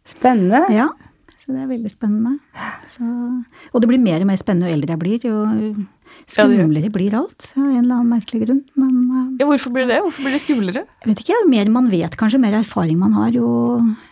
Spennende. 0.10 0.64
Ja, 0.74 0.88
så 1.40 1.54
det 1.54 1.64
er 1.64 1.70
veldig 1.72 1.92
spennende. 1.92 2.38
Så, 2.90 3.06
og 3.74 3.82
det 3.84 3.90
blir 3.92 4.02
mer 4.02 4.22
og 4.24 4.30
mer 4.32 4.40
spennende 4.42 4.70
jo 4.72 4.76
eldre 4.78 4.96
jeg 4.96 5.02
blir, 5.04 5.28
jo 5.30 5.44
det. 5.46 5.88
Skumlere 6.30 6.92
blir 6.94 7.16
alt, 7.18 7.52
av 7.58 7.66
en 7.66 7.80
eller 7.84 7.96
annen 8.00 8.12
merkelig 8.14 8.46
grunn. 8.46 8.62
Men 8.80 8.96
eh, 9.10 9.28
Ja, 9.42 9.48
hvorfor 9.50 9.74
blir 9.76 9.88
det? 9.90 10.00
Hvorfor 10.06 10.26
blir 10.26 10.36
det 10.36 10.44
skumlere? 10.44 10.86
jeg 10.86 11.12
vet 11.12 11.24
ikke, 11.24 11.38
jo 11.38 11.50
mer 11.52 11.72
man 11.74 11.90
vet, 11.92 12.18
kanskje 12.20 12.42
mer 12.42 12.60
erfaring 12.60 13.00
man 13.02 13.14
har, 13.18 13.32
jo 13.36 13.50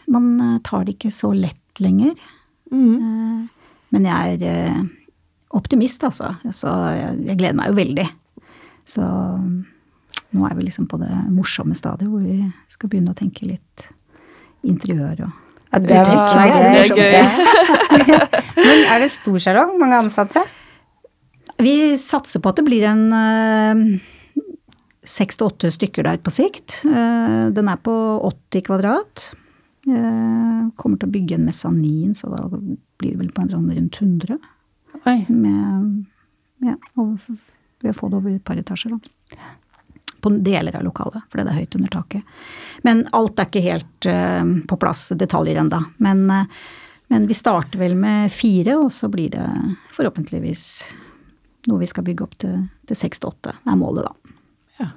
man 0.08 0.30
eh, 0.42 0.60
tar 0.68 0.86
det 0.88 0.98
ikke 0.98 1.14
så 1.14 1.34
lett 1.36 1.82
lenger. 1.84 2.16
Mm. 2.72 2.96
Eh, 2.96 3.74
Men 3.90 4.04
jeg 4.04 4.42
er 4.44 4.88
optimist, 5.56 6.04
altså. 6.04 6.34
Så 6.52 6.68
jeg, 6.92 7.38
gleder 7.40 7.56
meg 7.56 7.70
jo 7.72 7.78
veldig. 7.78 8.08
Så 8.88 9.02
mm, 9.04 9.54
nå 10.36 10.48
er 10.48 10.56
vi 10.58 10.66
liksom 10.66 10.90
på 10.92 11.00
det 11.00 11.12
morsomme 11.32 11.76
stadiet 11.76 12.10
hvor 12.12 12.20
vi 12.20 12.42
skal 12.72 12.92
begynne 12.92 13.14
å 13.14 13.18
tenke 13.18 13.48
litt 13.48 13.88
interiør 14.68 15.28
og 15.28 15.44
Ja, 15.68 15.80
det 15.84 15.98
var 16.00 16.08
det 16.08 16.44
er 16.44 16.52
det 16.52 16.60
det 16.64 16.74
morsomste. 16.76 17.88
Men 18.68 18.86
er 18.92 19.02
det 19.04 19.10
stor 19.12 19.40
salong? 19.44 19.74
Mange 19.80 20.00
ansatte? 20.00 20.44
Vi 21.58 21.98
satser 21.98 22.41
på 22.41 22.52
at 22.52 22.60
det 22.60 22.67
blir 22.67 22.86
en 22.86 23.08
eh, 23.17 24.00
seks 25.08 25.39
til 25.39 25.50
åtte 25.50 25.72
stykker 25.74 26.06
der 26.06 26.20
på 26.22 26.34
sikt. 26.34 26.82
Eh, 26.86 27.48
den 27.54 27.72
er 27.72 27.80
på 27.82 27.93
80 28.30 28.65
kvadrat. 28.67 29.30
Eh, 29.88 30.67
kommer 30.78 31.02
til 31.02 31.10
å 31.10 31.15
bygge 31.15 31.38
en 31.39 31.48
mesanin, 31.48 32.13
så 32.17 32.30
da 32.34 32.43
blir 32.52 33.15
det 33.15 33.22
vel 33.24 33.32
på 33.34 33.46
en 33.46 33.54
sånn 33.56 33.72
rundt 33.72 34.02
100. 34.04 34.38
Oi. 35.08 35.20
Med, 35.30 36.04
ja, 36.67 36.76
og 37.00 37.15
ved 37.26 37.93
å 37.93 37.96
få 37.96 38.12
det 38.12 38.20
over 38.20 38.36
et 38.36 38.46
par 38.46 38.62
etasjer, 38.62 38.93
da. 38.93 39.50
På 40.22 40.34
deler 40.34 40.76
av 40.78 40.86
lokalet, 40.86 41.26
fordi 41.32 41.46
det 41.46 41.54
er 41.54 41.60
høyt 41.62 41.80
under 41.80 41.93
taket. 41.93 42.38
Men 42.86 43.04
alt 43.17 43.39
er 43.39 43.50
ikke 43.50 43.65
helt 43.65 44.08
på 44.67 44.78
plass, 44.82 45.08
detaljer 45.17 45.62
enda. 45.62 45.84
Men, 46.04 46.26
men 47.13 47.28
vi 47.30 47.38
starter 47.38 47.80
vel 47.80 47.93
med 47.98 48.34
fire, 48.34 48.80
og 48.82 48.89
så 48.93 49.10
blir 49.13 49.30
det 49.38 49.46
forhåpentligvis 49.96 50.65
noe 51.67 51.82
vi 51.84 51.89
skal 51.89 52.06
bygge 52.08 52.25
opp 52.25 52.36
til, 52.41 52.58
seks 52.95 53.19
til 53.21 53.32
åtte. 53.32 53.53
Det 53.63 53.73
er 53.73 53.80
målet, 53.80 54.08
da. 54.08 54.34
Ja. 54.77 54.88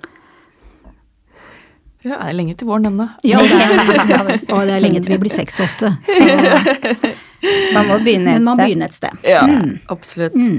ja, 2.05 2.15
det 2.15 2.29
er 2.29 2.37
lenge 2.37 2.55
til 2.61 2.69
våren 2.69 2.91
ennå. 2.91 3.07
Ja, 3.27 3.41
det 3.43 4.41
og 4.55 4.67
det 4.69 4.77
er 4.77 4.83
lenge 4.85 5.03
til 5.05 5.15
vi 5.17 5.21
blir 5.25 5.35
seks 5.35 5.59
til 5.59 5.67
åtte. 5.69 5.95
Man 7.75 7.87
må 7.89 7.97
begynne 8.05 8.35
et 8.35 8.43
men 8.43 8.45
man 8.51 8.59
sted. 8.59 8.67
begynner 8.67 8.91
et 8.91 8.97
sted. 8.99 9.23
Ja, 9.25 9.45
absolutt. 9.89 10.35
Mm. 10.37 10.59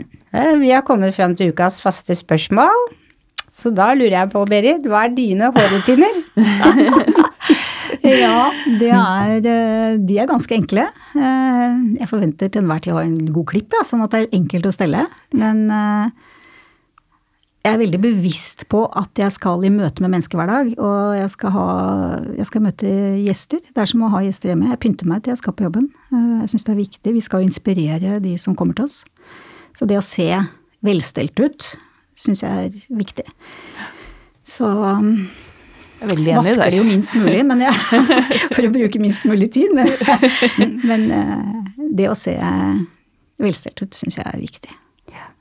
Vi 0.63 0.71
har 0.71 0.82
kommet 0.88 1.13
fram 1.13 1.36
til 1.38 1.52
ukas 1.54 1.78
faste 1.84 2.15
spørsmål. 2.17 2.88
Så 3.52 3.69
da 3.76 3.91
lurer 3.93 4.15
jeg 4.15 4.32
på, 4.34 4.41
Berit, 4.50 4.88
hva 4.89 5.04
er 5.06 5.13
dine 5.13 5.52
hårrutiner? 5.54 6.21
Ja, 8.02 8.50
det 8.80 8.90
er, 8.90 9.36
eh, 9.46 9.98
de 10.02 10.18
er 10.20 10.30
ganske 10.30 10.56
enkle. 10.56 10.88
Eh, 11.16 11.78
Jeg 12.00 12.10
forventer 12.10 12.50
til 12.50 12.64
enhver 12.64 12.82
tid 12.82 12.94
å 12.94 12.98
ha 12.98 13.04
en 13.06 13.30
god 13.34 13.46
klipp, 13.52 13.74
ja, 13.78 13.84
sånn 13.86 14.02
at 14.04 14.12
det 14.14 14.22
er 14.24 14.38
enkelt 14.40 14.66
å 14.66 14.74
stelle. 14.74 15.04
Men 15.38 15.70
eh, 15.70 16.10
jeg 17.62 17.76
er 17.76 17.82
veldig 17.84 18.00
bevisst 18.02 18.66
på 18.74 18.88
at 18.98 19.22
jeg 19.22 19.32
skal 19.36 19.62
i 19.68 19.70
møte 19.70 20.02
med 20.02 20.16
mennesker 20.16 20.40
hver 20.40 20.50
dag. 20.50 20.72
Og 20.82 21.14
jeg 21.20 21.30
skal, 21.36 21.54
ha, 21.54 21.68
jeg 22.40 22.50
skal 22.50 22.66
møte 22.66 22.90
gjester. 23.22 23.62
Det 23.70 23.84
er 23.84 23.92
som 23.92 24.02
å 24.08 24.10
ha 24.16 24.24
gjester 24.26 24.50
hjemme. 24.50 24.72
Jeg 24.74 24.82
pynter 24.82 25.06
meg 25.12 25.22
til 25.22 25.36
jeg 25.36 25.44
skal 25.44 25.54
på 25.54 25.68
jobben. 25.70 25.92
Jeg 26.42 26.50
syns 26.50 26.66
det 26.66 26.74
er 26.74 26.82
viktig. 26.82 27.14
Vi 27.20 27.22
skal 27.22 27.46
inspirere 27.46 28.18
de 28.24 28.34
som 28.42 28.58
kommer 28.58 28.74
til 28.80 28.90
oss. 28.90 29.04
Så 29.78 29.86
det 29.86 30.00
å 30.00 30.04
se 30.06 30.26
velstelt 30.82 31.38
ut 31.38 31.70
syns 32.18 32.42
jeg 32.42 32.66
er 32.66 32.98
viktig. 32.98 33.28
Så 34.42 34.66
veldig 36.10 36.32
enig 36.34 36.34
i 36.34 36.38
vasker 36.40 36.74
det 36.74 36.80
jo 36.80 36.88
minst 36.88 37.16
mulig, 37.18 37.42
men 37.48 37.64
jeg, 37.66 37.76
for 38.56 38.68
å 38.68 38.72
bruke 38.74 39.02
minst 39.04 39.28
mulig 39.30 39.52
tid. 39.56 39.74
Men, 39.78 40.76
men 40.88 41.08
eh, 41.18 41.86
det 42.02 42.10
å 42.12 42.18
se 42.18 42.36
velstelt 43.42 43.82
ut 43.84 43.98
syns 43.98 44.20
jeg 44.20 44.28
er 44.28 44.42
viktig. 44.42 44.74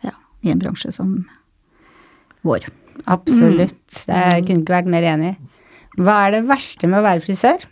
Ja, 0.07 0.15
I 0.45 0.53
en 0.55 0.61
bransje 0.63 0.93
som 0.95 1.23
vår. 2.47 2.69
Absolutt. 3.11 4.05
Jeg 4.07 4.47
kunne 4.47 4.63
ikke 4.63 4.77
vært 4.79 4.91
mer 4.93 5.07
enig. 5.15 5.35
Hva 6.01 6.17
er 6.27 6.39
det 6.39 6.47
verste 6.49 6.89
med 6.89 7.01
å 7.01 7.07
være 7.07 7.23
frisør? 7.25 7.67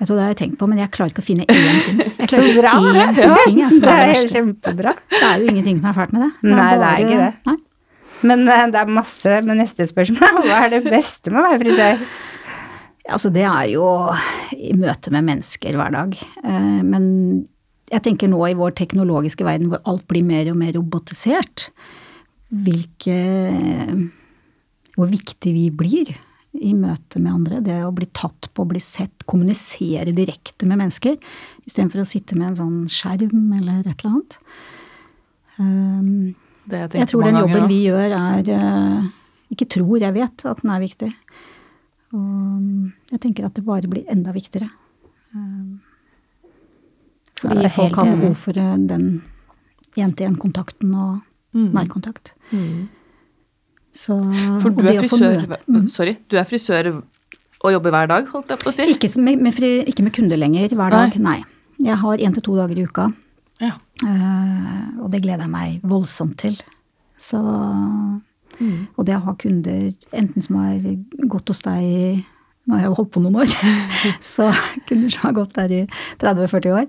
Vet 0.00 0.10
du, 0.10 0.14
Det 0.16 0.22
har 0.24 0.32
jeg 0.32 0.40
tenkt 0.42 0.58
på, 0.58 0.66
men 0.68 0.80
jeg 0.82 0.90
klarer 0.94 1.14
ikke 1.14 1.22
å 1.22 1.26
finne 1.26 1.46
én 1.46 1.78
ting. 1.84 2.00
Så 2.34 2.42
bra! 2.56 2.72
én 2.80 3.14
ting 3.44 3.60
jeg, 3.62 3.78
Det 3.84 3.92
er 3.92 4.10
det 4.10 4.24
er 4.24 4.32
kjempebra. 4.32 4.96
Det 5.12 5.22
er 5.22 5.44
jo 5.44 5.52
ingenting 5.52 5.78
som 5.78 5.92
er 5.92 5.96
fælt 6.00 6.16
med 6.16 6.26
det. 6.26 6.32
Nei, 6.50 6.72
det 6.80 6.88
er 6.90 7.04
ikke 7.04 7.20
det. 7.20 7.30
Nei. 7.48 7.56
Men 8.24 8.46
eh, 8.48 8.66
det 8.72 8.80
er 8.80 8.92
masse 8.92 9.40
med 9.46 9.60
neste 9.60 9.86
spørsmål. 9.88 10.42
Hva 10.48 10.62
er 10.64 10.76
det 10.76 10.84
beste 10.88 11.32
med 11.32 11.42
å 11.42 11.48
være 11.48 11.60
frisør? 11.64 12.06
Altså, 13.04 13.28
det 13.32 13.44
er 13.44 13.66
jo 13.74 13.84
i 14.56 14.72
møte 14.80 15.12
med 15.12 15.26
mennesker 15.28 15.76
hver 15.76 15.92
dag. 15.92 16.16
Eh, 16.40 16.80
Men 16.86 17.04
jeg 17.92 18.04
tenker 18.06 18.30
nå 18.32 18.40
i 18.48 18.56
vår 18.56 18.72
teknologiske 18.80 19.44
verden 19.44 19.68
hvor 19.72 19.82
alt 19.90 20.06
blir 20.10 20.24
mer 20.24 20.48
og 20.52 20.56
mer 20.60 20.72
robotisert, 20.78 21.68
hvilke 22.54 23.16
Hvor 24.94 25.08
viktig 25.10 25.50
vi 25.50 25.64
blir 25.74 26.12
i 26.54 26.70
møte 26.78 27.18
med 27.18 27.32
andre. 27.32 27.58
Det 27.66 27.80
å 27.82 27.90
bli 27.94 28.06
tatt 28.14 28.46
på, 28.54 28.66
bli 28.70 28.78
sett, 28.78 29.24
kommunisere 29.26 30.14
direkte 30.14 30.68
med 30.70 30.78
mennesker 30.78 31.16
istedenfor 31.66 32.04
å 32.04 32.06
sitte 32.06 32.38
med 32.38 32.52
en 32.52 32.60
sånn 32.60 32.76
skjerm 32.86 33.50
eller 33.58 33.82
et 33.82 34.04
eller 34.04 34.12
annet. 34.12 34.38
Det 36.68 36.78
jeg, 36.80 36.90
jeg 37.02 37.08
tror 37.10 37.22
den 37.26 37.36
jobben 37.36 37.54
ganger 37.54 37.68
vi 37.68 37.80
gjør 37.84 38.14
er 38.18 38.48
eh, 38.54 39.02
Ikke 39.52 39.66
tror, 39.68 39.98
jeg 40.00 40.14
vet 40.14 40.44
at 40.48 40.62
den 40.62 40.70
er 40.70 40.80
viktig. 40.80 41.10
Og 42.14 43.10
jeg 43.12 43.20
tenker 43.20 43.44
at 43.46 43.54
det 43.58 43.64
bare 43.66 43.88
blir 43.90 44.04
enda 44.10 44.32
viktigere. 44.32 44.70
Fordi 47.34 47.54
Ja, 47.54 47.60
Fordi 47.60 47.64
er 47.66 47.72
folk 47.74 47.94
har 47.98 48.04
behov 48.16 48.34
for 48.40 48.56
eh, 48.58 48.76
den 48.88 49.22
én-til-én-kontakten 49.98 50.94
og 50.94 51.20
Mm. 51.54 51.68
nærkontakt. 51.70 52.32
Mm. 52.50 52.88
Så, 53.92 54.16
For 54.60 54.70
du 54.70 54.82
er 54.82 55.02
frisør 55.04 55.56
Mm. 55.68 55.86
Sorry, 55.88 56.16
du 56.28 56.36
er 56.36 56.42
frisør 56.42 57.02
og 57.62 57.72
jobber 57.72 57.90
hver 57.90 58.06
dag, 58.08 58.26
holdt 58.26 58.48
jeg 58.50 58.58
på 58.58 58.70
å 58.70 58.72
si? 58.72 58.82
Ikke, 58.90 59.20
med, 59.22 59.38
med 59.40 59.54
fri, 59.54 59.84
ikke 59.86 60.02
med 60.02 60.12
kunder 60.12 60.36
lenger 60.36 60.68
hver 60.74 60.90
dag, 60.90 61.14
nei. 61.20 61.44
Jeg 61.78 61.96
har 61.96 62.16
én 62.18 62.34
til 62.34 62.42
to 62.42 62.56
dager 62.56 62.76
i 62.76 62.82
uka, 62.84 63.12
Ja. 63.62 63.76
Uh, 64.02 65.04
og 65.04 65.10
det 65.12 65.22
gleder 65.22 65.46
jeg 65.46 65.54
meg 65.54 65.84
voldsomt 65.86 66.38
til. 66.42 66.58
Så 67.20 67.40
Mm. 68.60 68.86
Og 68.94 69.08
det 69.08 69.16
å 69.16 69.24
ha 69.26 69.34
kunder 69.38 69.90
enten 70.14 70.44
som 70.44 70.60
har 70.60 70.84
gått 71.30 71.50
hos 71.52 71.64
deg 71.66 71.82
i 71.82 72.06
Nå 72.64 72.78
har 72.78 72.86
jeg 72.86 72.88
jo 72.88 72.96
holdt 72.96 73.10
på 73.12 73.20
noen 73.20 73.34
år, 73.42 73.50
så 74.24 74.46
kunder 74.88 75.12
som 75.12 75.26
har 75.26 75.34
gått 75.36 75.50
der 75.58 75.72
i 75.76 75.80
30-40 76.22 76.70
år 76.72 76.86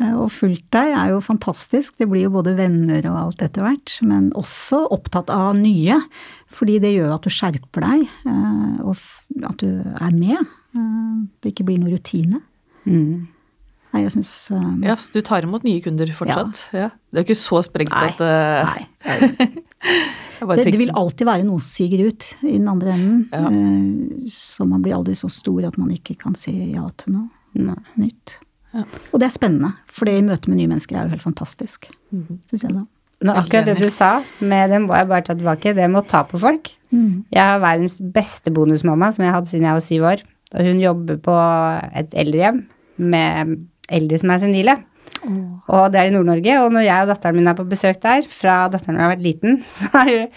uh, 0.00 0.16
og 0.16 0.32
fulgt 0.34 0.64
deg, 0.74 0.96
er 0.98 1.12
jo 1.12 1.20
fantastisk. 1.22 1.94
Det 1.94 2.08
blir 2.10 2.24
jo 2.24 2.32
både 2.34 2.56
venner 2.58 3.06
og 3.06 3.20
alt 3.20 3.44
etter 3.46 3.62
hvert, 3.62 3.92
men 4.02 4.32
også 4.34 4.80
opptatt 4.96 5.30
av 5.30 5.52
nye. 5.60 6.00
Fordi 6.50 6.80
det 6.82 6.90
gjør 6.96 7.14
at 7.14 7.22
du 7.22 7.30
skjerper 7.30 7.86
deg, 7.86 8.02
uh, 8.26 8.82
og 8.82 9.46
at 9.46 9.62
du 9.62 9.70
er 9.94 10.10
med. 10.10 10.42
Det 11.38 11.54
ikke 11.54 11.68
blir 11.70 11.78
noe 11.78 11.94
rutine. 11.94 12.42
Mm. 12.82 13.30
Nei, 13.92 14.02
jeg 14.06 14.12
syns 14.14 14.32
um, 14.56 14.78
Ja, 14.86 14.94
så 14.96 15.10
du 15.12 15.20
tar 15.26 15.44
imot 15.44 15.64
nye 15.68 15.82
kunder 15.84 16.08
fortsatt? 16.16 16.62
Ja. 16.72 16.86
Det 17.12 17.20
er 17.20 17.26
ikke 17.26 17.36
så 17.36 17.60
sprengt 17.66 17.92
Nei, 17.92 18.08
at 18.08 18.22
uh, 18.24 18.72
Nei. 18.72 19.50
Det, 20.42 20.64
det 20.72 20.78
vil 20.80 20.90
alltid 20.98 21.26
være 21.28 21.44
noe 21.46 21.60
som 21.62 21.70
siger 21.70 22.08
ut 22.08 22.24
i 22.42 22.56
den 22.56 22.66
andre 22.70 22.96
enden. 22.96 23.18
Ja. 23.30 23.44
Uh, 23.46 24.24
Så 24.32 24.64
man 24.66 24.82
blir 24.82 24.96
aldri 24.96 25.14
så 25.14 25.28
stor 25.30 25.68
at 25.68 25.76
man 25.78 25.92
ikke 25.94 26.16
kan 26.18 26.34
si 26.38 26.50
ja 26.72 26.88
til 26.98 27.14
noe 27.14 27.28
Nei. 27.54 27.76
nytt. 28.00 28.38
Ja. 28.74 28.82
Og 29.12 29.20
det 29.22 29.28
er 29.28 29.34
spennende, 29.36 29.70
for 29.86 30.08
det 30.08 30.16
i 30.18 30.24
møte 30.26 30.50
med 30.50 30.58
nye 30.58 30.70
mennesker 30.72 30.96
er 30.98 31.06
jo 31.06 31.12
helt 31.14 31.22
fantastisk, 31.26 31.90
Mm. 32.12 32.40
syns 32.50 32.64
jeg 32.66 32.74
da. 32.74 32.82
Men 33.22 33.36
akkurat 33.38 33.68
det 33.70 33.76
du 33.78 33.86
sa, 33.92 34.08
med 34.40 34.70
det 34.72 34.80
må 34.82 34.96
jeg 34.98 35.08
bare 35.08 35.22
ta 35.28 35.34
tilbake, 35.38 35.74
det 35.78 35.86
med 35.92 36.02
å 36.02 36.08
ta 36.10 36.24
på 36.26 36.40
folk. 36.42 36.72
Mm. 36.90 37.22
Jeg 37.30 37.40
har 37.52 37.60
verdens 37.62 38.00
beste 38.02 38.50
bonusmamma, 38.52 39.12
som 39.14 39.22
jeg 39.24 39.30
har 39.32 39.38
hatt 39.38 39.48
siden 39.48 39.68
jeg 39.68 39.78
var 39.78 39.84
syv 39.86 40.02
år. 40.10 40.24
Og 40.56 40.66
hun 40.66 40.80
jobber 40.82 41.20
på 41.22 41.36
et 42.02 42.12
eldrehjem 42.18 42.64
med 42.98 43.54
eldre 43.90 44.18
som 44.22 44.30
er 44.34 44.42
senile. 44.42 44.78
Og 45.70 45.92
det 45.92 46.00
er 46.00 46.10
i 46.10 46.14
Nord-Norge. 46.14 46.54
Og 46.64 46.72
når 46.74 46.86
jeg 46.86 47.04
og 47.04 47.12
datteren 47.12 47.38
min 47.38 47.50
er 47.50 47.58
på 47.58 47.66
besøk 47.68 48.00
der, 48.02 48.26
fra 48.30 48.64
datteren 48.72 48.96
min 48.98 49.04
har 49.06 49.12
vært 49.14 49.26
liten, 49.26 49.60
så 49.76 49.90
har 49.94 50.10
hun 50.10 50.28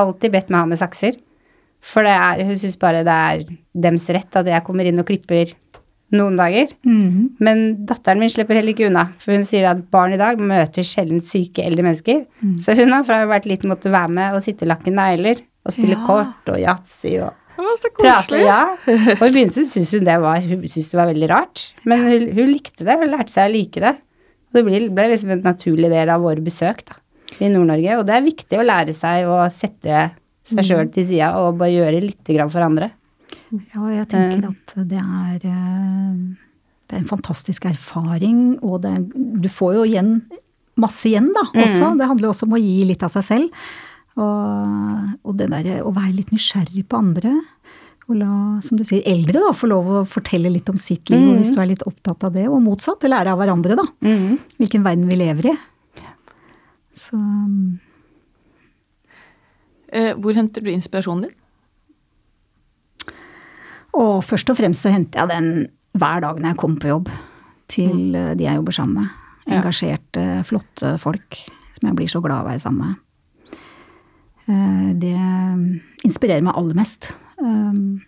alltid 0.00 0.32
bedt 0.36 0.52
meg 0.52 0.64
ha 0.64 0.70
med 0.70 0.80
sakser. 0.80 1.18
For 1.80 2.04
det 2.04 2.12
er, 2.12 2.44
hun 2.44 2.58
syns 2.60 2.76
bare 2.80 3.02
det 3.06 3.16
er 3.32 3.44
dems 3.86 4.04
rett 4.12 4.36
at 4.36 4.48
jeg 4.48 4.64
kommer 4.66 4.84
inn 4.88 5.00
og 5.00 5.08
klipper 5.08 5.54
noen 6.12 6.36
dager. 6.36 6.72
Mm. 6.84 7.36
Men 7.40 7.60
datteren 7.88 8.20
min 8.20 8.32
slipper 8.32 8.58
heller 8.58 8.74
ikke 8.74 8.88
unna, 8.90 9.06
for 9.22 9.32
hun 9.32 9.46
sier 9.46 9.68
at 9.70 9.80
barn 9.94 10.12
i 10.16 10.20
dag 10.20 10.40
møter 10.42 10.84
sjelden 10.86 11.22
syke 11.24 11.62
eldre 11.64 11.86
mennesker. 11.86 12.24
Så 12.60 12.74
hun 12.76 12.92
har 12.92 13.06
fra 13.06 13.20
hun 13.20 13.28
har 13.28 13.32
vært 13.36 13.48
liten 13.48 13.70
måttet 13.70 13.94
være 13.94 14.12
med 14.18 14.36
og 14.36 14.44
sitte 14.44 14.66
og 14.66 14.72
lakke 14.74 14.92
negler 14.92 15.40
og 15.64 15.72
spille 15.76 15.96
Ja. 15.96 16.04
kort 16.08 16.50
og 16.52 16.58
yatzy 16.60 17.14
og 17.22 17.32
Det 17.60 17.66
var 17.68 17.80
så 17.80 17.90
prate. 17.92 18.12
koselig. 18.24 18.44
Ja. 18.46 18.60
Og 19.18 19.24
i 19.26 19.32
begynnelsen 19.34 19.66
syntes 19.68 19.92
hun 19.96 20.06
det 20.08 20.16
var, 20.22 20.40
hun 20.44 20.62
syntes 20.64 20.90
det 20.92 20.98
var 21.00 21.10
veldig 21.10 21.28
rart, 21.30 21.64
men 21.88 22.06
hun, 22.06 22.24
hun 22.38 22.52
likte 22.54 22.86
det, 22.86 22.96
hun 23.02 23.12
lærte 23.12 23.34
seg 23.34 23.50
å 23.50 23.54
like 23.54 23.82
det. 23.84 23.94
Og 24.50 24.58
det 24.58 24.64
ble, 24.66 24.80
ble 24.96 25.08
liksom 25.12 25.34
en 25.36 25.44
naturlig 25.44 25.90
del 25.92 26.10
av 26.10 26.24
våre 26.24 26.42
besøk 26.42 26.82
da, 26.88 26.96
i 27.38 27.50
Nord-Norge, 27.52 28.00
og 28.00 28.06
det 28.08 28.16
er 28.16 28.24
viktig 28.26 28.58
å 28.58 28.66
lære 28.66 28.96
seg 28.96 29.28
å 29.30 29.42
sette 29.54 30.08
seg 30.50 30.66
sjøl 30.66 30.88
til 30.90 31.06
sida 31.06 31.34
og 31.38 31.60
bare 31.60 31.76
gjøre 31.76 32.00
lite 32.02 32.34
grann 32.34 32.50
for 32.50 32.64
andre. 32.66 32.90
Ja, 33.50 33.84
jeg 33.92 34.08
tenker 34.10 34.48
at 34.50 34.72
det 34.90 34.98
er 34.98 35.44
eh, 35.46 36.14
Det 36.90 36.96
er 36.96 37.02
en 37.02 37.10
fantastisk 37.10 37.66
erfaring, 37.70 38.58
og 38.62 38.80
det 38.82 38.94
er, 38.96 39.04
du 39.14 39.48
får 39.52 39.76
jo 39.76 39.84
igjen 39.86 40.16
masse 40.80 41.06
igjen, 41.10 41.28
da, 41.34 41.44
også. 41.52 41.92
Det 41.98 42.08
handler 42.08 42.28
jo 42.28 42.32
også 42.32 42.46
om 42.48 42.56
å 42.56 42.60
gi 42.62 42.80
litt 42.88 43.02
av 43.04 43.12
seg 43.12 43.26
selv. 43.26 43.62
Og, 44.18 45.10
og 45.22 45.36
det 45.38 45.50
der 45.52 45.84
å 45.86 45.92
være 45.94 46.16
litt 46.16 46.32
nysgjerrig 46.34 46.86
på 46.90 46.98
andre. 46.98 47.34
Og 48.10 48.16
la, 48.18 48.30
som 48.66 48.80
du 48.80 48.82
sier, 48.84 49.04
eldre 49.06 49.38
da, 49.44 49.52
få 49.54 49.68
lov 49.70 49.90
å 50.00 50.00
fortelle 50.08 50.50
litt 50.50 50.68
om 50.72 50.78
sitt 50.80 51.12
liv, 51.12 51.22
og 51.28 51.38
hvis 51.38 51.52
du 51.54 51.60
er 51.62 51.70
litt 51.70 51.84
opptatt 51.86 52.26
av 52.26 52.34
det. 52.34 52.48
Og 52.50 52.58
motsatt, 52.64 53.06
lære 53.06 53.30
av 53.30 53.38
hverandre, 53.38 53.78
da. 53.78 53.86
Hvilken 54.58 54.82
verden 54.82 55.06
vi 55.06 55.20
lever 55.20 55.52
i. 55.52 55.54
Så 56.96 57.20
Eh, 59.90 60.14
hvor 60.22 60.36
henter 60.38 60.62
du 60.62 60.70
inspirasjonen 60.70 61.26
din? 61.26 61.36
Og 63.98 64.20
først 64.22 64.52
og 64.52 64.58
fremst 64.60 64.84
så 64.84 64.92
henter 64.94 65.24
jeg 65.24 65.30
den 65.32 65.48
hver 65.98 66.22
dag 66.22 66.38
når 66.38 66.52
jeg 66.52 66.60
kommer 66.62 66.82
på 66.82 66.92
jobb, 66.92 67.08
til 67.70 68.14
eh, 68.14 68.34
de 68.38 68.46
jeg 68.46 68.60
jobber 68.60 68.76
sammen 68.76 69.00
med. 69.00 69.16
Engasjerte, 69.50 70.26
flotte 70.46 70.94
folk 71.02 71.40
som 71.74 71.88
jeg 71.88 71.96
blir 71.98 72.10
så 72.12 72.20
glad 72.22 72.38
av 72.38 72.46
å 72.46 72.50
være 72.52 72.62
sammen 72.62 72.92
med. 72.92 73.00
Eh, 74.50 74.88
Det 75.00 75.14
inspirerer 76.06 76.42
meg 76.42 76.56
aller 76.58 76.74
mest. 76.78 77.12
Um, 77.40 78.00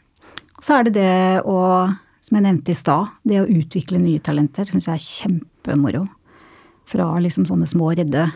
Så 0.63 0.77
er 0.79 0.85
det 0.87 0.95
det 0.95 1.43
å, 1.49 1.59
som 2.23 2.37
jeg 2.39 2.45
nevnte 2.45 2.71
i 2.71 2.79
stad, 2.79 3.09
det 3.27 3.41
å 3.41 3.49
utvikle 3.51 3.99
nye 3.99 4.21
talenter 4.23 4.69
syns 4.71 4.87
jeg 4.87 4.95
er 4.95 5.07
kjempemoro. 5.07 6.05
Fra 6.87 7.09
liksom 7.19 7.47
sånne 7.49 7.67
små, 7.67 7.89
redde, 7.99 8.29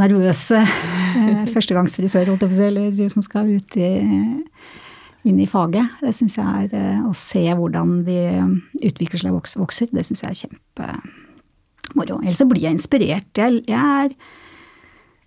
nervøse 0.00 0.58
eh, 0.58 1.44
førstegangsfrisører, 1.54 2.32
holdt 2.32 2.42
jeg 2.42 2.50
på 2.50 2.56
å 2.56 2.58
si, 2.58 2.66
eller 2.66 2.90
de 2.98 3.06
som 3.12 3.22
skal 3.22 3.52
ut 3.54 3.76
i 3.78 3.90
inn 5.24 5.38
i 5.40 5.46
faget. 5.48 5.94
Det 6.02 6.12
syns 6.18 6.34
jeg 6.36 6.66
er 6.66 6.74
eh, 6.76 7.04
Å 7.06 7.14
se 7.16 7.44
hvordan 7.56 8.00
de 8.04 8.18
utvikler 8.84 9.22
seg 9.22 9.32
og 9.32 9.46
vokser, 9.62 9.88
det 9.94 10.04
syns 10.04 10.24
jeg 10.24 10.34
er 10.34 10.40
kjempemoro. 10.42 12.18
Ellers 12.20 12.42
så 12.42 12.48
blir 12.50 12.66
jeg 12.66 12.76
inspirert. 12.76 13.30
Jeg, 13.38 13.62
jeg, 13.70 13.78
er, 13.78 14.12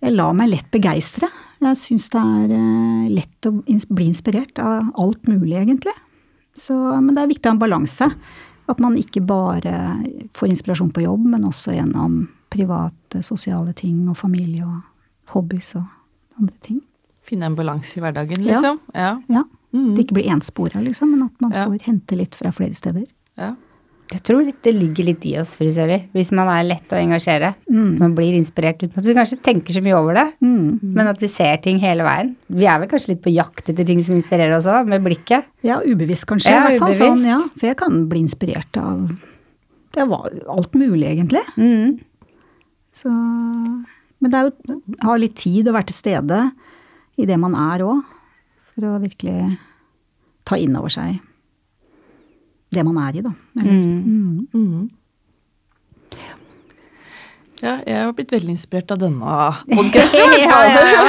jeg 0.04 0.14
lar 0.14 0.36
meg 0.36 0.52
lett 0.52 0.68
begeistre. 0.74 1.32
Jeg 1.60 1.76
syns 1.80 2.08
det 2.14 2.20
er 2.22 2.52
eh, 2.54 3.08
lett 3.10 3.46
å 3.48 3.52
bli 3.66 4.06
inspirert 4.06 4.58
av 4.62 4.92
alt 4.98 5.26
mulig, 5.26 5.56
egentlig. 5.58 5.94
Så, 6.54 6.74
men 7.02 7.14
det 7.14 7.22
er 7.24 7.30
viktig 7.32 7.46
å 7.46 7.50
ha 7.52 7.56
en 7.56 7.62
balanse. 7.62 8.08
At 8.68 8.80
man 8.84 8.96
ikke 9.00 9.22
bare 9.26 9.72
får 10.36 10.50
inspirasjon 10.52 10.92
på 10.94 11.02
jobb, 11.06 11.24
men 11.34 11.46
også 11.48 11.72
gjennom 11.74 12.26
private, 12.52 13.22
sosiale 13.26 13.72
ting 13.76 14.06
og 14.10 14.16
familie 14.20 14.64
og 14.66 15.32
hobbies 15.34 15.74
og 15.78 15.84
andre 16.38 16.54
ting. 16.64 16.80
Finne 17.28 17.48
en 17.50 17.56
balanse 17.58 17.98
i 17.98 18.02
hverdagen, 18.04 18.42
Ja. 18.44 18.54
liksom? 18.56 18.78
Ja. 18.94 19.10
Ja. 19.28 19.42
Det 19.72 20.06
ikke 20.06 20.14
blir 20.20 20.30
enspora, 20.32 20.80
liksom, 20.80 21.10
men 21.12 21.22
at 21.26 21.40
man 21.40 21.52
Ja. 21.52 21.66
får 21.66 21.82
hente 21.84 22.16
litt 22.16 22.34
fra 22.34 22.50
flere 22.52 22.74
steder. 22.74 23.06
ja. 23.36 23.54
Jeg 24.08 24.22
tror 24.24 24.46
det 24.48 24.72
ligger 24.72 25.04
litt 25.04 25.24
i 25.28 25.34
oss 25.36 25.50
frisører, 25.58 26.06
hvis 26.16 26.30
man 26.32 26.48
er 26.48 26.64
lett 26.64 26.92
å 26.96 26.96
engasjere. 26.96 27.50
Man 27.68 28.14
blir 28.16 28.36
inspirert 28.38 28.80
uten 28.80 28.96
at 28.96 29.04
vi 29.04 29.16
kanskje 29.16 29.36
tenker 29.44 29.76
så 29.76 29.82
mye 29.84 29.98
over 29.98 30.16
det, 30.16 30.26
men 30.40 31.10
at 31.10 31.20
vi 31.20 31.28
ser 31.28 31.60
ting 31.64 31.80
hele 31.82 32.06
veien. 32.06 32.30
Vi 32.48 32.64
er 32.64 32.80
vel 32.80 32.88
kanskje 32.88 33.12
litt 33.12 33.22
på 33.26 33.34
jakt 33.34 33.68
etter 33.68 33.84
ting 33.88 34.00
som 34.06 34.16
inspirerer 34.16 34.56
oss 34.56 34.68
òg, 34.70 34.88
med 34.88 35.04
blikket. 35.04 35.50
Ja, 35.66 35.82
ubevisst 35.84 36.24
kanskje. 36.30 36.54
Ja, 36.54 36.64
i 36.64 36.78
hvert 36.78 36.86
fall 36.86 36.96
sånn, 37.02 37.26
ja. 37.28 37.42
For 37.58 37.68
jeg 37.68 37.80
kan 37.84 38.00
bli 38.08 38.24
inspirert 38.24 38.80
av 38.80 39.10
det 39.98 40.04
var 40.08 40.32
alt 40.52 40.74
mulig, 40.78 41.06
egentlig. 41.08 41.44
Mm. 41.56 41.98
Så, 42.94 43.12
men 43.12 44.32
det 44.32 44.40
er 44.40 44.48
jo 44.48 44.78
å 44.78 45.08
ha 45.10 45.16
litt 45.20 45.36
tid 45.40 45.68
og 45.68 45.76
være 45.76 45.90
til 45.90 46.00
stede 46.00 46.42
i 47.18 47.26
det 47.28 47.38
man 47.40 47.56
er 47.58 47.84
òg, 47.86 48.04
for 48.72 48.88
å 48.88 48.98
virkelig 49.02 49.56
ta 50.48 50.56
inn 50.60 50.76
over 50.78 50.92
seg 50.92 51.18
det 52.74 52.84
man 52.84 52.98
er 53.06 53.18
i, 53.18 53.24
da. 53.24 53.32
Mm. 53.58 53.68
mm. 53.72 54.48
Mhm. 54.52 54.88
Ja, 57.58 57.80
jeg 57.82 58.04
har 58.04 58.12
blitt 58.14 58.30
veldig 58.30 58.52
inspirert 58.54 58.92
av 58.94 59.00
denne 59.02 59.38
podkasten. 59.66 60.34
ja, 60.46 60.58
ja. 60.70 61.02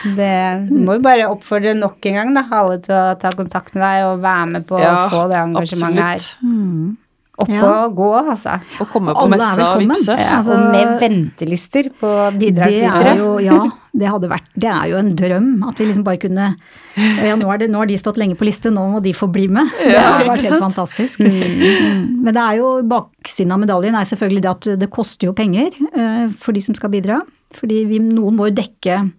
Det 0.00 0.70
må 0.72 0.96
jo 0.96 1.02
bare 1.04 1.28
oppfordre 1.28 1.74
nok 1.76 2.06
en 2.08 2.16
gang 2.16 2.30
da, 2.32 2.42
alle 2.56 2.78
til 2.80 2.94
å 2.96 3.14
ta 3.20 3.30
kontakt 3.36 3.74
med 3.76 3.84
deg 3.84 4.06
og 4.08 4.22
være 4.24 4.46
med 4.54 4.64
på 4.68 4.80
Ja, 4.80 4.94
å 4.96 5.10
få 5.12 5.26
det 5.30 5.36
engasjementet 5.42 6.00
her 6.00 6.16
absolutt. 6.16 6.54
Mm. 6.54 6.96
Opp 7.42 7.48
Ja. 7.50 7.62
og 7.86 7.94
gå, 7.96 8.08
altså. 8.30 8.60
Og 8.80 8.88
komme 8.92 9.14
på 9.14 9.22
Alle 9.24 9.36
messa 9.36 9.66
og 9.74 9.80
vippse. 9.82 10.16
Ja, 10.18 10.36
Altså- 10.38 10.56
og 10.56 10.72
med 10.72 11.00
ventelister 11.00 11.90
på 12.00 12.10
Det 12.38 12.40
bidragsytere. 12.54 13.14
er 13.16 13.40
ja, 13.44 13.58
det 13.96 14.08
hadde 14.08 14.28
vært 14.30 14.48
Det 14.58 14.70
er 14.70 14.88
jo 14.90 14.96
en 14.98 15.16
drøm 15.16 15.68
at 15.68 15.78
vi 15.78 15.84
liksom 15.86 16.04
bare 16.04 16.18
kunne 16.18 16.54
Ja, 16.96 17.34
nå, 17.36 17.48
er 17.52 17.58
det, 17.58 17.70
nå 17.70 17.78
har 17.78 17.86
de 17.86 17.96
stått 17.96 18.16
lenge 18.18 18.36
på 18.36 18.44
liste, 18.44 18.70
nå 18.70 18.84
må 18.92 19.02
de 19.02 19.12
få 19.12 19.26
bli 19.32 19.46
med. 19.48 19.70
Det 19.78 19.92
Ja, 19.92 20.00
hadde 20.18 20.28
vært 20.28 20.42
helt 20.42 20.60
fantastisk. 20.62 21.20
Mm. 21.20 22.22
Men 22.24 22.34
det 22.34 22.42
er 22.42 22.56
jo 22.58 22.82
baksiden 22.82 23.52
av 23.52 23.60
medaljen 23.60 23.94
er 23.94 24.04
selvfølgelig 24.04 24.42
det 24.42 24.50
at 24.50 24.78
det 24.78 24.90
koster 24.90 25.26
jo 25.28 25.32
penger 25.32 25.70
eh, 25.94 26.28
for 26.36 26.52
de 26.52 26.60
som 26.60 26.74
skal 26.74 26.90
bidra. 26.90 27.22
Fordi 27.54 27.84
vi, 27.86 27.98
noen 27.98 28.36
må 28.36 28.46
jo 28.50 28.54
dekke 28.62 29.10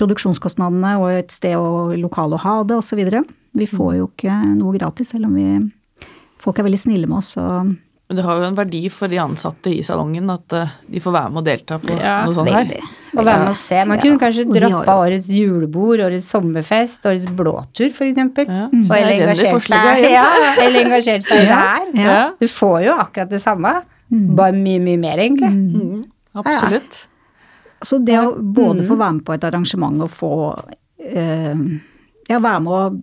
produksjonskostnadene 0.00 0.94
og 1.00 1.10
et 1.12 1.32
sted 1.34 1.56
og 1.58 1.96
lokale 2.00 2.38
å 2.38 2.42
ha 2.44 2.62
det 2.64 2.76
osv. 2.80 3.02
Vi 3.52 3.66
får 3.66 3.96
jo 3.98 4.06
ikke 4.14 4.36
noe 4.56 4.76
gratis, 4.78 5.10
selv 5.12 5.26
om 5.26 5.34
vi 5.34 5.48
Folk 6.40 6.58
er 6.58 6.64
veldig 6.68 6.78
snille 6.80 7.06
med 7.10 7.18
oss 7.20 7.34
og 7.40 7.70
Men 8.10 8.16
det 8.18 8.24
har 8.26 8.40
jo 8.40 8.46
en 8.48 8.56
verdi 8.58 8.78
for 8.90 9.06
de 9.12 9.18
ansatte 9.22 9.70
i 9.70 9.82
salongen 9.86 10.30
at 10.32 10.52
eh, 10.58 10.70
de 10.90 10.98
får 11.04 11.12
være 11.14 11.30
med 11.30 11.38
og 11.42 11.44
delta 11.46 11.76
på 11.78 11.94
Ja, 12.00 12.24
noe 12.26 12.34
sånt 12.34 12.50
her. 12.50 12.64
veldig. 12.64 12.80
Og 13.14 13.20
være 13.26 13.38
med 13.44 13.48
og 13.52 13.58
se. 13.60 13.84
Man 13.86 13.98
Ja, 13.98 14.02
kunne 14.02 14.18
kanskje 14.18 14.46
og 14.48 14.54
droppa 14.56 14.96
årets 15.04 15.28
julebord, 15.30 16.00
årets 16.08 16.26
sommerfest, 16.32 17.06
årets 17.06 17.26
blåtur, 17.38 17.92
for 17.94 18.04
eksempel. 18.08 18.48
Ja, 18.50 18.64
Og 18.66 18.96
eller 18.96 19.12
er 19.12 19.22
engasjert 19.28 19.62
seg, 19.62 20.02
ja, 20.18 20.24
eller 20.64 20.80
engasjert 20.84 21.22
seg 21.28 21.38
i 21.44 21.46
det 21.46 21.60
her. 21.60 21.86
Ja. 21.94 22.08
Ja. 22.10 22.24
Du 22.40 22.46
får 22.50 22.78
jo 22.88 22.96
akkurat 22.98 23.30
det 23.30 23.40
samme, 23.44 23.76
bare 24.10 24.52
mye, 24.58 24.80
mye 24.82 24.98
mer, 24.98 25.22
egentlig. 25.22 25.52
Mm. 25.54 26.02
absolutt. 26.34 27.04
Så 27.82 27.98
det 28.04 28.18
å 28.18 28.34
både 28.42 28.82
Mm. 28.82 28.88
få 28.90 28.96
være 28.98 29.12
med 29.20 29.24
på 29.24 29.34
et 29.38 29.44
arrangement 29.44 30.02
og 30.02 30.10
få 30.10 30.32
eh, 30.98 31.54
Ja, 32.28 32.38
være 32.38 32.60
med, 32.60 32.72
å, 32.74 33.02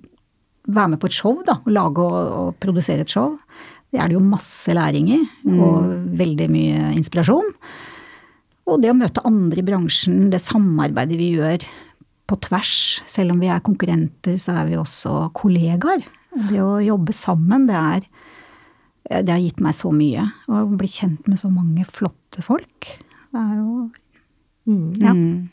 være 0.67 0.93
med 0.93 1.01
på 1.01 1.09
et 1.09 1.17
show, 1.17 1.39
da. 1.47 1.59
Lage 1.71 2.03
og, 2.03 2.31
og 2.37 2.55
produsere 2.63 3.05
et 3.05 3.13
show. 3.13 3.37
Det 3.91 4.01
er 4.03 4.09
det 4.09 4.17
jo 4.17 4.23
masse 4.23 4.73
læring 4.75 5.07
i, 5.15 5.21
og 5.63 5.85
veldig 6.19 6.49
mye 6.51 6.89
inspirasjon. 6.97 7.53
Og 8.67 8.81
det 8.83 8.91
å 8.91 8.97
møte 8.99 9.23
andre 9.27 9.61
i 9.61 9.65
bransjen, 9.65 10.25
det 10.33 10.43
samarbeidet 10.43 11.15
vi 11.19 11.29
gjør 11.37 11.63
på 12.27 12.37
tvers. 12.43 12.73
Selv 13.07 13.31
om 13.31 13.39
vi 13.39 13.47
er 13.47 13.63
konkurrenter, 13.63 14.35
så 14.43 14.57
er 14.59 14.67
vi 14.67 14.79
også 14.79 15.29
kollegaer. 15.37 16.03
Det 16.49 16.59
å 16.59 16.81
jobbe 16.83 17.15
sammen, 17.15 17.69
det 17.69 17.79
er 17.79 18.09
det 19.07 19.31
har 19.31 19.39
gitt 19.39 19.61
meg 19.63 19.75
så 19.75 19.93
mye. 19.95 20.25
Å 20.51 20.65
bli 20.67 20.89
kjent 20.91 21.29
med 21.31 21.39
så 21.39 21.47
mange 21.47 21.85
flotte 21.87 22.43
folk. 22.43 22.89
Det 23.31 23.39
er 23.39 23.53
jo 23.55 23.87
mm. 24.67 24.89
ja, 24.99 25.13
Mm. 25.15 25.47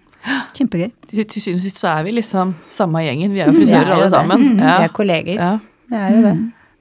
Kjempegøy. 0.55 0.91
Til, 1.11 1.25
til 1.25 1.43
syvende 1.43 1.61
og 1.61 1.65
sist 1.67 1.79
så 1.83 1.89
er 1.99 2.05
vi 2.07 2.15
liksom 2.17 2.55
samme 2.73 3.03
gjengen. 3.05 3.33
Vi 3.35 3.41
er 3.45 3.51
jo 3.51 3.53
Vi 3.57 3.65
frisører 3.65 3.91
er 3.91 3.95
alle 3.99 4.11
sammen. 4.13 4.47
Ja. 4.59 4.79
Vi 4.81 4.85
er 4.89 4.95
kolleger. 4.97 5.35
ja, 5.41 5.53
Vi 5.91 5.97
er 6.01 6.17
jo 6.17 6.23
det. 6.29 6.35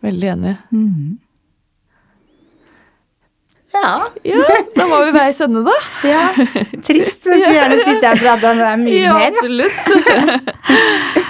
veldig 0.05 0.29
enig. 0.37 0.55
Mm. 0.71 1.19
Ja. 3.73 3.93
Ja, 4.23 4.41
da 4.77 4.85
må 4.85 4.99
vi 5.07 5.13
veis 5.15 5.39
ende, 5.41 5.63
da. 5.65 5.73
ja. 6.13 6.27
Trist, 6.85 7.23
men 7.25 7.41
skulle 7.41 7.55
gjerne 7.57 7.79
sitte 7.81 8.05
her 8.05 8.13
og 8.13 8.21
prate 8.21 8.51
om 8.51 8.59
det 8.61 8.67
er 8.69 8.81
mye 8.83 8.99
Ja, 9.01 9.13
mer. 9.17 9.23
ja. 9.23 9.29
absolutt. 9.33 9.83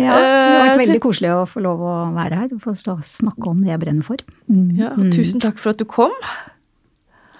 Ja, 0.00 0.14
det 0.14 0.20
har 0.22 0.60
vært 0.62 0.68
Eh, 0.70 0.78
veldig 0.84 1.00
koselig 1.02 1.30
å 1.34 1.38
få 1.50 1.60
lov 1.64 1.80
å 1.82 1.92
være 2.14 2.36
her 2.38 2.52
og 2.54 2.60
få 2.62 2.72
stå- 2.78 2.94
snakke 3.10 3.48
om 3.50 3.58
det 3.64 3.72
jeg 3.72 3.80
brenner 3.82 4.06
for. 4.06 4.20
Mm. 4.46 4.68
Ja, 4.78 4.92
og 4.94 5.08
tusen 5.12 5.42
takk 5.42 5.58
for 5.58 5.72
at 5.74 5.80
du 5.82 5.84
kom. 5.90 6.14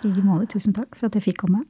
I 0.02 0.08
like 0.10 0.24
måte. 0.26 0.48
Tusen 0.56 0.74
takk 0.74 0.98
for 0.98 1.06
at 1.06 1.14
jeg 1.14 1.22
fikk 1.28 1.38
komme. 1.44 1.60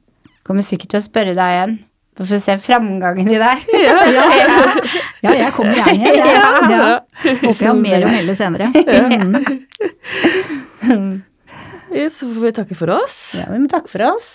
Kommer 0.43 0.65
sikkert 0.65 0.89
til 0.95 0.99
å 0.99 1.05
spørre 1.05 1.35
deg 1.37 1.53
igjen. 1.53 1.75
For 2.19 2.27
å 2.35 2.39
se 2.43 2.57
framgangen 2.59 3.29
i 3.31 3.37
deg. 3.39 3.57
Ja, 5.23 5.31
jeg 5.37 5.51
kommer 5.53 5.77
gjerne 5.77 5.93
igjen. 5.95 6.15
jeg. 6.17 6.27
Ja. 6.33 6.95
Håper 7.21 7.47
jeg 7.47 7.67
har 7.69 7.77
mer 7.77 8.05
å 8.05 8.11
melde 8.11 8.33
senere. 8.35 8.67
Mm. 10.81 11.21
Så 12.15 12.27
får 12.31 12.41
vi 12.45 12.51
takke 12.55 12.75
for 12.79 12.89
oss. 12.95 13.17
Ja, 13.37 13.49
vi 13.51 13.59
må 13.63 13.67
takke 13.71 13.91
for 13.91 14.03
oss. 14.07 14.27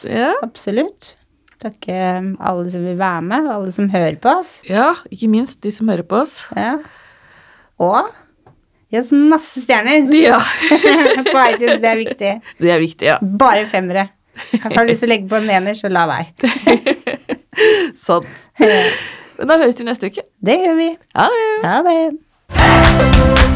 Absolutt. 0.44 1.14
Takke 1.62 1.96
alle 2.44 2.66
som 2.70 2.84
vil 2.84 2.98
være 3.00 3.22
med, 3.24 3.46
alle 3.48 3.72
som 3.72 3.88
hører 3.90 4.18
på 4.20 4.28
oss. 4.42 4.58
ja, 4.68 4.90
ikke 5.10 5.30
minst 5.32 5.62
de 5.64 5.72
som 5.72 5.88
hører 5.88 6.04
på 6.06 6.18
oss. 6.20 6.42
Ja. 6.54 6.74
Og 7.80 8.10
gi 8.92 9.00
oss 9.00 9.10
masse 9.16 9.62
stjerner 9.64 10.04
Ja, 10.14 10.38
på 10.68 11.38
iTunes. 11.48 11.80
Det 11.80 11.90
er 11.90 11.98
viktig. 12.02 12.34
det 12.60 12.70
er 12.76 12.82
viktig, 12.84 13.08
ja. 13.08 13.16
Bare 13.24 13.64
femmere. 13.68 14.10
Har 14.62 14.76
du 14.84 14.92
lyst 14.92 15.00
til 15.02 15.08
å 15.08 15.14
legge 15.14 15.30
på 15.32 15.40
en 15.40 15.48
ener, 15.56 15.74
så 15.80 15.88
la 15.90 16.04
være. 16.12 17.36
Sant. 18.07 18.48
Men 18.59 19.48
da 19.50 19.59
høres 19.61 19.80
vi 19.80 19.88
neste 19.88 20.12
uke. 20.12 20.26
Det 20.44 20.61
gjør 20.64 20.80
vi. 20.80 20.88
Ha 21.16 21.28
det. 21.32 21.52
Ha 21.66 21.82
det. 21.90 23.55